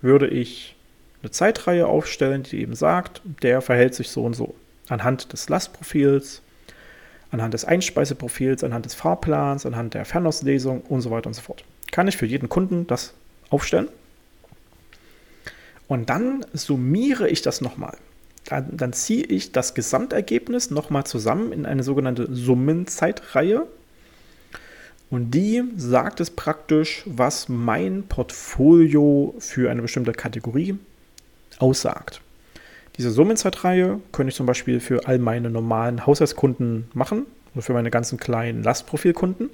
würde 0.02 0.28
ich 0.28 0.76
eine 1.22 1.32
Zeitreihe 1.32 1.88
aufstellen, 1.88 2.44
die 2.44 2.62
eben 2.62 2.76
sagt, 2.76 3.22
der 3.42 3.62
verhält 3.62 3.96
sich 3.96 4.10
so 4.10 4.24
und 4.24 4.34
so. 4.34 4.56
Anhand 4.90 5.32
des 5.32 5.48
Lastprofils, 5.48 6.42
anhand 7.32 7.54
des 7.54 7.66
Einspeiseprofils, 7.66 8.64
anhand 8.64 8.86
des 8.86 8.94
Fahrplans, 8.94 9.66
anhand 9.66 9.94
der 9.94 10.06
Fernauslesung 10.06 10.82
und 10.82 11.02
so 11.02 11.12
weiter 11.12 11.28
und 11.28 11.34
so 11.34 11.42
fort. 11.42 11.64
Kann 11.92 12.08
ich 12.08 12.18
für 12.18 12.26
jeden 12.26 12.50
Kunden 12.50 12.88
das 12.88 13.14
aufstellen. 13.50 13.88
Und 15.88 16.10
dann 16.10 16.46
summiere 16.54 17.30
ich 17.30 17.42
das 17.42 17.62
nochmal. 17.62 17.98
Dann, 18.46 18.76
dann 18.76 18.94
ziehe 18.94 19.24
ich 19.24 19.52
das 19.52 19.74
Gesamtergebnis 19.74 20.70
nochmal 20.70 21.06
zusammen 21.06 21.54
in 21.54 21.66
eine 21.66 21.84
sogenannte 21.84 22.28
Summenzeitreihe. 22.34 23.68
Und 25.14 25.30
die 25.30 25.62
sagt 25.78 26.22
es 26.22 26.32
praktisch, 26.32 27.04
was 27.06 27.48
mein 27.48 28.02
Portfolio 28.10 29.36
für 29.38 29.70
eine 29.70 29.84
bestimmte 29.84 30.12
Kategorie 30.12 30.76
aussagt. 31.60 32.20
Diese 32.98 33.12
Summenzeitreihe 33.12 34.00
könnte 34.12 34.30
ich 34.30 34.36
zum 34.36 34.48
Beispiel 34.48 34.80
für 34.80 35.08
all 35.08 35.20
meine 35.20 35.52
normalen 35.52 36.08
Haushaltskunden 36.08 36.90
machen 36.96 37.28
oder 37.54 37.62
für 37.62 37.74
meine 37.74 37.92
ganzen 37.92 38.18
kleinen 38.18 38.64
Lastprofilkunden. 38.64 39.52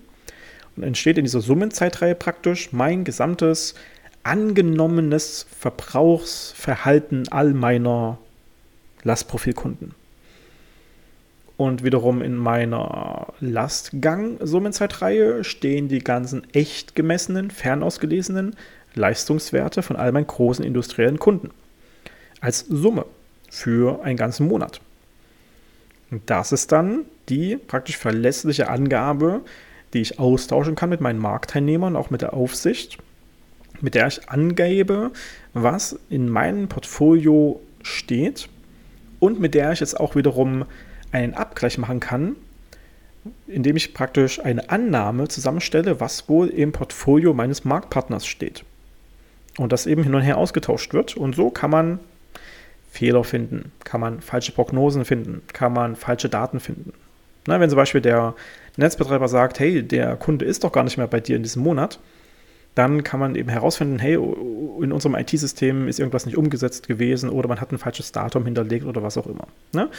Und 0.78 0.84
entsteht 0.84 1.18
in 1.18 1.26
dieser 1.26 1.42
Summenzeitreihe 1.42 2.16
praktisch 2.16 2.72
mein 2.72 3.04
gesamtes 3.04 3.76
angenommenes 4.24 5.46
Verbrauchsverhalten 5.60 7.28
all 7.34 7.54
meiner 7.54 8.18
Lastprofilkunden. 9.04 9.94
Und 11.60 11.84
wiederum 11.84 12.22
in 12.22 12.38
meiner 12.38 13.34
Lastgang-Summenzeitreihe 13.42 15.44
stehen 15.44 15.90
die 15.90 16.00
ganzen 16.00 16.48
echt 16.54 16.96
gemessenen, 16.96 17.52
fernausgelesenen 17.52 18.56
Leistungswerte 18.96 19.82
von 19.82 19.98
all 19.98 20.14
meinen 20.14 20.26
großen 20.26 20.64
industriellen 20.64 21.20
Kunden 21.20 21.50
als 22.40 22.60
Summe 22.60 23.06
für 23.50 24.02
einen 24.06 24.16
ganzen 24.16 24.48
Monat. 24.48 24.80
Und 26.12 26.30
das 26.30 26.54
ist 26.54 26.72
dann 26.72 27.02
die 27.28 27.58
praktisch 27.58 27.98
verlässliche 27.98 28.70
Angabe, 28.70 29.42
die 29.94 30.00
ich 30.00 30.18
austauschen 30.18 30.76
kann 30.76 30.90
mit 30.90 31.02
meinen 31.02 31.20
Marktteilnehmern, 31.20 31.98
auch 31.98 32.10
mit 32.10 32.22
der 32.22 32.34
Aufsicht, 32.34 33.00
mit 33.82 33.96
der 33.96 34.08
ich 34.08 34.30
angebe, 34.30 35.12
was 35.54 36.00
in 36.10 36.30
meinem 36.30 36.70
Portfolio 36.70 37.60
steht 37.84 38.48
und 39.20 39.42
mit 39.42 39.56
der 39.56 39.74
ich 39.74 39.82
jetzt 39.82 40.00
auch 40.00 40.16
wiederum 40.16 40.64
einen 41.12 41.34
Abgleich 41.34 41.78
machen 41.78 42.00
kann, 42.00 42.36
indem 43.48 43.76
ich 43.76 43.94
praktisch 43.94 44.40
eine 44.40 44.70
Annahme 44.70 45.28
zusammenstelle, 45.28 46.00
was 46.00 46.30
wohl 46.30 46.48
im 46.48 46.72
Portfolio 46.72 47.34
meines 47.34 47.66
Marktpartners 47.66 48.26
steht. 48.26 48.64
Und 49.58 49.72
das 49.72 49.88
eben 49.88 50.04
hin 50.04 50.16
und 50.16 50.22
her 50.22 50.38
ausgetauscht 50.38 50.94
wird. 50.94 51.18
Und 51.18 51.36
so 51.36 51.50
kann 51.50 51.72
man 51.72 52.00
Fehler 52.92 53.24
finden, 53.24 53.72
kann 53.84 54.02
man 54.02 54.22
falsche 54.22 54.52
Prognosen 54.52 55.06
finden, 55.06 55.42
kann 55.54 55.74
man 55.74 55.96
falsche 55.96 56.30
Daten 56.30 56.60
finden. 56.60 56.94
Na, 57.46 57.60
wenn 57.60 57.70
zum 57.70 57.78
Beispiel 57.78 58.02
der 58.02 58.36
Netzbetreiber 58.78 59.28
sagt, 59.28 59.60
hey, 59.60 59.84
der 59.84 60.16
Kunde 60.16 60.46
ist 60.46 60.64
doch 60.64 60.72
gar 60.72 60.84
nicht 60.84 60.98
mehr 60.98 61.08
bei 61.08 61.20
dir 61.20 61.36
in 61.36 61.44
diesem 61.44 61.64
Monat, 61.64 62.00
dann 62.80 63.04
kann 63.04 63.20
man 63.20 63.36
eben 63.36 63.50
herausfinden, 63.50 64.00
hey, 64.00 64.14
in 64.14 64.92
unserem 64.94 65.14
IT-System 65.16 65.90
ist 65.90 66.00
irgendwas 66.00 66.26
nicht 66.26 66.38
umgesetzt 66.38 66.88
gewesen 66.88 67.30
oder 67.30 67.50
man 67.50 67.60
hat 67.60 67.72
ein 67.72 67.78
falsches 67.78 68.14
Datum 68.14 68.46
hinterlegt 68.46 68.86
oder 68.86 69.04
was 69.04 69.18
auch 69.18 69.28
immer. 69.28 69.48
Ne? 69.74 69.90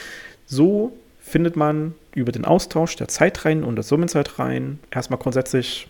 So 0.47 0.91
findet 1.19 1.55
man 1.55 1.93
über 2.15 2.31
den 2.31 2.43
Austausch 2.43 2.95
der 2.95 3.07
Zeitreihen 3.07 3.63
und 3.63 3.75
der 3.75 3.83
Summenzeitreihen 3.83 4.79
erstmal 4.89 5.19
grundsätzlich 5.19 5.89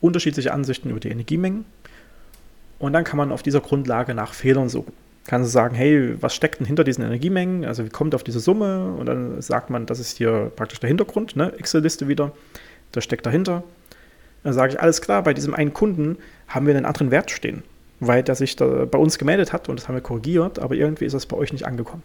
unterschiedliche 0.00 0.52
Ansichten 0.52 0.90
über 0.90 1.00
die 1.00 1.08
Energiemengen 1.08 1.64
und 2.78 2.92
dann 2.92 3.02
kann 3.02 3.16
man 3.16 3.32
auf 3.32 3.42
dieser 3.42 3.60
Grundlage 3.60 4.14
nach 4.14 4.32
Fehlern 4.32 4.68
suchen 4.68 4.92
kannst 5.26 5.48
du 5.48 5.52
sagen, 5.52 5.74
hey, 5.74 6.14
was 6.22 6.34
steckt 6.34 6.60
denn 6.60 6.66
hinter 6.66 6.84
diesen 6.84 7.02
Energiemengen? 7.02 7.64
Also 7.64 7.84
wie 7.84 7.88
kommt 7.88 8.14
auf 8.14 8.22
diese 8.22 8.40
Summe? 8.40 8.94
Und 8.96 9.06
dann 9.06 9.42
sagt 9.42 9.70
man, 9.70 9.84
das 9.86 9.98
ist 9.98 10.16
hier 10.18 10.52
praktisch 10.54 10.80
der 10.80 10.88
Hintergrund, 10.88 11.36
ne? 11.36 11.52
Excel-Liste 11.58 12.08
wieder, 12.08 12.32
das 12.92 13.04
steckt 13.04 13.26
dahinter. 13.26 13.64
Dann 14.42 14.52
sage 14.52 14.74
ich, 14.74 14.80
alles 14.80 15.00
klar, 15.00 15.22
bei 15.22 15.34
diesem 15.34 15.54
einen 15.54 15.72
Kunden 15.72 16.18
haben 16.48 16.66
wir 16.66 16.76
einen 16.76 16.86
anderen 16.86 17.10
Wert 17.10 17.30
stehen, 17.30 17.62
weil 18.00 18.22
der 18.22 18.34
sich 18.34 18.56
da 18.56 18.84
bei 18.84 18.98
uns 18.98 19.18
gemeldet 19.18 19.52
hat 19.52 19.68
und 19.68 19.78
das 19.78 19.88
haben 19.88 19.94
wir 19.94 20.02
korrigiert, 20.02 20.58
aber 20.58 20.74
irgendwie 20.74 21.04
ist 21.04 21.14
das 21.14 21.26
bei 21.26 21.36
euch 21.36 21.52
nicht 21.52 21.66
angekommen. 21.66 22.02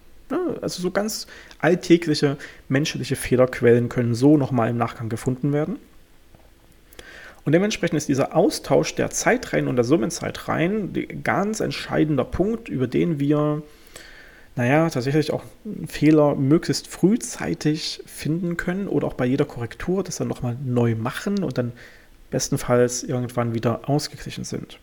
Also 0.61 0.81
so 0.81 0.91
ganz 0.91 1.27
alltägliche 1.59 2.37
menschliche 2.69 3.15
Fehlerquellen 3.15 3.89
können 3.89 4.15
so 4.15 4.37
nochmal 4.37 4.69
im 4.69 4.77
Nachgang 4.77 5.09
gefunden 5.09 5.51
werden. 5.53 5.77
Und 7.43 7.53
dementsprechend 7.53 7.97
ist 7.97 8.07
dieser 8.07 8.35
Austausch 8.35 8.95
der 8.95 9.09
Zeitreihen 9.09 9.67
und 9.67 9.75
der 9.75 9.83
Summenzeitreihen 9.83 10.93
ein 10.95 11.23
ganz 11.23 11.59
entscheidender 11.59 12.23
Punkt, 12.23 12.69
über 12.69 12.87
den 12.87 13.19
wir, 13.19 13.63
naja, 14.55 14.89
tatsächlich 14.89 15.33
auch 15.33 15.43
Fehler 15.87 16.35
möglichst 16.35 16.87
frühzeitig 16.87 18.03
finden 18.05 18.57
können 18.57 18.87
oder 18.87 19.07
auch 19.07 19.15
bei 19.15 19.25
jeder 19.25 19.45
Korrektur 19.45 20.03
das 20.03 20.17
dann 20.17 20.27
nochmal 20.27 20.55
neu 20.63 20.95
machen 20.95 21.43
und 21.43 21.57
dann 21.57 21.71
bestenfalls 22.31 23.03
irgendwann 23.03 23.53
wieder 23.53 23.87
ausgeglichen 23.87 24.43
sind. 24.43 24.79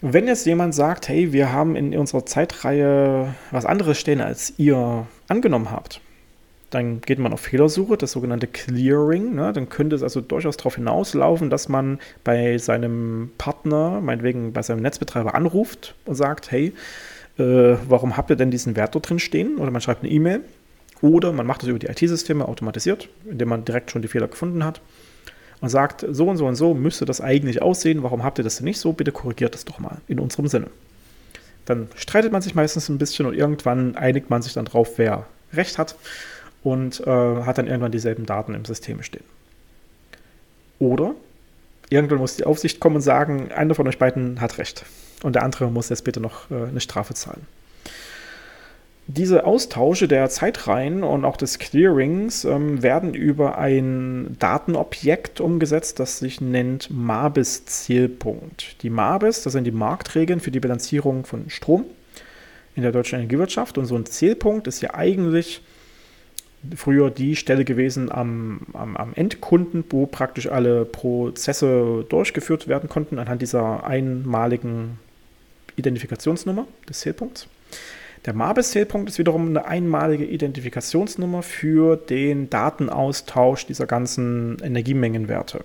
Wenn 0.00 0.28
jetzt 0.28 0.46
jemand 0.46 0.74
sagt, 0.74 1.08
hey, 1.08 1.32
wir 1.32 1.52
haben 1.52 1.74
in 1.74 1.96
unserer 1.96 2.24
Zeitreihe 2.24 3.34
was 3.50 3.66
anderes 3.66 3.98
stehen, 3.98 4.20
als 4.20 4.54
ihr 4.56 5.06
angenommen 5.26 5.72
habt, 5.72 6.00
dann 6.70 7.00
geht 7.00 7.18
man 7.18 7.32
auf 7.32 7.40
Fehlersuche, 7.40 7.96
das 7.96 8.12
sogenannte 8.12 8.46
Clearing. 8.46 9.34
Ne? 9.34 9.52
Dann 9.52 9.68
könnte 9.68 9.96
es 9.96 10.02
also 10.02 10.20
durchaus 10.20 10.56
darauf 10.56 10.76
hinauslaufen, 10.76 11.50
dass 11.50 11.68
man 11.68 11.98
bei 12.22 12.58
seinem 12.58 13.30
Partner, 13.38 14.00
meinetwegen 14.00 14.52
bei 14.52 14.62
seinem 14.62 14.82
Netzbetreiber 14.82 15.34
anruft 15.34 15.94
und 16.04 16.14
sagt, 16.14 16.52
hey, 16.52 16.72
äh, 17.38 17.76
warum 17.88 18.16
habt 18.16 18.30
ihr 18.30 18.36
denn 18.36 18.50
diesen 18.52 18.76
Wert 18.76 18.94
dort 18.94 19.08
drin 19.08 19.18
stehen? 19.18 19.56
Oder 19.56 19.70
man 19.70 19.80
schreibt 19.80 20.04
eine 20.04 20.12
E-Mail. 20.12 20.42
Oder 21.00 21.32
man 21.32 21.46
macht 21.46 21.62
das 21.62 21.70
über 21.70 21.78
die 21.78 21.86
IT-Systeme 21.86 22.46
automatisiert, 22.46 23.08
indem 23.28 23.48
man 23.48 23.64
direkt 23.64 23.90
schon 23.90 24.02
die 24.02 24.08
Fehler 24.08 24.28
gefunden 24.28 24.64
hat 24.64 24.80
und 25.60 25.68
sagt, 25.68 26.04
so 26.08 26.26
und 26.28 26.36
so 26.36 26.46
und 26.46 26.54
so 26.54 26.74
müsste 26.74 27.04
das 27.04 27.20
eigentlich 27.20 27.62
aussehen, 27.62 28.02
warum 28.02 28.22
habt 28.22 28.38
ihr 28.38 28.44
das 28.44 28.56
denn 28.56 28.64
nicht 28.64 28.78
so? 28.78 28.92
Bitte 28.92 29.12
korrigiert 29.12 29.54
das 29.54 29.64
doch 29.64 29.78
mal 29.78 29.98
in 30.06 30.20
unserem 30.20 30.48
Sinne. 30.48 30.68
Dann 31.64 31.88
streitet 31.96 32.32
man 32.32 32.42
sich 32.42 32.54
meistens 32.54 32.88
ein 32.88 32.98
bisschen 32.98 33.26
und 33.26 33.34
irgendwann 33.34 33.96
einigt 33.96 34.30
man 34.30 34.42
sich 34.42 34.54
dann 34.54 34.64
drauf, 34.64 34.92
wer 34.96 35.26
recht 35.52 35.78
hat 35.78 35.96
und 36.62 37.00
äh, 37.00 37.42
hat 37.42 37.58
dann 37.58 37.66
irgendwann 37.66 37.92
dieselben 37.92 38.26
Daten 38.26 38.54
im 38.54 38.64
System 38.64 39.02
stehen. 39.02 39.24
Oder 40.78 41.14
irgendwann 41.90 42.18
muss 42.18 42.36
die 42.36 42.44
Aufsicht 42.44 42.80
kommen 42.80 42.96
und 42.96 43.02
sagen, 43.02 43.50
einer 43.52 43.74
von 43.74 43.86
euch 43.88 43.98
beiden 43.98 44.40
hat 44.40 44.58
recht 44.58 44.84
und 45.22 45.34
der 45.34 45.42
andere 45.42 45.70
muss 45.70 45.88
jetzt 45.88 46.04
bitte 46.04 46.20
noch 46.20 46.50
äh, 46.50 46.68
eine 46.68 46.80
Strafe 46.80 47.14
zahlen. 47.14 47.46
Diese 49.10 49.46
Austausche 49.46 50.06
der 50.06 50.28
Zeitreihen 50.28 51.02
und 51.02 51.24
auch 51.24 51.38
des 51.38 51.58
Clearings 51.58 52.44
ähm, 52.44 52.82
werden 52.82 53.14
über 53.14 53.56
ein 53.56 54.36
Datenobjekt 54.38 55.40
umgesetzt, 55.40 55.98
das 55.98 56.18
sich 56.18 56.42
nennt 56.42 56.90
MABIS-Zielpunkt. 56.90 58.82
Die 58.82 58.90
MABIS, 58.90 59.42
das 59.44 59.54
sind 59.54 59.64
die 59.64 59.70
Marktregeln 59.70 60.40
für 60.40 60.50
die 60.50 60.60
Bilanzierung 60.60 61.24
von 61.24 61.48
Strom 61.48 61.86
in 62.76 62.82
der 62.82 62.92
deutschen 62.92 63.18
Energiewirtschaft. 63.18 63.78
Und 63.78 63.86
so 63.86 63.96
ein 63.96 64.04
Zielpunkt 64.04 64.66
ist 64.66 64.82
ja 64.82 64.92
eigentlich 64.92 65.62
früher 66.76 67.10
die 67.10 67.34
Stelle 67.34 67.64
gewesen 67.64 68.12
am, 68.12 68.60
am, 68.74 68.94
am, 68.94 69.14
Endkunden, 69.14 69.84
wo 69.88 70.04
praktisch 70.04 70.48
alle 70.48 70.84
Prozesse 70.84 72.04
durchgeführt 72.10 72.68
werden 72.68 72.90
konnten 72.90 73.18
anhand 73.18 73.40
dieser 73.40 73.86
einmaligen 73.86 74.98
Identifikationsnummer 75.76 76.66
des 76.86 77.00
Zählpunkts. 77.00 77.48
Der 78.24 78.34
MABIS-Zählpunkt 78.34 79.08
ist 79.08 79.18
wiederum 79.18 79.48
eine 79.48 79.66
einmalige 79.66 80.24
Identifikationsnummer 80.24 81.42
für 81.42 81.96
den 81.96 82.50
Datenaustausch 82.50 83.66
dieser 83.66 83.86
ganzen 83.86 84.58
Energiemengenwerte. 84.62 85.62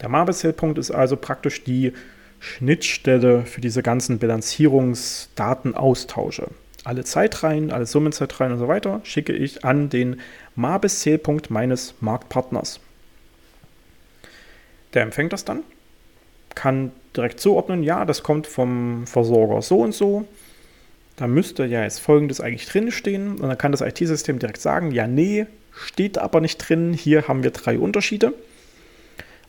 Der 0.00 0.08
MABIS-Zählpunkt 0.08 0.78
ist 0.78 0.90
also 0.90 1.16
praktisch 1.16 1.64
die 1.64 1.92
Schnittstelle 2.40 3.44
für 3.44 3.60
diese 3.60 3.82
ganzen 3.82 4.18
Bilanzierungsdatenaustausche 4.18 6.48
alle 6.88 7.04
Zeitreihen, 7.04 7.70
alle 7.70 7.84
Summenzeitreihen 7.84 8.52
und 8.52 8.58
so 8.58 8.66
weiter 8.66 9.00
schicke 9.04 9.34
ich 9.34 9.64
an 9.64 9.90
den 9.90 10.20
MABIS-Zählpunkt 10.56 11.50
meines 11.50 11.94
Marktpartners. 12.00 12.80
Der 14.94 15.02
empfängt 15.02 15.34
das 15.34 15.44
dann, 15.44 15.64
kann 16.54 16.92
direkt 17.14 17.40
zuordnen, 17.40 17.82
ja, 17.82 18.06
das 18.06 18.22
kommt 18.22 18.46
vom 18.46 19.06
Versorger 19.06 19.60
so 19.60 19.80
und 19.80 19.92
so 19.92 20.26
da 21.18 21.26
müsste 21.26 21.64
ja 21.64 21.82
jetzt 21.82 22.00
folgendes 22.00 22.40
eigentlich 22.40 22.66
drinstehen 22.66 23.32
und 23.32 23.48
dann 23.48 23.58
kann 23.58 23.72
das 23.72 23.80
IT-System 23.80 24.38
direkt 24.38 24.60
sagen, 24.60 24.92
ja, 24.92 25.06
nee, 25.06 25.46
steht 25.72 26.16
aber 26.16 26.40
nicht 26.40 26.58
drin, 26.58 26.92
hier 26.92 27.26
haben 27.26 27.42
wir 27.42 27.50
drei 27.50 27.78
Unterschiede 27.78 28.32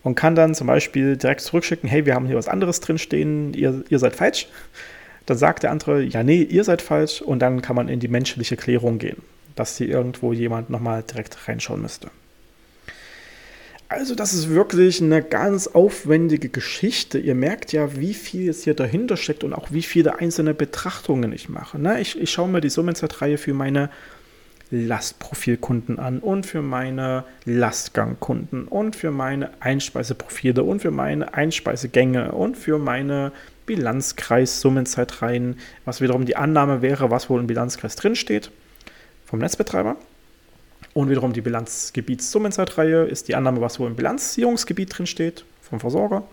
und 0.04 0.16
kann 0.16 0.34
dann 0.34 0.56
zum 0.56 0.68
Beispiel 0.68 1.16
direkt 1.16 1.42
zurückschicken, 1.42 1.88
hey, 1.88 2.06
wir 2.08 2.16
haben 2.16 2.26
hier 2.26 2.38
was 2.38 2.48
anderes 2.48 2.80
drinstehen, 2.80 3.54
ihr, 3.54 3.84
ihr 3.90 4.00
seid 4.00 4.16
falsch. 4.16 4.48
Dann 5.28 5.38
sagt 5.38 5.62
der 5.62 5.70
andere, 5.70 6.02
ja, 6.02 6.24
nee, 6.24 6.42
ihr 6.42 6.64
seid 6.64 6.82
falsch 6.82 7.22
und 7.22 7.40
dann 7.40 7.62
kann 7.62 7.76
man 7.76 7.88
in 7.88 8.00
die 8.00 8.08
menschliche 8.08 8.58
Klärung 8.58 8.98
gehen, 8.98 9.22
dass 9.56 9.78
hier 9.78 9.90
irgendwo 9.90 10.34
jemand 10.34 10.72
nochmal 10.72 11.04
direkt 11.04 11.48
reinschauen 11.48 11.84
müsste. 11.84 12.10
Also 13.92 14.14
das 14.14 14.34
ist 14.36 14.50
wirklich 14.50 15.02
eine 15.02 15.24
ganz 15.24 15.66
aufwendige 15.66 16.50
Geschichte. 16.50 17.18
Ihr 17.18 17.34
merkt 17.34 17.74
ja, 17.74 17.98
wie 17.98 18.14
viel 18.14 18.46
jetzt 18.46 18.64
hier 18.64 18.76
dahinter 18.76 19.18
steckt 19.18 19.44
und 19.44 19.52
auch 19.52 19.72
wie 19.72 19.82
viele 19.82 20.20
einzelne 20.20 20.54
Betrachtungen 20.54 21.34
ich 21.34 21.50
mache. 21.50 21.80
Ne? 21.80 22.00
Ich, 22.00 22.20
ich 22.22 22.32
schaue 22.32 22.50
mir 22.50 22.62
die 22.62 22.70
Summenzeitreihe 22.70 23.40
für 23.40 23.56
meine 23.56 23.90
Lastprofilkunden 24.70 25.98
an 25.98 26.20
und 26.20 26.46
für 26.46 26.62
meine 26.62 27.24
Lastgangkunden 27.46 28.68
und 28.68 28.96
für 28.96 29.10
meine 29.10 29.50
Einspeiseprofile 29.60 30.62
und 30.62 30.82
für 30.82 30.92
meine 30.92 31.34
Einspeisegänge 31.34 32.32
und 32.34 32.58
für 32.58 32.78
meine 32.78 33.32
Bilanzkreis-Summenzeitreihen, 33.66 35.58
was 35.86 36.00
wiederum 36.00 36.26
die 36.26 36.36
Annahme 36.36 36.84
wäre, 36.84 37.10
was 37.10 37.32
wohl 37.32 37.40
im 37.40 37.48
Bilanzkreis 37.48 37.96
drinsteht 37.96 38.52
vom 39.26 39.40
Netzbetreiber. 39.40 39.96
Und 40.94 41.10
wiederum 41.10 41.34
die 41.34 41.42
Bilanzgebietssummenzeitreihe 41.42 43.04
ist 43.04 43.28
die 43.28 43.36
Annahme, 43.36 43.62
was 43.62 43.80
wohl 43.80 43.88
im 43.88 43.96
Bilanzierungsgebiet 43.96 44.98
drin 44.98 45.08
steht, 45.08 45.46
vom 45.62 45.80
Versorger. 45.80 46.24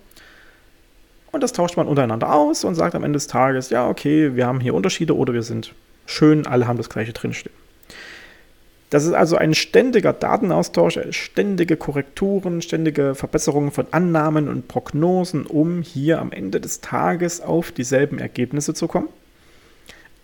Und 1.32 1.42
das 1.42 1.52
tauscht 1.52 1.76
man 1.76 1.86
untereinander 1.86 2.32
aus 2.32 2.64
und 2.64 2.74
sagt 2.74 2.94
am 2.94 3.04
Ende 3.04 3.16
des 3.16 3.26
Tages, 3.26 3.70
ja, 3.70 3.88
okay, 3.88 4.34
wir 4.34 4.46
haben 4.46 4.60
hier 4.60 4.74
Unterschiede 4.74 5.14
oder 5.14 5.34
wir 5.34 5.42
sind 5.42 5.74
schön, 6.06 6.46
alle 6.46 6.66
haben 6.66 6.78
das 6.78 6.88
gleiche 6.88 7.12
drinstehen. 7.12 7.54
Das 8.88 9.04
ist 9.04 9.12
also 9.12 9.36
ein 9.36 9.54
ständiger 9.54 10.12
Datenaustausch, 10.12 10.98
ständige 11.10 11.76
Korrekturen, 11.76 12.62
ständige 12.62 13.14
Verbesserungen 13.14 13.72
von 13.72 13.88
Annahmen 13.90 14.48
und 14.48 14.68
Prognosen, 14.68 15.44
um 15.44 15.82
hier 15.82 16.20
am 16.20 16.30
Ende 16.30 16.60
des 16.60 16.80
Tages 16.80 17.40
auf 17.40 17.72
dieselben 17.72 18.18
Ergebnisse 18.18 18.74
zu 18.74 18.86
kommen. 18.86 19.08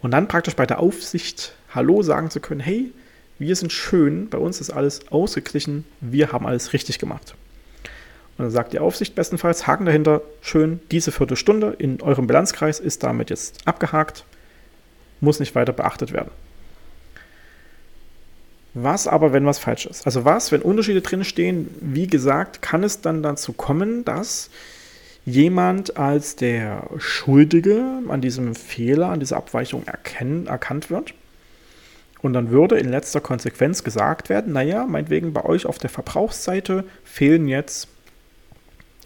Und 0.01 0.13
dann 0.13 0.29
praktisch 0.29 0.55
bei 0.55 0.65
der 0.65 0.79
Aufsicht 0.79 1.55
Hallo 1.75 2.03
sagen 2.03 2.31
zu 2.31 2.41
können, 2.41 2.61
hey, 2.61 2.93
wir 3.43 3.57
sind 3.57 3.73
schön, 3.73 4.31
bei 4.31 4.39
uns 4.39 4.61
ist 4.61 4.71
alles 4.71 5.01
ausgeglichen, 5.11 5.85
wir 6.01 6.31
haben 6.31 6.47
alles 6.47 6.73
richtig 6.73 7.01
gemacht. 7.01 7.35
Und 8.39 8.45
dann 8.45 8.51
sagt 8.53 8.73
die 8.73 8.79
Aufsicht 8.79 9.17
bestenfalls, 9.17 9.67
Haken 9.67 9.85
dahinter, 9.85 10.23
schön, 10.41 10.81
diese 10.93 11.11
Viertelstunde 11.11 11.75
in 11.77 12.01
eurem 12.01 12.29
Bilanzkreis 12.29 12.79
ist 12.79 13.03
damit 13.03 13.31
jetzt 13.31 13.67
abgehakt, 13.67 14.25
muss 15.21 15.41
nicht 15.41 15.57
weiter 15.57 15.73
beachtet 15.73 16.13
werden. 16.13 16.31
Was 18.75 19.09
aber, 19.09 19.33
wenn 19.33 19.45
was 19.45 19.59
falsch 19.59 19.87
ist? 19.87 20.07
Also 20.07 20.25
was, 20.25 20.53
wenn 20.53 20.63
Unterschiede 20.63 21.03
drin 21.03 21.25
stehen, 21.25 21.69
wie 21.81 22.07
gesagt, 22.07 22.63
kann 22.63 22.85
es 22.85 23.01
dann 23.01 23.25
dazu 23.25 23.53
kommen, 23.53 24.05
dass 24.05 24.51
jemand 25.27 25.97
als 25.97 26.37
der 26.37 26.89
Schuldige 26.97 27.85
an 28.09 28.21
diesem 28.21 28.55
Fehler, 28.55 29.09
an 29.09 29.19
dieser 29.19 29.37
Abweichung 29.37 29.85
erkennen, 29.85 30.47
erkannt 30.47 30.91
wird 30.91 31.13
und 32.23 32.33
dann 32.33 32.51
würde 32.51 32.79
in 32.79 32.89
letzter 32.89 33.21
Konsequenz 33.21 33.83
gesagt 33.83 34.29
werden, 34.29 34.53
naja, 34.53 34.87
meinetwegen 34.87 35.33
bei 35.33 35.45
euch 35.45 35.67
auf 35.67 35.79
der 35.79 35.91
Verbrauchsseite 35.91 36.85
fehlen 37.05 37.49
jetzt, 37.49 37.89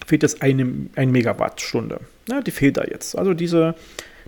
fehlt 0.06 0.22
jetzt 0.22 0.42
eine, 0.42 0.88
eine 0.94 1.12
Megawattstunde. 1.12 2.00
Ja, 2.28 2.42
die 2.42 2.50
fehlt 2.50 2.76
da 2.76 2.84
jetzt. 2.84 3.16
Also 3.16 3.32
diese, 3.32 3.74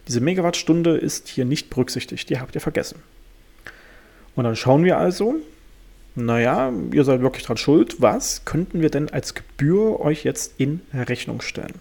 diese 0.09 0.21
Megawattstunde 0.21 0.97
ist 0.97 1.29
hier 1.29 1.45
nicht 1.45 1.69
berücksichtigt, 1.69 2.31
die 2.31 2.41
habt 2.41 2.55
ihr 2.55 2.63
vergessen. 2.63 3.03
Und 4.35 4.45
dann 4.45 4.57
schauen 4.57 4.85
wir 4.85 4.97
also, 4.97 5.37
naja, 6.15 6.73
ihr 6.93 7.05
seid 7.05 7.21
wirklich 7.21 7.45
dran 7.45 7.59
schuld, 7.59 8.01
was 8.01 8.45
könnten 8.45 8.81
wir 8.81 8.89
denn 8.89 9.11
als 9.11 9.35
Gebühr 9.35 10.01
euch 10.01 10.25
jetzt 10.25 10.55
in 10.59 10.81
Rechnung 10.95 11.43
stellen? 11.43 11.75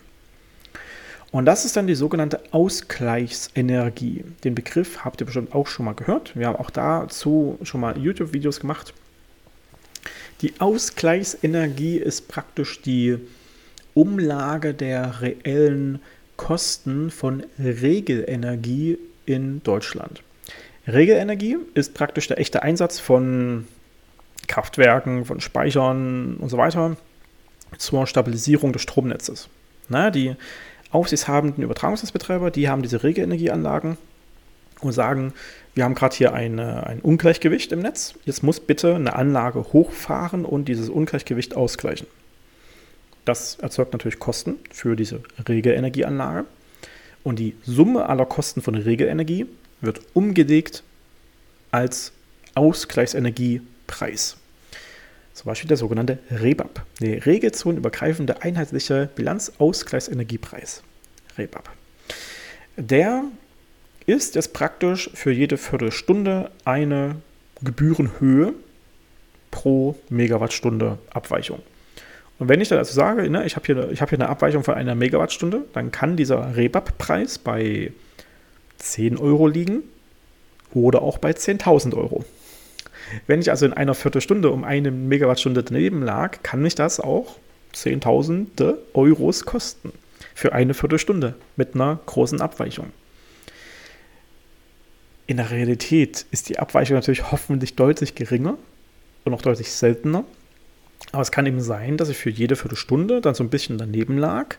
Und 1.32 1.46
das 1.46 1.66
ist 1.66 1.76
dann 1.76 1.88
die 1.88 1.96
sogenannte 1.96 2.42
Ausgleichsenergie. 2.52 4.24
Den 4.44 4.56
Begriff 4.56 5.04
habt 5.04 5.22
ihr 5.22 5.26
bestimmt 5.26 5.54
auch 5.54 5.68
schon 5.68 5.86
mal 5.86 5.94
gehört. 5.94 6.38
Wir 6.38 6.48
haben 6.48 6.56
auch 6.56 6.70
dazu 6.70 7.60
schon 7.64 7.82
mal 7.82 7.98
YouTube-Videos 7.98 8.60
gemacht. 8.60 8.94
Die 10.42 10.54
Ausgleichsenergie 10.60 11.98
ist 11.98 12.28
praktisch 12.28 12.82
die 12.82 13.18
Umlage 13.94 14.74
der 14.74 15.22
reellen 15.22 16.00
Kosten 16.38 17.10
von 17.10 17.44
Regelenergie 17.58 19.00
in 19.26 19.62
Deutschland. 19.64 20.22
Regelenergie 20.88 21.58
ist 21.74 21.94
praktisch 21.94 22.28
der 22.28 22.40
echte 22.40 22.62
Einsatz 22.62 23.00
von 23.00 23.68
Kraftwerken, 24.48 25.26
von 25.26 25.42
Speichern 25.42 26.38
und 26.38 26.50
so 26.50 26.58
weiter 26.58 26.96
zur 27.78 28.08
Stabilisierung 28.08 28.72
des 28.72 28.84
Stromnetzes. 28.84 29.50
Na, 29.90 30.12
die 30.12 30.36
aufsichtshabenden 30.92 31.64
Übertragungsnetzbetreiber, 31.64 32.52
die 32.52 32.70
haben 32.70 32.82
diese 32.82 33.04
Regelenergieanlagen 33.04 33.98
und 34.82 34.92
sagen, 34.92 35.34
wir 35.76 35.84
haben 35.84 35.96
gerade 35.96 36.16
hier 36.16 36.34
eine, 36.34 36.88
ein 36.88 37.02
Ungleichgewicht 37.02 37.72
im 37.72 37.80
Netz. 37.80 38.16
Jetzt 38.26 38.44
muss 38.44 38.60
bitte 38.60 38.96
eine 38.96 39.16
Anlage 39.16 39.74
hochfahren 39.74 40.46
und 40.46 40.68
dieses 40.68 40.90
Ungleichgewicht 40.90 41.56
ausgleichen. 41.56 42.08
Das 43.26 43.56
erzeugt 43.56 43.94
natürlich 43.94 44.20
Kosten 44.20 44.56
für 44.72 44.96
diese 44.96 45.22
Regelenergieanlage. 45.48 46.46
Und 47.24 47.40
die 47.40 47.56
Summe 47.64 48.08
aller 48.08 48.26
Kosten 48.26 48.62
von 48.62 48.76
Regelenergie 48.76 49.48
wird 49.82 50.00
umgelegt 50.14 50.84
als 51.72 52.14
Ausgleichsenergiepreis. 52.56 54.38
Zum 55.38 55.50
Beispiel 55.50 55.68
der 55.68 55.78
sogenannte 55.78 56.18
REBAP, 56.32 56.84
der 57.00 57.28
regelzonenübergreifende 57.28 58.42
einheitliche 58.42 59.08
Bilanzausgleichsenergiepreis. 59.14 60.82
REBAP. 61.38 61.70
Der 62.76 63.24
ist 64.08 64.34
jetzt 64.34 64.54
praktisch 64.54 65.12
für 65.14 65.32
jede 65.32 65.58
Viertelstunde 65.58 66.50
eine 66.66 67.18
Gebührenhöhe 67.62 68.56
pro 69.52 69.96
Megawattstunde 70.10 70.98
Abweichung. 71.12 71.62
Und 72.40 72.50
wenn 72.50 72.60
ich 72.60 72.70
dann 72.70 72.80
also 72.80 72.96
sage, 72.96 73.30
ne, 73.30 73.46
ich 73.46 73.56
habe 73.56 73.66
hier, 73.68 73.76
hab 73.96 74.10
hier 74.10 74.18
eine 74.18 74.30
Abweichung 74.30 74.64
von 74.64 74.74
einer 74.74 74.96
Megawattstunde, 74.96 75.66
dann 75.72 75.92
kann 75.92 76.18
dieser 76.18 76.56
REBAP-Preis 76.56 77.38
bei 77.38 77.92
10 78.80 79.18
Euro 79.18 79.46
liegen 79.48 79.84
oder 80.74 81.04
auch 81.04 81.20
bei 81.20 81.30
10.000 81.30 81.96
Euro. 81.96 82.26
Wenn 83.26 83.40
ich 83.42 83.50
also 83.50 83.66
in 83.66 83.74
einer 83.74 83.94
Viertelstunde 83.94 84.52
um 84.52 84.64
eine 84.64 84.92
Megawattstunde 84.92 85.64
daneben 85.64 86.02
lag, 86.02 86.44
kann 86.44 86.62
mich 86.62 86.76
das 86.76 87.00
auch 87.00 87.38
Zehntausende 87.74 88.80
Euros 88.94 89.46
kosten. 89.46 89.92
Für 90.34 90.54
eine 90.54 90.74
Viertelstunde 90.74 91.36
mit 91.56 91.76
einer 91.76 92.00
großen 92.06 92.42
Abweichung. 92.42 92.92
In 95.28 95.38
der 95.38 95.52
Realität 95.52 96.26
ist 96.32 96.50
die 96.50 96.58
Abweichung 96.58 96.96
natürlich 96.96 97.32
hoffentlich 97.32 97.76
deutlich 97.76 98.16
geringer 98.16 98.58
und 99.26 99.34
auch 99.34 99.42
deutlich 99.42 99.72
seltener. 99.72 100.24
Aber 101.12 101.22
es 101.22 101.32
kann 101.32 101.46
eben 101.46 101.62
sein, 101.62 101.98
dass 101.98 102.10
ich 102.10 102.18
für 102.18 102.30
jede 102.30 102.56
Viertelstunde 102.56 103.22
dann 103.22 103.36
so 103.36 103.44
ein 103.44 103.50
bisschen 103.50 103.78
daneben 103.78 104.18
lag 104.18 104.56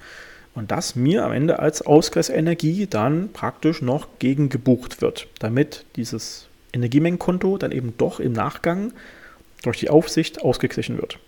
und 0.54 0.70
das 0.70 0.94
mir 0.94 1.24
am 1.24 1.32
Ende 1.32 1.58
als 1.58 1.82
Ausgleichsenergie 1.82 2.86
dann 2.86 3.32
praktisch 3.32 3.82
noch 3.82 4.18
gegengebucht 4.18 5.00
wird, 5.00 5.26
damit 5.38 5.84
dieses 5.96 6.47
Energiemengenkonto 6.72 7.58
dann 7.58 7.72
eben 7.72 7.94
doch 7.96 8.20
im 8.20 8.32
Nachgang 8.32 8.92
durch 9.62 9.78
die 9.78 9.90
Aufsicht 9.90 10.42
ausgeglichen 10.42 10.98
wird. 10.98 11.18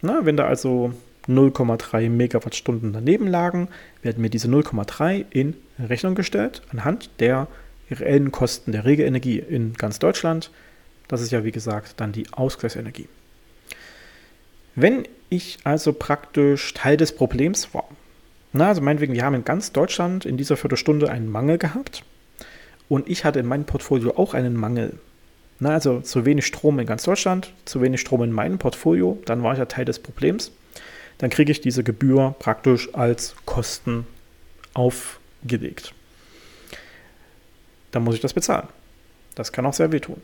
Na, 0.00 0.24
wenn 0.24 0.36
da 0.36 0.46
also 0.46 0.92
0,3 1.28 2.08
Megawattstunden 2.08 2.92
daneben 2.92 3.26
lagen, 3.26 3.68
werden 4.02 4.22
mir 4.22 4.30
diese 4.30 4.48
0,3 4.48 5.26
in 5.30 5.54
Rechnung 5.78 6.14
gestellt 6.14 6.62
anhand 6.70 7.10
der 7.20 7.48
reellen 7.90 8.32
Kosten 8.32 8.72
der 8.72 8.84
Regelenergie 8.84 9.38
in 9.38 9.74
ganz 9.74 9.98
Deutschland. 9.98 10.50
Das 11.06 11.20
ist 11.20 11.32
ja 11.32 11.44
wie 11.44 11.52
gesagt 11.52 11.94
dann 12.00 12.12
die 12.12 12.32
Ausgleichsenergie. 12.32 13.08
Wenn 14.74 15.04
ich 15.28 15.58
also 15.64 15.92
praktisch 15.92 16.72
Teil 16.74 16.96
des 16.96 17.12
Problems 17.12 17.74
war, 17.74 17.88
na, 18.52 18.68
also 18.68 18.80
meinetwegen, 18.80 19.12
wir 19.12 19.24
haben 19.24 19.34
in 19.34 19.44
ganz 19.44 19.72
Deutschland 19.72 20.24
in 20.24 20.38
dieser 20.38 20.56
Viertelstunde 20.56 21.10
einen 21.10 21.30
Mangel 21.30 21.58
gehabt 21.58 22.02
und 22.88 23.08
ich 23.08 23.24
hatte 23.24 23.38
in 23.38 23.46
meinem 23.46 23.64
Portfolio 23.64 24.16
auch 24.16 24.34
einen 24.34 24.54
Mangel. 24.54 24.98
Na, 25.60 25.70
also 25.70 26.00
zu 26.00 26.24
wenig 26.24 26.46
Strom 26.46 26.78
in 26.78 26.86
ganz 26.86 27.02
Deutschland, 27.02 27.52
zu 27.64 27.82
wenig 27.82 28.00
Strom 28.00 28.22
in 28.22 28.32
meinem 28.32 28.58
Portfolio, 28.58 29.18
dann 29.24 29.42
war 29.42 29.52
ich 29.52 29.58
ja 29.58 29.66
Teil 29.66 29.84
des 29.84 29.98
Problems. 29.98 30.52
Dann 31.18 31.30
kriege 31.30 31.50
ich 31.50 31.60
diese 31.60 31.82
Gebühr 31.82 32.36
praktisch 32.38 32.94
als 32.94 33.34
Kosten 33.44 34.06
aufgelegt. 34.74 35.92
Dann 37.90 38.04
muss 38.04 38.14
ich 38.14 38.20
das 38.20 38.34
bezahlen. 38.34 38.68
Das 39.34 39.50
kann 39.50 39.66
auch 39.66 39.74
sehr 39.74 39.90
wehtun. 39.90 40.20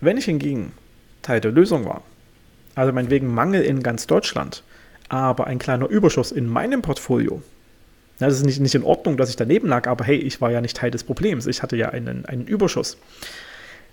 Wenn 0.00 0.16
ich 0.16 0.24
hingegen 0.24 0.72
Teil 1.22 1.40
der 1.40 1.52
Lösung 1.52 1.84
war, 1.84 2.02
also 2.74 2.92
meinetwegen 2.92 3.32
Mangel 3.32 3.62
in 3.62 3.82
ganz 3.82 4.06
Deutschland, 4.06 4.62
aber 5.08 5.46
ein 5.46 5.58
kleiner 5.58 5.88
Überschuss 5.88 6.32
in 6.32 6.46
meinem 6.46 6.82
Portfolio, 6.82 7.42
Ja, 8.20 8.28
das 8.28 8.36
ist 8.36 8.46
nicht, 8.46 8.60
nicht 8.60 8.74
in 8.74 8.84
Ordnung, 8.84 9.16
dass 9.16 9.30
ich 9.30 9.36
daneben 9.36 9.68
lag, 9.68 9.88
aber 9.88 10.04
hey, 10.04 10.16
ich 10.16 10.40
war 10.40 10.50
ja 10.50 10.60
nicht 10.60 10.76
Teil 10.76 10.90
des 10.90 11.02
Problems. 11.02 11.46
Ich 11.46 11.62
hatte 11.62 11.76
ja 11.76 11.88
einen, 11.90 12.24
einen 12.26 12.46
Überschuss. 12.46 12.96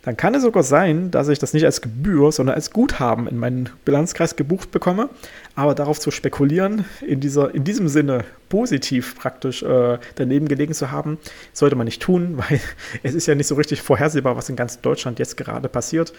Dann 0.03 0.17
kann 0.17 0.33
es 0.33 0.41
sogar 0.41 0.63
sein, 0.63 1.11
dass 1.11 1.27
ich 1.27 1.37
das 1.37 1.53
nicht 1.53 1.65
als 1.65 1.81
Gebühr, 1.81 2.31
sondern 2.31 2.55
als 2.55 2.71
Guthaben 2.71 3.27
in 3.27 3.37
meinen 3.37 3.69
Bilanzkreis 3.85 4.35
gebucht 4.35 4.71
bekomme. 4.71 5.09
Aber 5.55 5.75
darauf 5.75 5.99
zu 5.99 6.09
spekulieren, 6.09 6.85
in, 7.05 7.19
dieser, 7.19 7.53
in 7.53 7.63
diesem 7.63 7.87
Sinne 7.87 8.23
positiv 8.49 9.15
praktisch 9.15 9.61
äh, 9.61 9.99
daneben 10.15 10.47
gelegen 10.47 10.73
zu 10.73 10.89
haben, 10.89 11.19
sollte 11.53 11.75
man 11.75 11.85
nicht 11.85 12.01
tun, 12.01 12.37
weil 12.49 12.59
es 13.03 13.13
ist 13.13 13.27
ja 13.27 13.35
nicht 13.35 13.47
so 13.47 13.55
richtig 13.55 13.81
vorhersehbar, 13.83 14.35
was 14.35 14.49
in 14.49 14.55
ganz 14.55 14.81
Deutschland 14.81 15.19
jetzt 15.19 15.37
gerade 15.37 15.69
passiert. 15.69 16.13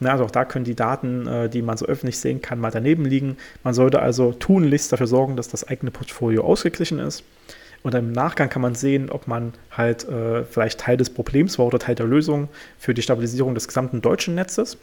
Na, 0.00 0.12
also 0.12 0.24
auch 0.24 0.30
da 0.30 0.44
können 0.44 0.64
die 0.64 0.74
Daten, 0.74 1.26
äh, 1.28 1.48
die 1.48 1.62
man 1.62 1.76
so 1.76 1.86
öffentlich 1.86 2.18
sehen 2.18 2.40
kann, 2.40 2.58
mal 2.58 2.70
daneben 2.70 3.04
liegen. 3.04 3.36
Man 3.62 3.74
sollte 3.74 4.00
also 4.00 4.32
tunlichst 4.32 4.92
dafür 4.92 5.06
sorgen, 5.06 5.36
dass 5.36 5.48
das 5.48 5.68
eigene 5.68 5.92
Portfolio 5.92 6.42
ausgeglichen 6.42 6.98
ist. 6.98 7.22
Und 7.82 7.94
im 7.94 8.12
Nachgang 8.12 8.50
kann 8.50 8.60
man 8.62 8.74
sehen, 8.74 9.10
ob 9.10 9.26
man 9.26 9.54
halt 9.70 10.06
äh, 10.06 10.44
vielleicht 10.44 10.80
Teil 10.80 10.96
des 10.96 11.10
Problems 11.10 11.58
war 11.58 11.66
oder 11.66 11.78
Teil 11.78 11.94
der 11.94 12.06
Lösung 12.06 12.48
für 12.78 12.92
die 12.92 13.02
Stabilisierung 13.02 13.54
des 13.54 13.68
gesamten 13.68 14.02
deutschen 14.02 14.34
Netzes. 14.34 14.76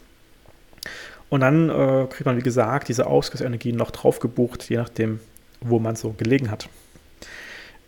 Und 1.28 1.40
dann 1.40 1.68
äh, 1.68 2.06
kriegt 2.10 2.26
man, 2.26 2.36
wie 2.36 2.42
gesagt, 2.42 2.88
diese 2.88 3.06
Ausgleichsenergie 3.06 3.72
noch 3.72 3.90
drauf 3.90 4.18
gebucht, 4.18 4.68
je 4.68 4.78
nachdem, 4.78 5.20
wo 5.60 5.78
man 5.78 5.94
so 5.94 6.14
gelegen 6.16 6.50
hat. 6.50 6.68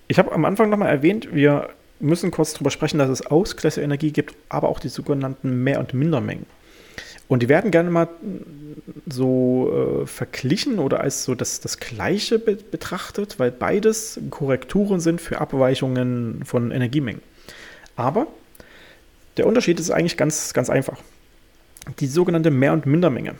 Ich 0.08 0.18
habe 0.18 0.32
am 0.32 0.44
Anfang 0.44 0.70
nochmal 0.70 0.90
erwähnt, 0.90 1.28
wir 1.32 1.70
müssen 1.98 2.30
kurz 2.30 2.52
darüber 2.52 2.70
sprechen, 2.70 2.98
dass 2.98 3.08
es 3.08 3.26
Ausgleichsenergie 3.26 4.12
gibt, 4.12 4.34
aber 4.48 4.68
auch 4.68 4.80
die 4.80 4.88
sogenannten 4.88 5.62
Mehr- 5.64 5.80
und 5.80 5.94
Mindermengen. 5.94 6.46
Und 7.30 7.44
die 7.44 7.48
werden 7.48 7.70
gerne 7.70 7.90
mal 7.90 8.08
so 9.08 10.02
äh, 10.02 10.06
verglichen 10.08 10.80
oder 10.80 11.00
als 11.00 11.22
so 11.22 11.36
das, 11.36 11.60
das 11.60 11.78
Gleiche 11.78 12.40
be 12.40 12.56
betrachtet, 12.56 13.38
weil 13.38 13.52
beides 13.52 14.18
Korrekturen 14.30 14.98
sind 14.98 15.20
für 15.20 15.40
Abweichungen 15.40 16.44
von 16.44 16.72
Energiemengen. 16.72 17.22
Aber 17.94 18.26
der 19.36 19.46
Unterschied 19.46 19.78
ist 19.78 19.92
eigentlich 19.92 20.16
ganz, 20.16 20.52
ganz 20.54 20.70
einfach. 20.70 20.98
Die 22.00 22.08
sogenannte 22.08 22.50
Mehr- 22.50 22.72
und 22.72 22.86
Mindermenge 22.86 23.36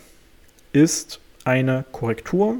ist 0.72 1.18
eine 1.42 1.84
Korrektur 1.90 2.58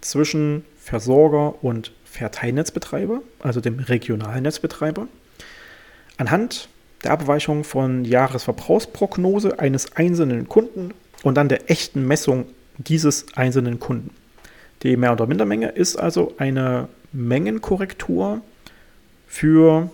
zwischen 0.00 0.64
Versorger 0.80 1.62
und 1.62 1.92
Verteilnetzbetreiber, 2.06 3.20
also 3.40 3.60
dem 3.60 3.80
regionalen 3.80 4.44
Netzbetreiber, 4.44 5.08
anhand 6.16 6.70
der 7.04 7.12
Abweichung 7.12 7.64
von 7.64 8.04
Jahresverbrauchsprognose 8.04 9.58
eines 9.58 9.96
einzelnen 9.96 10.48
Kunden 10.48 10.92
und 11.22 11.36
dann 11.36 11.48
der 11.48 11.70
echten 11.70 12.06
Messung 12.06 12.46
dieses 12.78 13.26
einzelnen 13.36 13.78
Kunden. 13.78 14.10
Die 14.82 14.96
Mehr- 14.96 15.12
oder 15.12 15.26
Mindermenge 15.26 15.68
ist 15.68 15.96
also 15.96 16.34
eine 16.38 16.88
Mengenkorrektur 17.12 18.40
für 19.26 19.90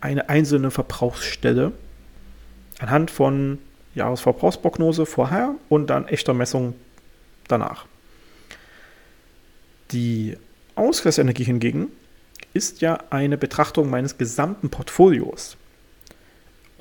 eine 0.00 0.28
einzelne 0.28 0.70
Verbrauchsstelle 0.70 1.72
anhand 2.78 3.10
von 3.10 3.58
Jahresverbrauchsprognose 3.94 5.06
vorher 5.06 5.54
und 5.68 5.88
dann 5.88 6.08
echter 6.08 6.34
Messung 6.34 6.74
danach. 7.48 7.86
Die 9.92 10.36
Ausgleichsenergie 10.74 11.44
hingegen 11.44 11.88
ist 12.54 12.80
ja 12.80 12.98
eine 13.10 13.36
Betrachtung 13.36 13.90
meines 13.90 14.18
gesamten 14.18 14.70
Portfolios 14.70 15.56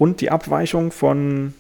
und 0.01 0.19
die 0.19 0.31
Abweichung 0.31 0.91
von 0.91 1.53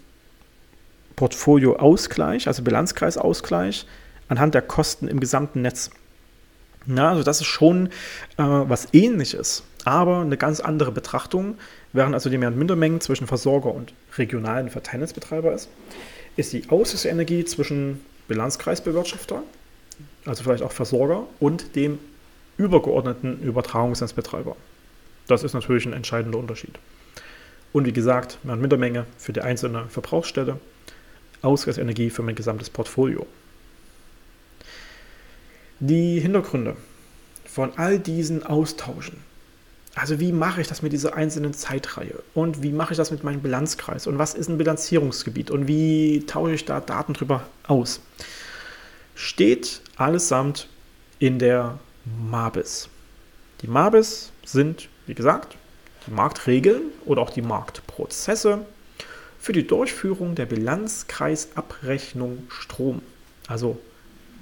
Portfolioausgleich, 1.15 2.47
also 2.47 2.63
Bilanzkreisausgleich, 2.63 3.85
anhand 4.29 4.55
der 4.55 4.63
Kosten 4.63 5.07
im 5.07 5.19
gesamten 5.19 5.61
Netz. 5.61 5.91
Na, 6.87 7.11
also 7.11 7.21
das 7.21 7.41
ist 7.41 7.45
schon 7.45 7.85
äh, 7.85 7.89
was 8.37 8.87
ähnliches, 8.93 9.61
aber 9.85 10.21
eine 10.21 10.37
ganz 10.37 10.59
andere 10.59 10.91
Betrachtung, 10.91 11.59
während 11.93 12.15
also 12.15 12.31
die 12.31 12.39
Mehr- 12.39 12.47
und 12.47 12.57
Mindermengen 12.57 12.99
zwischen 12.99 13.27
Versorger 13.27 13.71
und 13.71 13.93
regionalen 14.17 14.71
Verteilnetzbetreiber 14.71 15.53
ist, 15.53 15.69
ist 16.35 16.51
die 16.51 16.67
Auslösenergie 16.67 17.45
zwischen 17.45 18.03
Bilanzkreisbewirtschafter, 18.27 19.43
also 20.25 20.41
vielleicht 20.41 20.63
auch 20.63 20.71
Versorger, 20.71 21.27
und 21.39 21.75
dem 21.75 21.99
übergeordneten 22.57 23.39
Übertragungsnetzbetreiber. 23.43 24.55
Das 25.27 25.43
ist 25.43 25.53
natürlich 25.53 25.85
ein 25.85 25.93
entscheidender 25.93 26.39
Unterschied. 26.39 26.79
Und 27.73 27.85
wie 27.85 27.93
gesagt, 27.93 28.37
und 28.43 28.59
Mindermenge 28.59 29.05
für 29.17 29.33
die 29.33 29.41
einzelne 29.41 29.87
Verbrauchsstelle, 29.87 30.59
Ausgleichsenergie 31.41 32.09
für 32.09 32.21
mein 32.21 32.35
gesamtes 32.35 32.69
Portfolio. 32.69 33.25
Die 35.79 36.19
Hintergründe 36.19 36.75
von 37.45 37.71
all 37.77 37.97
diesen 37.97 38.45
Austauschen. 38.45 39.17
Also 39.95 40.19
wie 40.19 40.31
mache 40.31 40.61
ich 40.61 40.67
das 40.67 40.81
mit 40.81 40.93
dieser 40.93 41.15
einzelnen 41.15 41.53
Zeitreihe? 41.53 42.21
Und 42.33 42.63
wie 42.63 42.71
mache 42.71 42.93
ich 42.93 42.97
das 42.97 43.11
mit 43.11 43.23
meinem 43.23 43.41
Bilanzkreis? 43.41 44.07
Und 44.07 44.17
was 44.17 44.35
ist 44.35 44.47
ein 44.47 44.57
Bilanzierungsgebiet? 44.57 45.51
Und 45.51 45.67
wie 45.67 46.25
tausche 46.27 46.53
ich 46.53 46.65
da 46.65 46.79
Daten 46.79 47.13
drüber 47.13 47.43
aus? 47.67 47.99
Steht 49.15 49.81
allesamt 49.97 50.67
in 51.19 51.39
der 51.39 51.79
MABIS. 52.29 52.87
Die 53.61 53.67
MABIS 53.67 54.31
sind, 54.45 54.87
wie 55.07 55.13
gesagt, 55.13 55.57
die 56.07 56.11
Marktregeln 56.11 56.83
oder 57.05 57.21
auch 57.21 57.29
die 57.29 57.41
Marktprozesse 57.41 58.65
für 59.39 59.53
die 59.53 59.65
Durchführung 59.65 60.35
der 60.35 60.45
Bilanzkreisabrechnung 60.45 62.47
Strom. 62.49 63.01
Also 63.47 63.77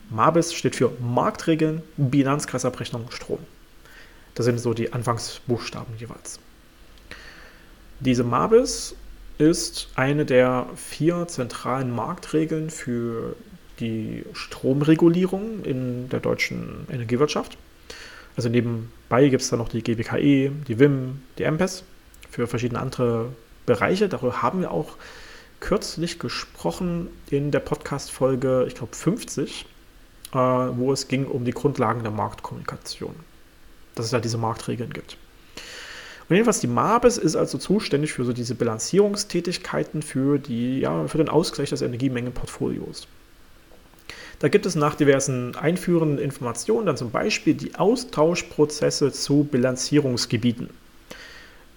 MABIS 0.10 0.54
steht 0.54 0.76
für 0.76 0.92
Marktregeln, 1.00 1.82
Bilanzkreisabrechnung 1.98 3.12
Strom. 3.12 3.40
Das 4.36 4.46
sind 4.46 4.60
so 4.60 4.74
die 4.74 4.94
Anfangsbuchstaben 4.94 5.96
jeweils. 5.98 6.40
Diese 8.00 8.24
MABIS 8.24 8.96
ist 9.38 9.90
eine 9.96 10.26
der 10.26 10.68
vier 10.76 11.28
zentralen 11.28 11.94
Marktregeln 11.94 12.70
für 12.70 13.36
die 13.80 14.26
Stromregulierung 14.34 15.64
in 15.64 16.10
der 16.10 16.20
deutschen 16.20 16.88
Energiewirtschaft. 16.92 17.58
Also 18.40 18.48
nebenbei 18.48 19.28
gibt 19.28 19.42
es 19.42 19.50
da 19.50 19.58
noch 19.58 19.68
die 19.68 19.84
GWKE, 19.84 20.54
die 20.66 20.80
WIM, 20.80 21.24
die 21.38 21.44
MPES 21.44 21.84
für 22.32 22.48
verschiedene 22.48 22.80
andere 22.80 23.34
Bereiche. 23.66 24.08
Darüber 24.08 24.42
haben 24.42 24.62
wir 24.62 24.72
auch 24.72 24.96
kürzlich 25.60 26.20
gesprochen 26.20 27.10
in 27.30 27.52
der 27.52 27.60
Podcast-Folge, 27.60 28.64
ich 28.66 28.76
glaube 28.76 28.96
50, 28.96 29.66
äh, 30.32 30.38
wo 30.38 30.94
es 30.94 31.10
ging 31.10 31.26
um 31.26 31.44
die 31.44 31.52
Grundlagen 31.52 32.04
der 32.04 32.14
Marktkommunikation. 32.14 33.14
Dass 33.96 34.06
es 34.06 34.12
da 34.12 34.22
diese 34.22 34.38
Marktregeln 34.38 34.94
gibt. 34.94 35.18
Und 36.30 36.38
jedenfalls 36.38 36.62
die 36.62 36.68
MABES 36.68 37.18
ist 37.18 37.36
also 37.36 37.58
zuständig 37.58 38.14
für 38.14 38.24
so 38.24 38.32
diese 38.32 38.56
Bilanzierungstätigkeiten 38.56 40.02
für, 40.02 40.40
die, 40.40 40.80
ja, 40.80 41.10
für 41.10 41.18
den 41.18 41.28
Ausgleich 41.28 41.72
des 41.72 41.82
Energiemengenportfolios. 41.82 43.06
Da 44.40 44.48
gibt 44.48 44.66
es 44.66 44.76
nach 44.76 44.96
diversen 44.96 45.56
einführenden 45.58 46.18
Informationen 46.18 46.86
dann 46.86 46.96
zum 46.96 47.12
Beispiel 47.12 47.54
die 47.54 47.76
Austauschprozesse 47.76 49.12
zu 49.12 49.44
Bilanzierungsgebieten, 49.44 50.70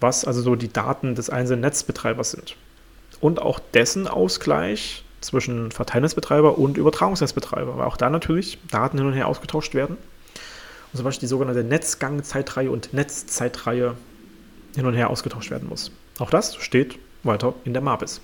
was 0.00 0.24
also 0.24 0.42
so 0.42 0.54
die 0.54 0.72
Daten 0.72 1.16
des 1.16 1.28
einzelnen 1.28 1.62
Netzbetreibers 1.62 2.30
sind. 2.30 2.56
Und 3.20 3.42
auch 3.42 3.58
dessen 3.58 4.06
Ausgleich 4.06 5.04
zwischen 5.20 5.72
Verteilnetzbetreiber 5.72 6.56
und 6.56 6.76
Übertragungsnetzbetreiber, 6.76 7.78
weil 7.78 7.86
auch 7.86 7.96
da 7.96 8.10
natürlich 8.10 8.58
Daten 8.70 8.98
hin 8.98 9.06
und 9.06 9.12
her 9.12 9.26
ausgetauscht 9.26 9.74
werden. 9.74 9.96
Und 10.92 10.96
zum 10.96 11.04
Beispiel 11.04 11.26
die 11.26 11.30
sogenannte 11.30 11.64
Netzgangzeitreihe 11.64 12.70
und 12.70 12.92
Netzzeitreihe 12.92 13.96
hin 14.76 14.86
und 14.86 14.94
her 14.94 15.10
ausgetauscht 15.10 15.50
werden 15.50 15.68
muss. 15.68 15.90
Auch 16.18 16.30
das 16.30 16.56
steht 16.56 16.98
weiter 17.24 17.54
in 17.64 17.72
der 17.72 17.82
MABIS. 17.82 18.20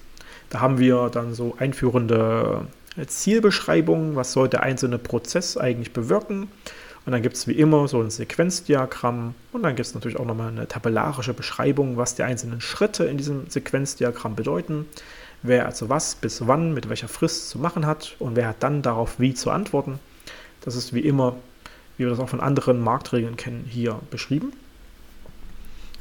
Da 0.51 0.61
haben 0.61 0.79
wir 0.79 1.11
dann 1.11 1.35
so 1.35 1.57
einführende 1.59 2.67
Zielbeschreibung, 3.07 4.17
was 4.17 4.33
soll 4.33 4.49
der 4.49 4.63
einzelne 4.63 4.99
Prozess 4.99 5.57
eigentlich 5.57 5.93
bewirken. 5.93 6.49
Und 7.07 7.13
dann 7.13 7.23
gibt 7.23 7.37
es 7.37 7.47
wie 7.47 7.53
immer 7.53 7.89
so 7.89 8.03
ein 8.03 8.11
Sequenzdiagramm 8.11 9.35
und 9.53 9.63
dann 9.63 9.77
gibt 9.77 9.87
es 9.87 9.95
natürlich 9.95 10.19
auch 10.19 10.27
nochmal 10.27 10.49
eine 10.49 10.69
tabellarische 10.69 11.33
Beschreibung, 11.33 11.97
was 11.97 12.17
die 12.17 12.23
einzelnen 12.23 12.61
Schritte 12.61 13.05
in 13.05 13.17
diesem 13.17 13.49
Sequenzdiagramm 13.49 14.35
bedeuten, 14.35 14.85
wer 15.43 15.65
also 15.65 15.89
was 15.89 16.17
bis 16.17 16.47
wann 16.47 16.75
mit 16.75 16.91
welcher 16.91 17.09
Frist 17.09 17.49
zu 17.49 17.59
machen 17.59 17.87
hat 17.87 18.17
und 18.19 18.37
wer 18.37 18.49
hat 18.49 18.63
dann 18.63 18.83
darauf 18.83 19.19
wie 19.19 19.33
zu 19.33 19.51
antworten. 19.51 19.99
Das 20.61 20.77
ist 20.77 20.93
wie 20.93 21.01
immer, 21.01 21.37
wie 21.97 22.05
wir 22.05 22.11
das 22.11 22.19
auch 22.19 22.29
von 22.29 22.41
anderen 22.41 22.79
Marktregeln 22.81 23.39
kennen, 23.39 23.65
hier 23.67 23.99
beschrieben. 24.11 24.53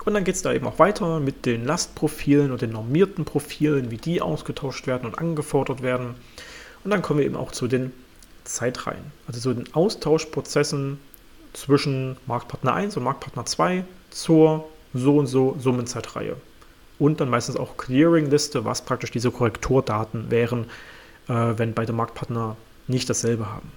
Und 0.04 0.14
dann 0.14 0.24
geht 0.24 0.36
es 0.36 0.42
da 0.42 0.54
eben 0.54 0.68
auch 0.68 0.80
weiter 0.80 1.20
mit 1.20 1.46
den 1.46 1.66
Lastprofilen 1.66 2.52
und 2.52 2.62
den 2.62 2.72
normierten 2.72 3.26
Profilen, 3.26 3.92
wie 3.92 3.98
die 3.98 4.22
ausgetauscht 4.22 4.88
werden 4.88 5.06
und 5.06 5.20
angefordert 5.20 5.82
werden. 5.82 6.16
Und 6.84 6.92
dann 6.92 7.02
kommen 7.02 7.20
wir 7.20 7.26
eben 7.26 7.36
auch 7.36 7.52
zu 7.52 7.68
den 7.68 7.92
Zeitreihen, 8.44 9.12
also 9.28 9.40
zu 9.40 9.54
den 9.54 9.74
Austauschprozessen 9.74 11.00
zwischen 11.54 12.18
Marktpartner 12.28 12.74
1 12.74 12.98
und 12.98 13.04
Marktpartner 13.04 13.46
2 13.46 13.84
zur 14.10 14.68
so 14.94 15.18
und 15.18 15.28
so 15.28 15.56
Summenzeitreihe. 15.60 16.38
Und 17.00 17.20
dann 17.20 17.30
meistens 17.30 17.58
auch 17.58 17.78
Clearing-Liste, 17.78 18.66
was 18.66 18.84
praktisch 18.84 19.12
diese 19.12 19.32
Korrekturdaten 19.32 20.32
wären, 20.32 20.66
äh, 21.28 21.54
wenn 21.58 21.74
beide 21.74 21.94
Marktpartner 21.94 22.56
nicht 22.88 23.10
dasselbe 23.10 23.52
haben. 23.52 23.72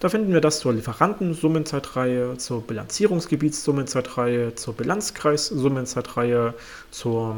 Da 0.00 0.08
finden 0.08 0.32
wir 0.32 0.40
das 0.40 0.58
zur 0.60 0.72
Lieferantensummenzeitreihe, 0.72 2.38
zur 2.38 2.62
Bilanzierungsgebietssummenzeitreihe, 2.62 4.54
zur 4.54 4.74
Bilanzkreissummenzeitreihe, 4.74 6.54
zur 6.90 7.36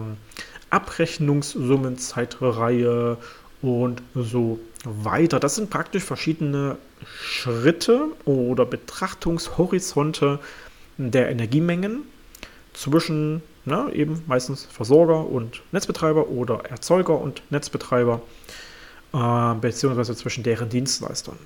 Abrechnungssummenzeitreihe 0.71 3.17
und 3.63 4.03
so 4.15 4.59
weiter. 4.85 5.41
Das 5.41 5.55
sind 5.55 5.71
praktisch 5.71 6.03
verschiedene 6.03 6.77
Schritte 7.05 8.09
oder 8.25 8.67
Betrachtungshorizonte 8.67 10.41
der 10.99 11.31
Energiemengen 11.31 12.03
zwischen 12.75 13.43
na, 13.65 13.85
ne, 13.85 13.95
eben 13.95 14.23
meistens 14.27 14.65
Versorger 14.65 15.27
und 15.27 15.63
Netzbetreiber 15.71 16.29
oder 16.29 16.65
Erzeuger 16.69 17.21
und 17.21 17.43
Netzbetreiber, 17.51 18.21
äh, 19.15 19.55
beziehungsweise 19.61 20.17
zwischen 20.17 20.43
deren 20.43 20.69
Dienstleistern. 20.69 21.39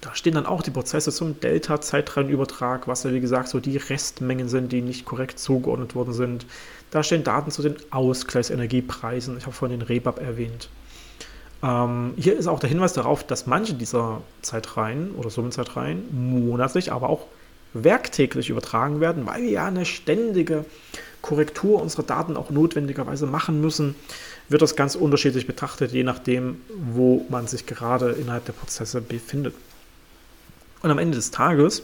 Da 0.00 0.14
stehen 0.14 0.34
dann 0.34 0.46
auch 0.46 0.62
die 0.62 0.70
Prozesse 0.70 1.10
zum 1.10 1.40
Delta-Zeitreihenübertrag, 1.40 2.86
was 2.88 3.04
ja 3.04 3.12
wie 3.12 3.20
gesagt 3.20 3.48
so 3.48 3.60
die 3.60 3.76
Restmengen 3.76 4.48
sind, 4.48 4.72
die 4.72 4.82
nicht 4.82 5.04
korrekt 5.04 5.38
zugeordnet 5.38 5.94
worden 5.94 6.12
sind. 6.12 6.46
Da 6.90 7.02
stehen 7.02 7.24
Daten 7.24 7.50
zu 7.50 7.62
den 7.62 7.76
Ausgleichsenergiepreisen. 7.90 9.36
Ich 9.38 9.44
habe 9.44 9.54
vorhin 9.54 9.78
den 9.78 9.86
Rebab 9.86 10.20
erwähnt. 10.20 10.68
Ähm, 11.62 12.14
hier 12.16 12.36
ist 12.36 12.46
auch 12.46 12.60
der 12.60 12.68
Hinweis 12.68 12.92
darauf, 12.92 13.24
dass 13.24 13.46
manche 13.46 13.74
dieser 13.74 14.20
Zeitreihen 14.42 15.12
oder 15.12 15.30
Summenzeitreihen 15.30 16.04
monatlich, 16.12 16.92
aber 16.92 17.08
auch 17.08 17.26
werktäglich 17.72 18.50
übertragen 18.50 19.00
werden, 19.00 19.26
weil 19.26 19.42
wir 19.42 19.50
ja 19.50 19.66
eine 19.66 19.84
ständige 19.84 20.64
Korrektur 21.22 21.82
unserer 21.82 22.04
Daten 22.04 22.36
auch 22.36 22.50
notwendigerweise 22.50 23.26
machen 23.26 23.60
müssen, 23.60 23.96
wird 24.48 24.62
das 24.62 24.76
ganz 24.76 24.94
unterschiedlich 24.94 25.46
betrachtet, 25.46 25.92
je 25.92 26.04
nachdem, 26.04 26.60
wo 26.68 27.26
man 27.28 27.48
sich 27.48 27.66
gerade 27.66 28.12
innerhalb 28.12 28.44
der 28.44 28.52
Prozesse 28.52 29.00
befindet. 29.00 29.54
Und 30.86 30.92
am 30.92 30.98
Ende 30.98 31.16
des 31.16 31.32
Tages 31.32 31.82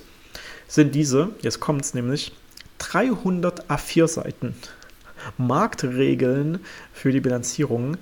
sind 0.68 0.94
diese, 0.94 1.30
jetzt 1.40 1.58
kommt 1.58 1.82
es 1.82 1.92
nämlich, 1.92 2.30
300 2.78 3.68
A4 3.68 4.06
Seiten 4.06 4.54
Marktregeln 5.38 6.60
für 6.92 7.10
die 7.10 7.18
Bilanzierung. 7.18 7.96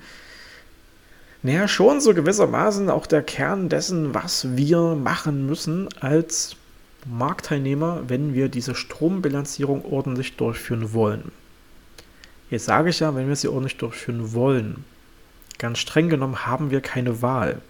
Naja, 1.43 1.69
schon 1.69 2.03
so 2.03 2.13
gewissermaßen 2.13 2.91
auch 2.91 3.07
der 3.07 3.23
Kern 3.23 3.71
dessen, 3.71 4.13
was 4.13 4.59
wir 4.59 4.95
machen 4.95 5.47
müssen 5.47 5.89
als 6.01 6.55
Marktteilnehmer, 7.07 8.03
wenn 8.09 8.35
wir 8.35 8.51
diese 8.51 8.75
Strombilanzierung 8.75 9.87
ordentlich 9.87 10.37
durchführen 10.37 10.93
wollen. 10.93 11.33
Jetzt 12.51 12.67
sage 12.67 12.91
ich 12.91 13.01
ja, 13.01 13.15
wenn 13.15 13.27
wir 13.27 13.37
sie 13.37 13.49
ordentlich 13.49 13.79
durchführen 13.79 14.35
wollen. 14.35 14.85
Ganz 15.57 15.79
streng 15.79 16.11
genommen 16.11 16.45
haben 16.45 16.71
wir 16.71 16.83
keine 16.83 17.23
Wahl. 17.23 17.63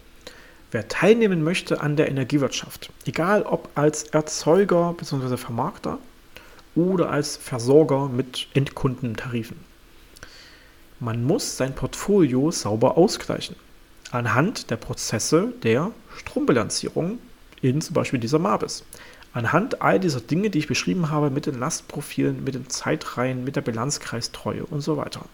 Wer 0.71 0.89
teilnehmen 0.89 1.43
möchte 1.43 1.81
an 1.81 1.97
der 1.97 2.09
Energiewirtschaft, 2.09 2.91
egal 3.05 3.43
ob 3.43 3.71
als 3.75 4.05
Erzeuger 4.05 4.95
bzw. 4.97 5.37
Vermarkter 5.37 5.99
oder 6.77 7.11
als 7.11 7.37
Versorger 7.37 8.09
mit 8.09 8.47
Endkundentarifen, 8.55 9.59
man 11.01 11.25
muss 11.25 11.57
sein 11.57 11.75
Portfolio 11.75 12.51
sauber 12.51 12.97
ausgleichen 12.99 13.57
anhand 14.11 14.71
der 14.71 14.77
Prozesse 14.77 15.53
der 15.63 15.93
Strombilanzierung 16.17 17.19
in 17.63 17.81
zum 17.81 17.95
Beispiel 17.95 18.19
dieser 18.19 18.39
Mabis 18.39 18.85
anhand 19.33 19.83
all 19.83 20.01
dieser 20.01 20.21
Dinge, 20.21 20.51
die 20.51 20.59
ich 20.59 20.67
beschrieben 20.67 21.11
habe, 21.11 21.31
mit 21.31 21.47
den 21.47 21.59
Lastprofilen, 21.59 22.43
mit 22.43 22.55
den 22.55 22.69
Zeitreihen, 22.69 23.45
mit 23.45 23.57
der 23.57 23.61
Bilanzkreistreue 23.61 24.65
und 24.67 24.81
so 24.81 24.97
weiter. 24.97 25.25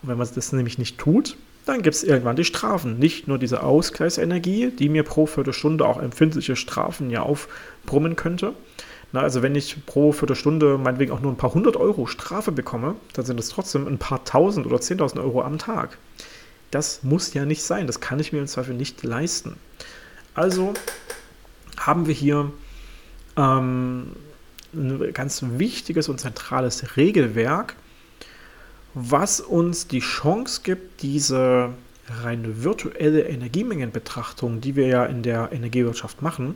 Und 0.00 0.08
wenn 0.08 0.18
man 0.18 0.28
das 0.32 0.52
nämlich 0.52 0.78
nicht 0.78 0.98
tut, 0.98 1.36
dann 1.64 1.82
gibt 1.82 1.96
es 1.96 2.04
irgendwann 2.04 2.36
die 2.36 2.44
Strafen. 2.44 2.98
Nicht 2.98 3.26
nur 3.28 3.38
diese 3.38 3.62
Ausgleichsenergie, 3.62 4.70
die 4.70 4.88
mir 4.88 5.02
pro 5.02 5.26
Viertelstunde 5.26 5.86
auch 5.86 6.00
empfindliche 6.00 6.56
Strafen 6.56 7.10
ja 7.10 7.22
aufbrummen 7.22 8.16
könnte. 8.16 8.52
Na, 9.12 9.20
also 9.20 9.42
wenn 9.42 9.54
ich 9.54 9.86
pro 9.86 10.12
Viertelstunde 10.12 10.76
meinetwegen 10.76 11.12
auch 11.12 11.20
nur 11.20 11.32
ein 11.32 11.36
paar 11.36 11.54
hundert 11.54 11.76
Euro 11.76 12.06
Strafe 12.06 12.52
bekomme, 12.52 12.96
dann 13.12 13.24
sind 13.24 13.38
es 13.38 13.48
trotzdem 13.48 13.86
ein 13.86 13.98
paar 13.98 14.24
tausend 14.24 14.66
oder 14.66 14.80
zehntausend 14.80 15.20
Euro 15.22 15.42
am 15.42 15.58
Tag. 15.58 15.98
Das 16.70 17.04
muss 17.04 17.32
ja 17.32 17.44
nicht 17.44 17.62
sein. 17.62 17.86
Das 17.86 18.00
kann 18.00 18.18
ich 18.18 18.32
mir 18.32 18.40
im 18.40 18.48
Zweifel 18.48 18.74
nicht 18.74 19.02
leisten. 19.04 19.56
Also 20.34 20.74
haben 21.78 22.06
wir 22.08 22.14
hier 22.14 22.50
ähm, 23.36 24.16
ein 24.74 25.12
ganz 25.12 25.44
wichtiges 25.58 26.08
und 26.08 26.18
zentrales 26.18 26.96
Regelwerk, 26.96 27.76
was 28.94 29.40
uns 29.40 29.88
die 29.88 30.00
Chance 30.00 30.60
gibt, 30.62 31.02
diese 31.02 31.70
reine 32.22 32.62
virtuelle 32.62 33.22
Energiemengenbetrachtung, 33.22 34.60
die 34.60 34.76
wir 34.76 34.86
ja 34.86 35.04
in 35.04 35.22
der 35.22 35.50
Energiewirtschaft 35.52 36.22
machen, 36.22 36.54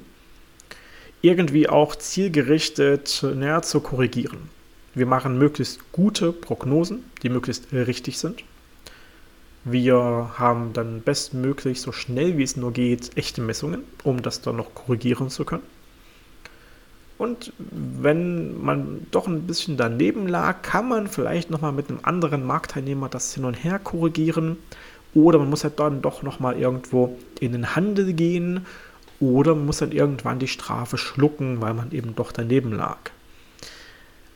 irgendwie 1.20 1.68
auch 1.68 1.96
zielgerichtet 1.96 3.24
näher 3.34 3.62
zu 3.62 3.80
korrigieren. 3.80 4.50
Wir 4.94 5.06
machen 5.06 5.38
möglichst 5.38 5.92
gute 5.92 6.32
Prognosen, 6.32 7.04
die 7.22 7.28
möglichst 7.28 7.72
richtig 7.72 8.18
sind. 8.18 8.44
Wir 9.64 10.32
haben 10.36 10.72
dann 10.72 11.02
bestmöglich 11.02 11.80
so 11.80 11.92
schnell 11.92 12.38
wie 12.38 12.42
es 12.42 12.56
nur 12.56 12.72
geht 12.72 13.16
echte 13.16 13.40
Messungen, 13.40 13.82
um 14.04 14.22
das 14.22 14.40
dann 14.40 14.56
noch 14.56 14.74
korrigieren 14.74 15.28
zu 15.28 15.44
können. 15.44 15.62
Und 17.18 17.52
wenn 17.58 18.62
man 18.62 19.06
doch 19.10 19.26
ein 19.26 19.42
bisschen 19.42 19.76
daneben 19.76 20.28
lag, 20.28 20.62
kann 20.62 20.88
man 20.88 21.08
vielleicht 21.08 21.50
nochmal 21.50 21.72
mit 21.72 21.90
einem 21.90 21.98
anderen 22.02 22.46
Marktteilnehmer 22.46 23.08
das 23.08 23.34
hin 23.34 23.44
und 23.44 23.54
her 23.54 23.80
korrigieren. 23.80 24.56
Oder 25.14 25.40
man 25.40 25.50
muss 25.50 25.64
halt 25.64 25.80
dann 25.80 26.00
doch 26.00 26.22
nochmal 26.22 26.56
irgendwo 26.56 27.18
in 27.40 27.52
den 27.52 27.74
Handel 27.74 28.12
gehen. 28.12 28.66
Oder 29.18 29.56
man 29.56 29.66
muss 29.66 29.78
dann 29.78 29.90
irgendwann 29.90 30.38
die 30.38 30.46
Strafe 30.46 30.96
schlucken, 30.96 31.60
weil 31.60 31.74
man 31.74 31.90
eben 31.90 32.14
doch 32.14 32.30
daneben 32.30 32.72
lag. 32.72 32.98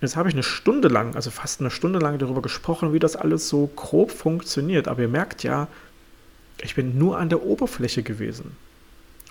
Jetzt 0.01 0.17
habe 0.17 0.29
ich 0.29 0.35
eine 0.35 0.43
Stunde 0.43 0.89
lang, 0.89 1.15
also 1.15 1.31
fast 1.31 1.61
eine 1.61 1.71
Stunde 1.71 2.01
lang 2.01 2.19
darüber 2.19 2.43
gesprochen, 2.43 2.93
wie 2.93 2.99
das 2.99 3.15
alles 3.15 3.49
so 3.49 3.69
grob 3.77 4.11
funktioniert. 4.11 4.89
Aber 4.89 5.03
ihr 5.03 5.09
merkt 5.09 5.45
ja, 5.45 5.69
ich 6.61 6.75
bin 6.75 6.99
nur 6.99 7.17
an 7.17 7.29
der 7.29 7.45
Oberfläche 7.45 8.03
gewesen. 8.03 8.57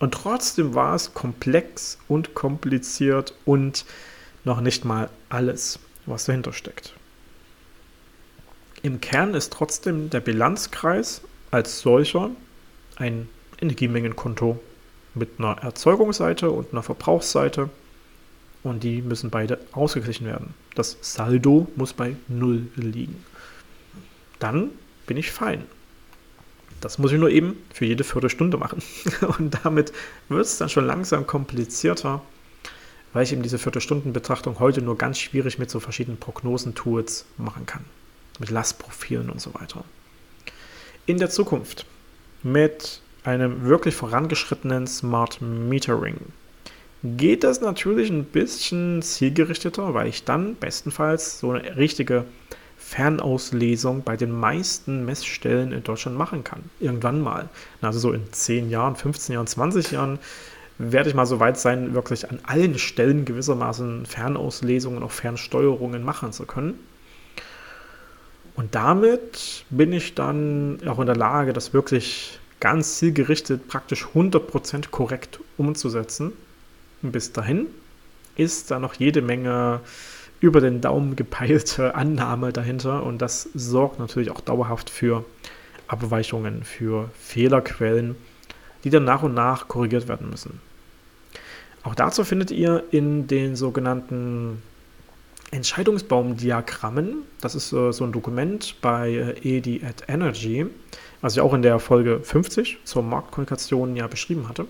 Und 0.02 0.16
trotzdem 0.16 0.74
war 0.74 0.96
es 0.96 1.14
komplex 1.14 2.00
und 2.08 2.34
kompliziert 2.34 3.36
und 3.46 3.86
noch 4.44 4.60
nicht 4.60 4.84
mal 4.84 5.12
alles, 5.30 5.78
was 6.08 6.26
dahinter 6.26 6.54
steckt. 6.54 6.94
Im 8.82 9.00
Kern 9.00 9.36
ist 9.36 9.54
trotzdem 9.54 10.10
der 10.10 10.20
Bilanzkreis 10.20 11.22
als 11.52 11.82
solcher 11.82 12.32
ein 12.96 13.30
Energiemengenkonto 13.62 14.60
mit 15.14 15.38
einer 15.38 15.60
Erzeugungsseite 15.60 16.50
und 16.50 16.72
einer 16.72 16.82
Verbrauchsseite 16.82 17.70
und 18.64 18.82
die 18.82 19.04
müssen 19.04 19.30
beide 19.30 19.60
ausgeglichen 19.72 20.26
werden. 20.26 20.56
Das 20.74 20.98
Saldo 21.02 21.68
muss 21.76 21.94
bei 21.94 22.16
0 22.28 22.70
liegen. 22.74 23.24
Dann 24.40 24.72
bin 25.06 25.18
ich 25.18 25.30
fein. 25.30 25.66
Das 26.82 26.98
muss 26.98 27.12
ich 27.12 27.20
nur 27.20 27.30
eben 27.30 27.58
für 27.74 27.86
jede 27.86 28.04
Viertelstunde 28.04 28.58
machen. 28.58 28.82
Und 29.38 29.58
damit 29.64 29.94
wird 30.30 30.42
es 30.42 30.58
dann 30.58 30.70
schon 30.70 30.86
langsam 30.86 31.28
komplizierter, 31.28 32.22
weil 33.14 33.24
ich 33.24 33.32
eben 33.32 33.44
diese 33.44 33.60
Viertelstundenbetrachtung 33.60 34.60
heute 34.60 34.82
nur 34.82 34.98
ganz 34.98 35.20
schwierig 35.20 35.60
mit 35.60 35.70
so 35.70 35.80
verschiedenen 35.80 36.18
Prognosentools 36.18 37.26
machen 37.38 37.66
kann. 37.66 37.86
Mit 38.40 38.50
Lastprofilen 38.50 39.30
und 39.30 39.40
so 39.40 39.54
weiter. 39.54 39.86
In 41.06 41.20
der 41.20 41.30
Zukunft 41.30 41.86
mit 42.44 43.02
einem 43.24 43.66
wirklich 43.66 43.96
vorangeschrittenen 43.96 44.88
Smart 44.88 45.42
Metering 45.42 46.18
geht 47.04 47.44
das 47.44 47.62
natürlich 47.62 48.10
ein 48.10 48.26
bisschen 48.26 49.02
zielgerichteter, 49.02 49.94
weil 49.94 50.08
ich 50.08 50.24
dann 50.24 50.56
bestenfalls 50.56 51.40
so 51.40 51.52
eine 51.52 51.76
richtige 51.76 52.26
Fernauslesung 52.92 54.04
bei 54.04 54.18
den 54.18 54.38
meisten 54.38 55.06
Messstellen 55.06 55.72
in 55.72 55.82
Deutschland 55.82 56.18
machen 56.18 56.44
kann. 56.44 56.64
Irgendwann 56.82 57.22
mal. 57.22 57.48
Also 57.82 58.00
so 58.00 58.12
in 58.12 58.34
10 58.34 58.70
Jahren, 58.70 58.98
15 58.98 59.34
Jahren, 59.34 59.48
20 59.48 59.92
Jahren 59.92 60.20
werde 60.78 61.08
ich 61.08 61.16
mal 61.16 61.26
so 61.26 61.40
weit 61.40 61.58
sein, 61.58 61.94
wirklich 61.94 62.30
an 62.30 62.40
allen 62.44 62.78
Stellen 62.78 63.24
gewissermaßen 63.24 64.06
Fernauslesungen, 64.06 65.04
auch 65.04 65.12
Fernsteuerungen 65.12 66.04
machen 66.04 66.34
zu 66.34 66.46
können. 66.46 66.74
Und 68.56 68.76
damit 68.76 69.64
bin 69.70 69.94
ich 69.94 70.14
dann 70.14 70.80
auch 70.86 71.00
in 71.00 71.06
der 71.06 71.16
Lage, 71.16 71.54
das 71.54 71.74
wirklich 71.74 72.40
ganz 72.60 72.98
zielgerichtet, 72.98 73.70
praktisch 73.70 74.06
100% 74.14 74.90
korrekt 74.92 75.40
umzusetzen. 75.58 76.34
Und 77.02 77.14
bis 77.14 77.32
dahin 77.32 77.68
ist 78.36 78.70
da 78.70 78.80
noch 78.80 78.96
jede 78.96 79.22
Menge 79.22 79.80
über 80.42 80.60
den 80.60 80.82
Daumen 80.82 81.16
gepeilte 81.16 81.96
Annahme 81.96 82.52
dahinter 82.52 83.04
und 83.04 83.22
das 83.22 83.44
sorgt 83.54 84.00
natürlich 84.00 84.32
auch 84.32 84.42
dauerhaft 84.42 84.90
für 84.90 85.24
Abweichungen, 85.88 86.64
für 86.64 87.10
Fehlerquellen, 87.18 88.16
die 88.84 88.90
dann 88.90 89.06
nach 89.06 89.24
und 89.24 89.34
nach 89.34 89.68
korrigiert 89.70 90.08
werden 90.10 90.30
müssen. 90.30 90.60
Auch 91.84 91.96
dazu 91.96 92.24
findet 92.24 92.52
ihr 92.52 92.84
in 92.92 93.28
den 93.28 93.56
sogenannten 93.56 94.62
Entscheidungsbaumdiagrammen, 95.52 97.24
das 97.42 97.56
ist 97.56 97.74
äh, 97.74 97.92
so 97.92 98.04
ein 98.04 98.12
Dokument 98.12 98.76
bei 98.82 99.36
äh, 99.44 99.58
EDI 99.58 99.82
at 99.84 100.08
Energy, 100.08 100.66
was 101.20 101.34
ich 101.34 101.42
auch 101.42 101.54
in 101.54 101.62
der 101.62 101.80
Folge 101.80 102.22
50 102.22 102.80
zur 102.86 103.04
Marktkommunikation 103.04 103.96
ja 103.96 104.08
beschrieben 104.08 104.48
hatte. 104.48 104.66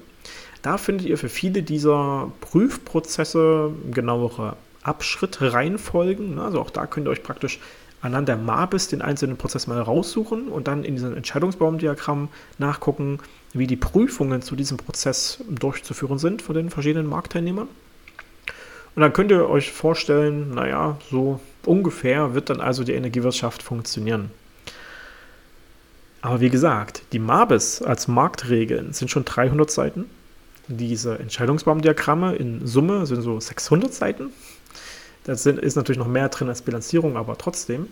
Da 0.63 0.78
findet 0.78 1.07
ihr 1.07 1.17
für 1.17 1.30
viele 1.30 1.63
dieser 1.63 2.32
Prüfprozesse 2.41 3.72
genauere 3.91 4.55
Abschrittreihenfolgen. 4.84 6.36
Ne? 6.36 6.43
Also 6.43 6.59
auch 6.59 6.69
da 6.69 6.88
könnt 6.88 7.07
ihr 7.07 7.11
euch 7.11 7.23
praktisch 7.23 7.59
anhand 8.01 8.27
der 8.27 8.38
MABIS 8.38 8.88
den 8.88 9.01
einzelnen 9.01 9.38
Prozess 9.38 9.67
mal 9.67 9.82
raussuchen 9.82 10.47
und 10.47 10.67
dann 10.67 10.84
in 10.84 10.95
diesem 10.95 11.15
Entscheidungsbaumdiagramm 11.15 12.29
nachgucken, 12.57 13.19
wie 13.53 13.67
die 13.67 13.75
Prüfungen 13.75 14.41
zu 14.41 14.55
diesem 14.55 14.77
Prozess 14.77 15.43
durchzuführen 15.47 16.17
sind 16.17 16.41
von 16.41 16.55
den 16.55 16.69
verschiedenen 16.69 17.07
Marktteilnehmern. 17.07 17.67
Und 18.95 19.01
dann 19.01 19.13
könnt 19.13 19.32
ihr 19.32 19.47
euch 19.49 19.71
vorstellen, 19.71 20.53
naja, 20.53 20.97
so 21.09 21.39
ungefähr 21.65 22.34
wird 22.34 22.49
dann 22.49 22.59
also 22.59 22.84
die 22.84 22.93
Energiewirtschaft 22.93 23.63
funktionieren. 23.63 24.32
Aber 26.21 26.39
wie 26.39 26.49
gesagt, 26.49 27.03
die 27.13 27.19
MABIS 27.19 27.82
als 27.82 28.07
Marktregeln 28.07 28.93
sind 28.93 29.09
schon 29.09 29.25
300 29.25 29.71
Seiten. 29.71 30.05
Diese 30.67 31.17
Entscheidungsbaumdiagramme 31.17 32.36
in 32.36 32.67
Summe 32.67 33.05
sind 33.05 33.21
so 33.21 33.39
600 33.39 33.93
Seiten. 33.93 34.32
Da 35.24 35.34
ist 35.34 35.76
natürlich 35.76 35.99
noch 35.99 36.07
mehr 36.07 36.30
drin 36.30 36.49
als 36.49 36.61
Bilanzierung, 36.61 37.17
aber 37.17 37.38
trotzdem. 37.38 37.88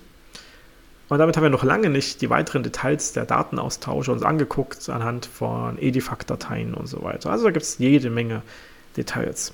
Und 1.09 1.17
damit 1.17 1.35
haben 1.35 1.43
wir 1.43 1.49
noch 1.49 1.63
lange 1.63 1.89
nicht 1.89 2.21
die 2.21 2.29
weiteren 2.29 2.61
Details 2.61 3.13
der 3.13 3.25
Datenaustausche 3.25 4.11
uns 4.11 4.21
angeguckt, 4.21 4.89
anhand 4.89 5.25
von 5.25 5.77
Edifact-Dateien 5.79 6.75
und 6.75 6.87
so 6.87 7.03
weiter. 7.03 7.31
Also 7.31 7.45
da 7.45 7.51
gibt 7.51 7.65
es 7.65 7.79
jede 7.79 8.09
Menge 8.11 8.43
Details. 8.95 9.53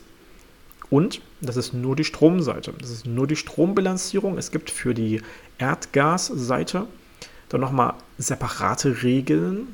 Und 0.90 1.22
das 1.42 1.58
ist 1.58 1.74
nur 1.74 1.96
die 1.96 2.04
Stromseite. 2.04 2.74
Das 2.78 2.90
ist 2.90 3.06
nur 3.06 3.26
die 3.26 3.38
Strombilanzierung. 3.38 4.38
Es 4.38 4.52
gibt 4.52 4.70
für 4.70 4.94
die 4.94 5.22
Erdgasseite 5.58 6.88
dann 7.50 7.62
nochmal 7.62 7.94
separate 8.18 9.04
Regeln, 9.04 9.68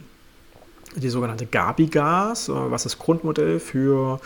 die 0.96 1.10
sogenannte 1.10 1.46
Gabi-Gas, 1.46 2.50
äh, 2.50 2.54
was 2.54 2.84
das 2.84 3.00
Grundmodell 3.00 3.60
für 3.60 4.20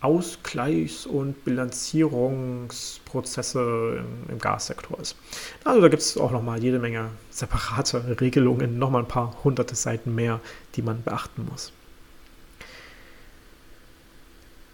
Ausgleichs- 0.00 1.06
und 1.06 1.44
Bilanzierungsprozesse 1.44 3.98
im, 3.98 4.30
im 4.30 4.38
Gassektor 4.38 4.98
ist. 4.98 5.16
Also 5.64 5.80
da 5.80 5.88
gibt 5.88 6.02
es 6.02 6.16
auch 6.16 6.30
nochmal 6.30 6.62
jede 6.62 6.78
Menge 6.78 7.10
separate 7.30 8.20
Regelungen, 8.20 8.78
nochmal 8.78 9.02
ein 9.02 9.08
paar 9.08 9.36
hunderte 9.44 9.74
Seiten 9.74 10.14
mehr, 10.14 10.40
die 10.74 10.82
man 10.82 11.02
beachten 11.02 11.46
muss. 11.50 11.72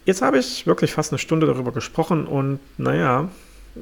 Jetzt 0.04 0.22
habe 0.22 0.38
ich 0.38 0.68
wirklich 0.68 0.92
fast 0.92 1.12
eine 1.12 1.18
Stunde 1.18 1.48
darüber 1.48 1.72
gesprochen 1.72 2.28
und 2.28 2.60
naja, 2.78 3.28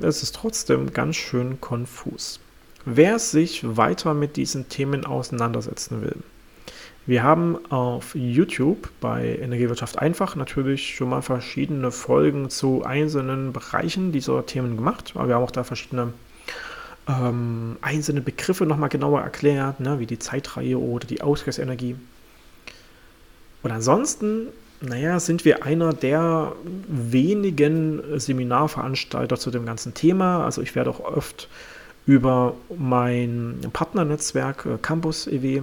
es 0.00 0.22
ist 0.22 0.34
trotzdem 0.34 0.94
ganz 0.94 1.16
schön 1.16 1.60
konfus. 1.60 2.40
Wer 2.86 3.18
sich 3.18 3.76
weiter 3.76 4.14
mit 4.14 4.36
diesen 4.36 4.70
Themen 4.70 5.04
auseinandersetzen 5.04 6.00
will, 6.00 6.16
wir 7.06 7.22
haben 7.22 7.58
auf 7.70 8.14
YouTube 8.14 8.88
bei 9.00 9.38
Energiewirtschaft 9.38 9.98
einfach 9.98 10.36
natürlich 10.36 10.94
schon 10.94 11.10
mal 11.10 11.20
verschiedene 11.20 11.90
Folgen 11.90 12.48
zu 12.48 12.82
einzelnen 12.82 13.52
Bereichen 13.52 14.10
dieser 14.10 14.46
Themen 14.46 14.76
gemacht. 14.76 15.14
Wir 15.14 15.34
haben 15.34 15.44
auch 15.44 15.50
da 15.50 15.64
verschiedene 15.64 16.14
ähm, 17.06 17.76
einzelne 17.82 18.22
Begriffe 18.22 18.64
nochmal 18.64 18.88
genauer 18.88 19.20
erklärt, 19.20 19.80
ne, 19.80 19.98
wie 19.98 20.06
die 20.06 20.18
Zeitreihe 20.18 20.78
oder 20.78 21.06
die 21.06 21.20
Ausgleichsenergie. 21.20 21.96
Und 23.62 23.70
ansonsten, 23.70 24.48
naja, 24.80 25.20
sind 25.20 25.44
wir 25.44 25.62
einer 25.62 25.92
der 25.92 26.52
wenigen 26.88 28.18
Seminarveranstalter 28.18 29.36
zu 29.36 29.50
dem 29.50 29.66
ganzen 29.66 29.92
Thema. 29.92 30.42
Also 30.42 30.62
ich 30.62 30.74
werde 30.74 30.88
auch 30.88 31.00
oft 31.00 31.48
über 32.06 32.54
mein 32.74 33.60
Partnernetzwerk 33.74 34.64
äh, 34.64 34.78
Campus 34.80 35.26
EW 35.26 35.62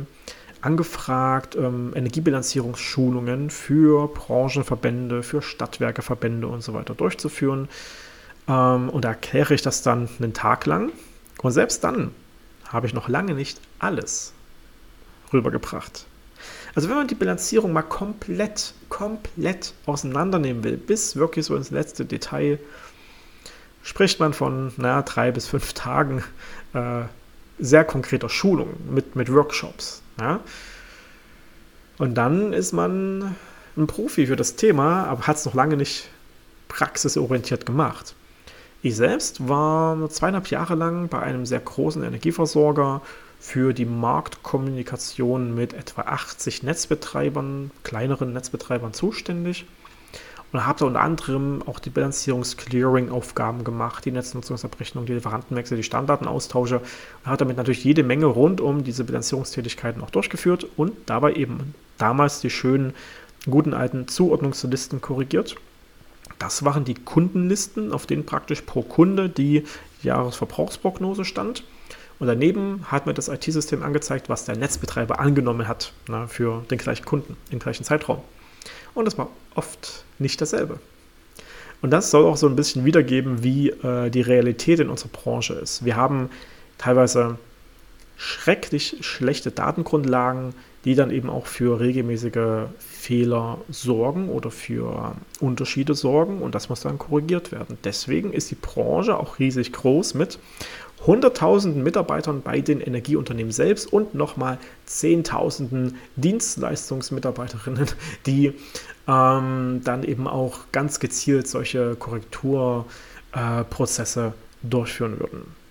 angefragt, 0.62 1.56
ähm, 1.56 1.94
Energiebilanzierungsschulungen 1.96 3.50
für 3.50 4.08
Branchenverbände, 4.08 5.24
für 5.24 5.42
Stadtwerkeverbände 5.42 6.48
und 6.48 6.62
so 6.62 6.74
weiter 6.74 6.94
durchzuführen. 6.94 7.68
Ähm, 8.48 8.90
und 8.90 9.06
da 9.06 9.10
erkläre 9.10 9.54
ich 9.54 9.62
das 9.62 9.82
dann 9.82 10.10
einen 10.20 10.34
Tag 10.34 10.66
lang. 10.66 10.92
Und 11.42 11.52
selbst 11.52 11.84
dann 11.84 12.12
habe 12.68 12.88
ich 12.88 12.94
noch 12.94 13.10
lange 13.10 13.34
nicht 13.34 13.60
alles 13.80 14.34
rübergebracht. 15.34 16.06
Also 16.74 16.90
wenn 16.90 16.96
man 16.96 17.08
die 17.08 17.16
Bilanzierung 17.16 17.74
mal 17.74 17.82
komplett, 17.82 18.74
komplett 18.90 19.74
auseinandernehmen 19.86 20.64
will, 20.64 20.78
bis 20.78 21.16
wirklich 21.16 21.46
so 21.46 21.56
ins 21.56 21.72
letzte 21.72 22.06
Detail, 22.06 22.60
spricht 23.84 24.20
man 24.20 24.34
von 24.34 24.72
naja, 24.78 25.02
drei 25.02 25.32
bis 25.32 25.48
fünf 25.48 25.74
Tagen 25.74 26.24
äh, 26.74 27.04
sehr 27.60 27.84
konkreter 27.84 28.30
Schulung 28.30 28.70
mit, 28.90 29.16
mit 29.16 29.32
Workshops. 29.32 30.01
Ja? 30.20 30.40
Und 31.98 32.16
dann 32.16 32.54
ist 32.54 32.72
man 32.72 33.36
ein 33.78 33.88
Profi 33.88 34.28
für 34.28 34.36
das 34.36 34.56
Thema, 34.56 35.06
aber 35.06 35.28
hat 35.28 35.38
es 35.38 35.46
noch 35.46 35.54
lange 35.54 35.78
nicht 35.78 36.10
praxisorientiert 36.68 37.66
gemacht. 37.66 38.16
Ich 38.82 38.96
selbst 38.96 39.48
war 39.48 40.10
zweieinhalb 40.10 40.48
Jahre 40.48 40.76
lang 40.76 41.08
bei 41.08 41.20
einem 41.20 41.46
sehr 41.46 41.60
großen 41.60 42.04
Energieversorger 42.04 43.02
für 43.40 43.74
die 43.74 43.86
Marktkommunikation 43.86 45.54
mit 45.54 45.74
etwa 45.74 46.02
80 46.02 46.64
Netzbetreibern, 46.64 47.72
kleineren 47.84 48.34
Netzbetreibern 48.34 48.94
zuständig 48.94 49.66
und 50.52 50.66
habe 50.66 50.80
da 50.80 50.86
unter 50.86 51.02
anderem 51.02 51.64
auch 51.66 51.80
die 51.80 51.90
Bilanzierungs-Clearing-Aufgaben 51.90 53.64
gemacht, 53.64 54.06
die 54.06 54.12
Netznutzungsabrechnung, 54.12 55.06
die 55.06 55.14
Lieferantenwechsel, 55.14 55.78
die 55.78 55.84
Standardenaustausche 55.84 56.78
und 56.80 57.26
habe 57.26 57.38
damit 57.38 57.58
natürlich 57.58 57.84
jede 57.84 58.04
Menge 58.04 58.26
rund 58.26 58.60
um 58.62 58.84
diese 58.84 59.04
Bilanzierungstätigkeiten 59.04 60.02
auch 60.02 60.10
durchgeführt 60.10 60.68
und 60.76 60.94
dabei 61.06 61.34
eben 61.34 61.74
damals 61.98 62.42
die 62.42 62.50
schönen, 62.50 62.94
guten 63.50 63.74
alten 63.74 64.08
Zuordnungslisten 64.08 65.02
korrigiert. 65.02 65.56
Das 66.38 66.66
waren 66.66 66.86
die 66.86 66.96
Kundenlisten, 66.96 67.92
auf 67.92 68.06
denen 68.06 68.26
praktisch 68.26 68.62
pro 68.62 68.82
Kunde 68.82 69.30
die 69.30 69.64
Jahresverbrauchsprognose 70.04 71.26
stand. 71.26 71.64
Und 72.20 72.28
daneben 72.28 72.86
hat 72.92 73.08
mir 73.08 73.14
das 73.14 73.30
IT-System 73.30 73.82
angezeigt, 73.82 74.30
was 74.30 74.46
der 74.46 74.56
Netzbetreiber 74.56 75.20
angenommen 75.20 75.68
hat 75.68 75.94
na, 76.08 76.28
für 76.28 76.64
den 76.70 76.78
gleichen 76.78 77.06
Kunden 77.06 77.36
im 77.50 77.60
gleichen 77.60 77.84
Zeitraum. 77.84 78.22
Und 78.94 79.06
das 79.06 79.18
war 79.18 79.30
oft 79.56 80.04
nicht 80.20 80.42
dasselbe. 80.42 80.80
Und 81.82 81.92
das 81.92 82.12
soll 82.12 82.26
auch 82.26 82.38
so 82.38 82.48
ein 82.48 82.56
bisschen 82.56 82.86
wiedergeben, 82.86 83.44
wie 83.44 83.70
äh, 83.70 84.10
die 84.10 84.22
Realität 84.22 84.80
in 84.80 84.90
unserer 84.90 85.10
Branche 85.10 85.54
ist. 85.54 85.84
Wir 85.84 85.96
haben 85.96 86.30
teilweise 86.78 87.38
schrecklich 88.18 88.98
schlechte 89.02 89.50
Datengrundlagen, 89.50 90.54
die 90.86 90.94
dann 90.94 91.10
eben 91.10 91.30
auch 91.30 91.48
für 91.48 91.80
regelmäßige 91.80 92.68
Fehler 92.78 93.60
sorgen 93.70 94.30
oder 94.30 94.52
für 94.52 95.16
Unterschiede 95.40 95.96
sorgen 95.96 96.42
und 96.42 96.54
das 96.54 96.70
muss 96.70 96.82
dann 96.82 97.00
korrigiert 97.00 97.52
werden. 97.52 97.78
Deswegen 97.84 98.32
ist 98.32 98.52
die 98.52 98.56
Branche 98.56 99.18
auch 99.18 99.40
riesig 99.40 99.74
groß 99.74 100.14
mit 100.14 100.38
Hunderttausenden 101.06 101.84
Mitarbeitern 101.84 102.42
bei 102.42 102.62
den 102.62 102.80
Energieunternehmen 102.80 103.52
selbst 103.52 103.92
und 103.92 104.14
nochmal 104.14 104.60
Zehntausenden 104.86 105.98
Dienstleistungsmitarbeiterinnen, 106.16 107.88
die 108.26 108.54
ähm, 109.08 109.82
dann 109.84 110.04
eben 110.04 110.28
auch 110.28 110.60
ganz 110.72 111.00
gezielt 111.00 111.48
solche 111.48 111.96
Korrekturprozesse 111.96 114.28
äh, 114.28 114.32
durchführen 114.62 115.20
würden. 115.20 115.62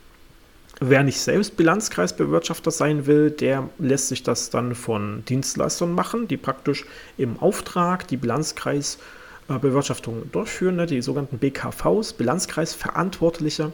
Wer 0.83 1.03
nicht 1.03 1.21
selbst 1.21 1.59
Bilanzkreisbewirtschafter 1.59 2.71
sein 2.71 3.07
will, 3.07 3.31
der 3.31 3.69
lässt 3.79 4.09
sich 4.09 4.23
das 4.23 4.49
dann 4.49 4.75
von 4.75 5.23
Dienstleistern 5.27 5.93
machen, 5.93 6.27
die 6.27 6.39
praktisch 6.39 6.87
im 7.19 7.39
Auftrag 7.39 8.09
die 8.09 8.17
Bilanzkreisbewirtschaftung 8.17 10.33
durchführen, 10.33 10.77
ne, 10.77 10.87
die 10.87 11.03
sogenannten 11.03 11.37
BKVs, 11.37 12.15
Bilanzkreisverantwortliche. 12.15 13.73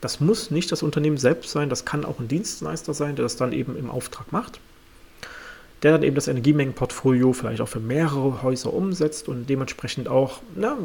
Das 0.00 0.20
muss 0.20 0.50
nicht 0.50 0.70
das 0.70 0.82
Unternehmen 0.82 1.16
selbst 1.16 1.50
sein, 1.50 1.68
das 1.68 1.84
kann 1.84 2.04
auch 2.04 2.20
ein 2.20 2.28
Dienstleister 2.28 2.94
sein, 2.94 3.16
der 3.16 3.24
das 3.24 3.36
dann 3.36 3.52
eben 3.52 3.76
im 3.76 3.90
Auftrag 3.90 4.32
macht. 4.32 4.60
Der 5.82 5.92
dann 5.92 6.02
eben 6.02 6.14
das 6.14 6.28
Energiemengenportfolio 6.28 7.32
vielleicht 7.32 7.60
auch 7.60 7.68
für 7.68 7.80
mehrere 7.80 8.42
Häuser 8.42 8.72
umsetzt 8.72 9.28
und 9.28 9.48
dementsprechend 9.48 10.08
auch 10.08 10.40
na, 10.56 10.76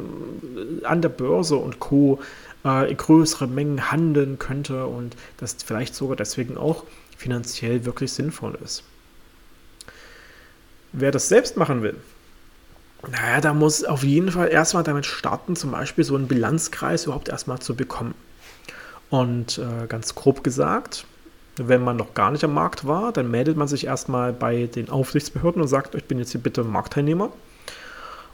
an 0.84 1.02
der 1.02 1.10
Börse 1.10 1.56
und 1.56 1.80
Co. 1.80 2.20
Äh, 2.64 2.94
größere 2.94 3.48
Mengen 3.48 3.92
handeln 3.92 4.40
könnte 4.40 4.86
und 4.86 5.16
das 5.38 5.58
vielleicht 5.66 5.96
sogar 5.96 6.16
deswegen 6.16 6.58
auch 6.58 6.86
finanziell 7.18 7.86
wirklich 7.86 8.14
sinnvoll 8.14 8.58
ist. 8.64 8.84
Wer 10.94 11.12
das 11.12 11.28
selbst 11.28 11.58
machen 11.58 11.82
will, 11.82 11.96
naja, 13.10 13.42
da 13.42 13.54
muss 13.54 13.84
auf 13.84 14.04
jeden 14.04 14.32
Fall 14.32 14.50
erstmal 14.50 14.84
damit 14.84 15.06
starten, 15.06 15.56
zum 15.56 15.72
Beispiel 15.72 16.04
so 16.06 16.16
einen 16.16 16.28
Bilanzkreis 16.28 17.06
überhaupt 17.06 17.28
erstmal 17.28 17.60
zu 17.60 17.76
bekommen. 17.76 18.16
Und 19.14 19.60
äh, 19.60 19.86
ganz 19.86 20.16
grob 20.16 20.44
gesagt, 20.44 21.06
wenn 21.58 21.84
man 21.84 21.98
noch 21.98 22.16
gar 22.16 22.32
nicht 22.32 22.44
am 22.44 22.56
Markt 22.56 22.88
war, 22.88 23.12
dann 23.12 23.30
meldet 23.30 23.56
man 23.56 23.68
sich 23.68 23.86
erstmal 23.86 24.34
bei 24.34 24.66
den 24.66 24.90
Aufsichtsbehörden 24.90 25.62
und 25.62 25.68
sagt, 25.68 25.94
ich 25.94 26.06
bin 26.06 26.18
jetzt 26.18 26.32
hier 26.32 26.42
bitte 26.42 26.64
Marktteilnehmer 26.64 27.32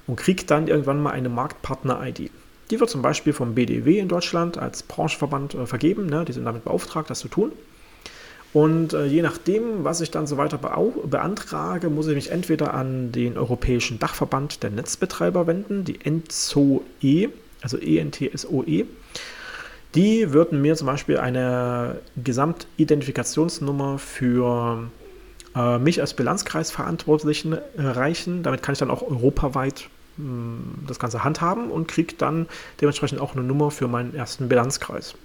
und 0.08 0.16
kriegt 0.16 0.50
dann 0.50 0.70
irgendwann 0.70 1.04
mal 1.04 1.12
eine 1.12 1.28
Marktpartner-ID. 1.28 2.32
Die 2.72 2.80
wird 2.80 2.90
zum 2.90 3.02
Beispiel 3.02 3.34
vom 3.34 3.56
BDW 3.56 4.00
in 4.00 4.08
Deutschland 4.08 4.58
als 4.58 4.84
Branchenverband 4.84 5.54
äh, 5.54 5.66
vergeben. 5.66 6.06
Ne? 6.06 6.24
Die 6.24 6.32
sind 6.32 6.46
damit 6.46 6.64
beauftragt, 6.64 7.10
das 7.10 7.20
zu 7.20 7.28
tun. 7.28 7.52
Und 8.54 8.94
äh, 8.94 9.04
je 9.04 9.22
nachdem, 9.22 9.84
was 9.84 10.00
ich 10.00 10.12
dann 10.12 10.28
so 10.28 10.38
weiter 10.38 10.60
beantrage, 10.60 11.90
muss 11.90 12.08
ich 12.08 12.16
mich 12.16 12.32
entweder 12.32 12.74
an 12.74 13.12
den 13.12 13.38
Europäischen 13.38 14.00
Dachverband 14.00 14.64
der 14.64 14.70
Netzbetreiber 14.70 15.46
wenden, 15.46 15.84
die 15.84 16.00
ENTSOE, 16.06 17.32
also 17.62 17.78
ENTSOE. 17.78 18.86
Die 19.96 20.34
würden 20.34 20.62
mir 20.62 20.76
zum 20.76 20.88
Beispiel 20.88 21.18
eine 21.18 22.00
Gesamtidentifikationsnummer 22.24 23.98
für 23.98 24.90
äh, 25.56 25.80
mich 25.80 26.00
als 26.02 26.14
Bilanzkreisverantwortlichen 26.14 27.58
reichen. 27.76 28.44
Damit 28.44 28.62
kann 28.62 28.74
ich 28.74 28.80
dann 28.80 28.92
auch 28.92 29.02
europaweit 29.02 29.90
mh, 30.18 30.26
hm, 30.26 30.62
das 30.88 31.00
Ganze 31.00 31.24
handhaben 31.24 31.72
und 31.72 31.88
kriege 31.88 32.14
dann 32.18 32.48
dementsprechend 32.82 33.20
auch 33.20 33.34
eine 33.34 33.44
Nummer 33.44 33.72
für 33.72 33.88
meinen 33.88 34.14
ersten 34.14 34.48
Bilanzkreis. 34.48 35.16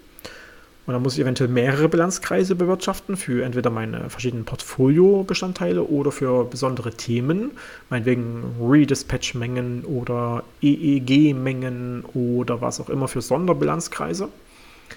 Und 0.86 0.92
dann 0.92 1.02
muss 1.02 1.14
ich 1.14 1.20
eventuell 1.20 1.48
mehrere 1.48 1.88
Bilanzkreise 1.88 2.54
bewirtschaften 2.54 3.16
für 3.16 3.42
entweder 3.42 3.70
meine 3.70 4.10
verschiedenen 4.10 4.44
Portfolio-Bestandteile 4.44 5.82
oder 5.82 6.12
für 6.12 6.44
besondere 6.44 6.90
Themen, 6.92 7.52
meinetwegen 7.88 8.44
Redispatch-Mengen 8.60 9.84
oder 9.84 10.44
EEG-Mengen 10.60 12.04
oder 12.12 12.60
was 12.60 12.80
auch 12.80 12.90
immer 12.90 13.08
für 13.08 13.22
Sonderbilanzkreise. 13.22 14.28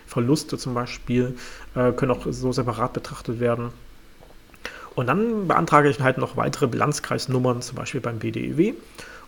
Verluste 0.05 0.57
zum 0.57 0.73
Beispiel 0.73 1.35
äh, 1.75 1.91
können 1.91 2.11
auch 2.11 2.25
so 2.29 2.51
separat 2.51 2.93
betrachtet 2.93 3.39
werden. 3.39 3.71
Und 4.95 5.07
dann 5.07 5.47
beantrage 5.47 5.89
ich 5.89 5.99
halt 5.99 6.17
noch 6.17 6.37
weitere 6.37 6.67
Bilanzkreisnummern, 6.67 7.61
zum 7.61 7.75
Beispiel 7.75 8.01
beim 8.01 8.19
BDEW. 8.19 8.73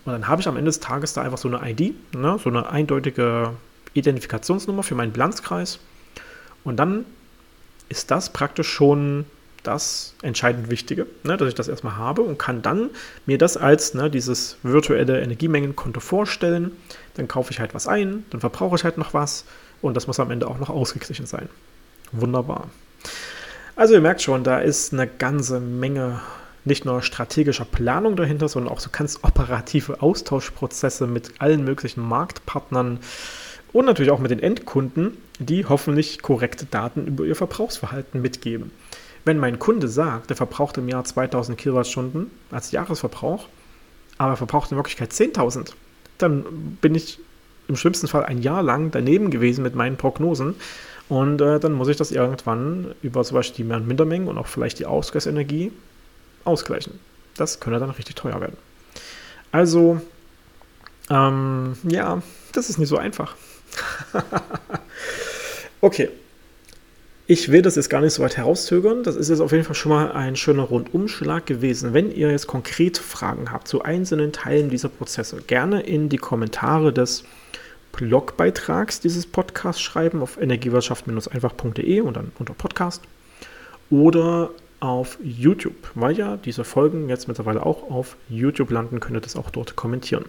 Und 0.06 0.14
dann 0.14 0.28
habe 0.28 0.42
ich 0.42 0.48
am 0.48 0.58
Ende 0.58 0.70
des 0.70 0.80
Tages 0.80 1.14
da 1.14 1.22
einfach 1.22 1.38
so 1.38 1.48
eine 1.48 1.70
ID, 1.70 1.94
ne, 2.16 2.40
so 2.44 2.50
eine 2.50 2.70
eindeutige 2.70 3.54
Identifikationsnummer 3.94 4.82
für 4.82 4.96
meinen 4.96 5.12
Bilanzkreis. 5.12 5.80
Und 6.64 6.78
dann 6.78 7.06
ist 7.90 8.10
das 8.12 8.32
praktisch 8.32 8.70
schon 8.70 9.26
das 9.64 10.16
entscheidend 10.22 10.70
Wichtige, 10.70 11.06
ne, 11.24 11.38
dass 11.38 11.50
ich 11.50 11.56
das 11.56 11.68
erstmal 11.68 11.98
habe 11.98 12.22
und 12.22 12.40
kann 12.40 12.62
dann 12.62 12.90
mir 13.26 13.38
das 13.38 13.58
als 13.58 13.94
ne, 13.94 14.10
dieses 14.10 14.58
virtuelle 14.64 15.22
Energiemengenkonto 15.22 16.00
vorstellen. 16.00 16.72
Dann 17.16 17.28
kaufe 17.28 17.52
ich 17.52 17.60
halt 17.60 17.74
was 17.74 17.88
ein, 17.88 18.26
dann 18.30 18.40
verbrauche 18.40 18.76
ich 18.76 18.84
halt 18.84 18.98
noch 18.98 19.14
was 19.14 19.46
und 19.82 19.96
das 19.96 20.08
muss 20.08 20.20
am 20.20 20.32
Ende 20.32 20.48
auch 20.48 20.60
noch 20.60 20.70
ausgeglichen 20.70 21.26
sein. 21.26 21.50
Wunderbar. 22.12 22.70
Also 23.76 23.94
ihr 23.94 24.02
merkt 24.02 24.22
schon, 24.22 24.44
da 24.44 24.60
ist 24.60 24.94
eine 24.94 25.08
ganze 25.08 25.60
Menge 25.60 26.20
nicht 26.66 26.86
nur 26.86 27.02
strategischer 27.02 27.66
Planung 27.66 28.16
dahinter, 28.16 28.50
sondern 28.50 28.74
auch 28.74 28.80
so 28.80 28.90
ganz 28.92 29.20
operative 29.22 30.02
Austauschprozesse 30.02 31.08
mit 31.08 31.34
allen 31.40 31.64
möglichen 31.64 32.02
Marktpartnern 32.02 33.00
und 33.72 33.86
natürlich 33.86 34.12
auch 34.12 34.20
mit 34.20 34.32
den 34.32 34.40
Endkunden, 34.40 35.18
die 35.40 35.66
hoffentlich 35.66 36.22
korrekte 36.22 36.66
Daten 36.66 37.08
über 37.08 37.24
ihr 37.24 37.36
Verbrauchsverhalten 37.36 38.22
mitgeben. 38.22 38.72
Wenn 39.26 39.38
mein 39.38 39.60
Kunde 39.60 39.88
sagt, 39.88 40.32
er 40.32 40.36
verbraucht 40.36 40.78
im 40.78 40.90
Jahr 40.90 41.04
2000 41.04 41.58
Kilowattstunden 41.58 42.32
als 42.52 42.72
Jahresverbrauch, 42.72 43.48
aber 44.18 44.34
er 44.34 44.38
verbraucht 44.38 44.72
in 44.72 44.78
Wirklichkeit 44.78 45.12
10.000, 45.12 45.74
dann 46.18 46.78
bin 46.82 46.96
ich 46.96 47.20
im 47.70 47.76
schlimmsten 47.76 48.08
Fall 48.08 48.26
ein 48.26 48.42
Jahr 48.42 48.64
lang 48.64 48.92
daneben 48.92 49.30
gewesen 49.30 49.64
mit 49.64 49.76
meinen 49.76 49.96
Prognosen. 49.96 50.56
Und 51.08 51.42
äh, 51.42 51.60
dann 51.60 51.74
muss 51.74 51.88
ich 51.88 51.98
das 51.98 52.12
irgendwann 52.12 52.94
über 53.02 53.24
zum 53.24 53.36
Beispiel 53.36 53.58
die 53.58 53.64
Mehr- 53.64 53.78
und 53.78 53.88
Mindermengen 53.88 54.28
und 54.28 54.38
auch 54.38 54.48
vielleicht 54.48 54.80
die 54.80 54.86
Ausgleichsenergie 54.86 55.72
ausgleichen. 56.44 57.00
Das 57.38 57.60
könnte 57.60 57.80
dann 57.80 57.90
richtig 57.92 58.16
teuer 58.16 58.42
werden. 58.42 58.58
Also, 59.52 60.02
ähm, 61.10 61.78
ja, 61.84 62.22
das 62.52 62.70
ist 62.70 62.78
nicht 62.78 62.90
so 62.90 62.98
einfach. 62.98 63.36
okay. 65.82 66.10
Ich 67.26 67.52
will 67.52 67.62
das 67.62 67.76
jetzt 67.76 67.92
gar 67.92 68.02
nicht 68.02 68.14
so 68.14 68.24
weit 68.24 68.38
herauszögern. 68.38 69.04
Das 69.04 69.16
ist 69.16 69.30
jetzt 69.30 69.40
auf 69.40 69.52
jeden 69.52 69.64
Fall 69.64 69.76
schon 69.76 69.92
mal 69.92 70.12
ein 70.12 70.36
schöner 70.36 70.64
Rundumschlag 70.64 71.46
gewesen. 71.46 71.94
Wenn 71.94 72.12
ihr 72.12 72.32
jetzt 72.32 72.48
konkret 72.48 72.98
Fragen 72.98 73.52
habt 73.52 73.68
zu 73.68 73.84
einzelnen 73.84 74.32
Teilen 74.32 74.72
dieser 74.72 74.90
Prozesse, 74.90 75.38
gerne 75.46 75.82
in 75.82 76.10
die 76.10 76.18
Kommentare 76.18 76.92
des 76.92 77.24
Blogbeitrags 78.00 79.02
dieses 79.02 79.26
Podcasts 79.26 79.82
schreiben 79.82 80.22
auf 80.22 80.40
energiewirtschaft-einfach.de 80.42 82.00
und 82.00 82.16
dann 82.16 82.32
unter 82.40 82.54
Podcast 82.54 83.04
oder 83.90 84.52
auf 84.80 85.18
YouTube, 85.22 85.76
weil 85.96 86.18
ja 86.18 86.38
diese 86.38 86.64
Folgen 86.64 87.10
jetzt 87.10 87.28
mittlerweile 87.28 87.66
auch 87.66 87.92
auf 87.92 88.16
YouTube 88.30 88.72
landen, 88.72 89.02
könnt 89.02 89.18
ihr 89.18 89.22
das 89.22 89.36
auch 89.36 89.50
dort 89.50 89.76
kommentieren. 89.76 90.24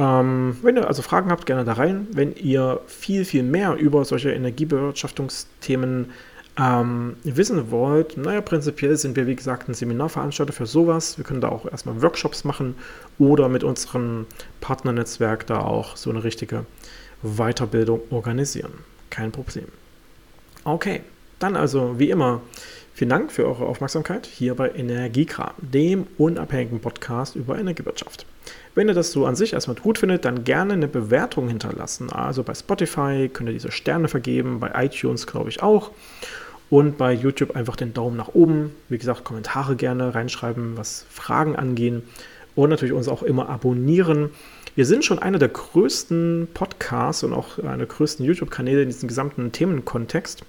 Ähm, 0.00 0.56
wenn 0.62 0.76
ihr 0.76 0.88
also 0.88 1.02
Fragen 1.02 1.30
habt, 1.30 1.46
gerne 1.46 1.64
da 1.64 1.74
rein. 1.74 2.08
Wenn 2.10 2.34
ihr 2.34 2.80
viel, 2.88 3.24
viel 3.24 3.44
mehr 3.44 3.76
über 3.76 4.04
solche 4.04 4.32
Energiebewirtschaftungsthemen 4.32 6.10
ähm, 6.58 7.16
wissen 7.24 7.70
wollt, 7.70 8.16
naja, 8.16 8.40
prinzipiell 8.40 8.96
sind 8.96 9.16
wir, 9.16 9.26
wie 9.26 9.36
gesagt, 9.36 9.68
ein 9.68 9.74
Seminarveranstalter 9.74 10.52
für 10.52 10.66
sowas. 10.66 11.16
Wir 11.16 11.24
können 11.24 11.40
da 11.40 11.48
auch 11.48 11.70
erstmal 11.70 12.02
Workshops 12.02 12.44
machen 12.44 12.74
oder 13.18 13.48
mit 13.48 13.64
unserem 13.64 14.26
Partnernetzwerk 14.60 15.46
da 15.46 15.60
auch 15.60 15.96
so 15.96 16.10
eine 16.10 16.24
richtige 16.24 16.66
Weiterbildung 17.22 18.00
organisieren. 18.10 18.72
Kein 19.10 19.32
Problem. 19.32 19.66
Okay, 20.64 21.02
dann 21.38 21.56
also 21.56 21.98
wie 21.98 22.10
immer 22.10 22.42
vielen 22.92 23.10
Dank 23.10 23.32
für 23.32 23.46
eure 23.46 23.66
Aufmerksamkeit 23.66 24.26
hier 24.26 24.54
bei 24.54 24.70
Energiekram, 24.70 25.54
dem 25.58 26.06
unabhängigen 26.18 26.80
Podcast 26.80 27.36
über 27.36 27.58
Energiewirtschaft. 27.58 28.26
Wenn 28.74 28.88
ihr 28.88 28.94
das 28.94 29.12
so 29.12 29.26
an 29.26 29.34
sich 29.34 29.52
erstmal 29.52 29.76
gut 29.76 29.98
findet, 29.98 30.24
dann 30.24 30.44
gerne 30.44 30.74
eine 30.74 30.88
Bewertung 30.88 31.48
hinterlassen. 31.48 32.10
Also 32.10 32.42
bei 32.42 32.54
Spotify 32.54 33.28
könnt 33.32 33.48
ihr 33.48 33.54
diese 33.54 33.72
Sterne 33.72 34.08
vergeben, 34.08 34.60
bei 34.60 34.70
iTunes 34.84 35.26
glaube 35.26 35.50
ich 35.50 35.62
auch. 35.62 35.90
Und 36.70 36.96
bei 36.98 37.12
YouTube 37.12 37.56
einfach 37.56 37.74
den 37.74 37.94
Daumen 37.94 38.16
nach 38.16 38.28
oben. 38.28 38.76
Wie 38.88 38.98
gesagt, 38.98 39.24
Kommentare 39.24 39.74
gerne 39.74 40.14
reinschreiben, 40.14 40.76
was 40.76 41.04
Fragen 41.10 41.56
angehen. 41.56 42.04
Und 42.54 42.70
natürlich 42.70 42.94
uns 42.94 43.08
auch 43.08 43.24
immer 43.24 43.48
abonnieren. 43.48 44.30
Wir 44.76 44.86
sind 44.86 45.04
schon 45.04 45.18
einer 45.18 45.40
der 45.40 45.48
größten 45.48 46.46
Podcasts 46.54 47.24
und 47.24 47.32
auch 47.32 47.58
einer 47.58 47.78
der 47.78 47.86
größten 47.86 48.24
YouTube-Kanäle 48.24 48.82
in 48.82 48.88
diesem 48.88 49.08
gesamten 49.08 49.50
Themenkontext. 49.50 50.44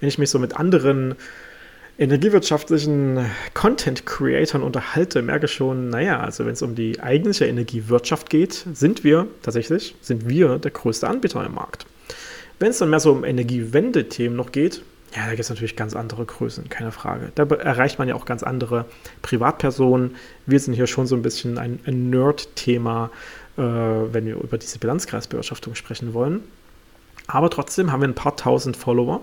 Wenn 0.00 0.08
ich 0.08 0.16
mich 0.16 0.30
so 0.30 0.38
mit 0.38 0.56
anderen 0.56 1.16
energiewirtschaftlichen 1.98 3.26
Content-Creatern 3.54 4.62
unterhalte, 4.62 5.20
merke 5.20 5.48
schon, 5.48 5.90
naja, 5.90 6.20
also 6.20 6.46
wenn 6.46 6.52
es 6.52 6.62
um 6.62 6.76
die 6.76 7.00
eigentliche 7.00 7.46
Energiewirtschaft 7.46 8.30
geht, 8.30 8.64
sind 8.72 9.02
wir 9.02 9.26
tatsächlich, 9.42 9.96
sind 10.00 10.28
wir 10.28 10.58
der 10.58 10.70
größte 10.70 11.08
Anbieter 11.08 11.44
im 11.44 11.54
Markt. 11.54 11.86
Wenn 12.60 12.70
es 12.70 12.78
dann 12.78 12.90
mehr 12.90 13.00
so 13.00 13.10
um 13.12 13.24
Energiewende-Themen 13.24 14.36
noch 14.36 14.52
geht, 14.52 14.82
ja, 15.16 15.24
da 15.24 15.30
gibt 15.30 15.40
es 15.40 15.48
natürlich 15.48 15.74
ganz 15.74 15.96
andere 15.96 16.24
Größen, 16.24 16.68
keine 16.68 16.92
Frage. 16.92 17.32
Da 17.34 17.44
erreicht 17.44 17.98
man 17.98 18.08
ja 18.08 18.14
auch 18.14 18.26
ganz 18.26 18.42
andere 18.42 18.84
Privatpersonen. 19.22 20.16
Wir 20.46 20.60
sind 20.60 20.74
hier 20.74 20.86
schon 20.86 21.06
so 21.06 21.16
ein 21.16 21.22
bisschen 21.22 21.58
ein, 21.58 21.80
Nerd-Thema, 22.10 23.10
äh, 23.56 23.62
wenn 23.62 24.26
wir 24.26 24.36
über 24.36 24.58
diese 24.58 24.78
Bilanzkreisbewirtschaftung 24.78 25.74
sprechen 25.74 26.12
wollen. 26.12 26.42
Aber 27.26 27.48
trotzdem 27.48 27.90
haben 27.90 28.02
wir 28.02 28.08
ein 28.08 28.14
paar 28.14 28.36
tausend 28.36 28.76
Follower 28.76 29.22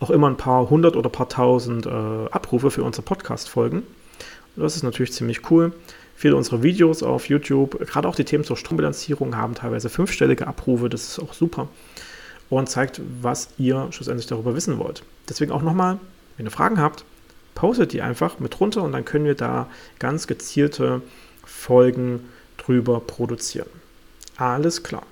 auch 0.00 0.10
immer 0.10 0.28
ein 0.28 0.36
paar 0.36 0.68
hundert 0.70 0.96
oder 0.96 1.08
paar 1.08 1.28
tausend 1.28 1.86
äh, 1.86 1.90
Abrufe 1.90 2.70
für 2.70 2.82
unsere 2.82 3.02
Podcast-Folgen. 3.02 3.82
Das 4.56 4.76
ist 4.76 4.82
natürlich 4.82 5.12
ziemlich 5.12 5.50
cool. 5.50 5.72
Viele 6.16 6.36
unserer 6.36 6.62
Videos 6.62 7.02
auf 7.02 7.28
YouTube, 7.28 7.78
gerade 7.86 8.08
auch 8.08 8.14
die 8.14 8.24
Themen 8.24 8.44
zur 8.44 8.56
Strombilanzierung, 8.56 9.36
haben 9.36 9.54
teilweise 9.54 9.88
fünfstellige 9.88 10.46
Abrufe. 10.46 10.88
Das 10.88 11.02
ist 11.04 11.18
auch 11.18 11.32
super 11.32 11.68
und 12.50 12.68
zeigt, 12.68 13.00
was 13.22 13.48
ihr 13.56 13.88
schlussendlich 13.90 14.26
darüber 14.26 14.54
wissen 14.54 14.78
wollt. 14.78 15.02
Deswegen 15.28 15.52
auch 15.52 15.62
nochmal, 15.62 15.98
wenn 16.36 16.46
ihr 16.46 16.52
Fragen 16.52 16.80
habt, 16.80 17.04
postet 17.54 17.92
die 17.92 18.02
einfach 18.02 18.38
mit 18.40 18.60
runter 18.60 18.82
und 18.82 18.92
dann 18.92 19.04
können 19.04 19.24
wir 19.24 19.34
da 19.34 19.68
ganz 19.98 20.26
gezielte 20.26 21.00
Folgen 21.44 22.28
drüber 22.58 23.00
produzieren. 23.00 23.68
Alles 24.36 24.82
klar. 24.82 25.04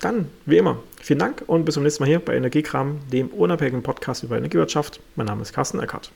Dann, 0.00 0.28
wie 0.44 0.58
immer, 0.58 0.78
vielen 1.00 1.18
Dank 1.18 1.42
und 1.46 1.64
bis 1.64 1.74
zum 1.74 1.82
nächsten 1.82 2.02
Mal 2.02 2.08
hier 2.08 2.18
bei 2.18 2.36
Energiekram, 2.36 3.00
dem 3.10 3.28
unabhängigen 3.28 3.82
Podcast 3.82 4.22
über 4.22 4.36
Energiewirtschaft. 4.36 5.00
Mein 5.16 5.26
Name 5.26 5.42
ist 5.42 5.52
Carsten 5.52 5.80
Eckert. 5.80 6.12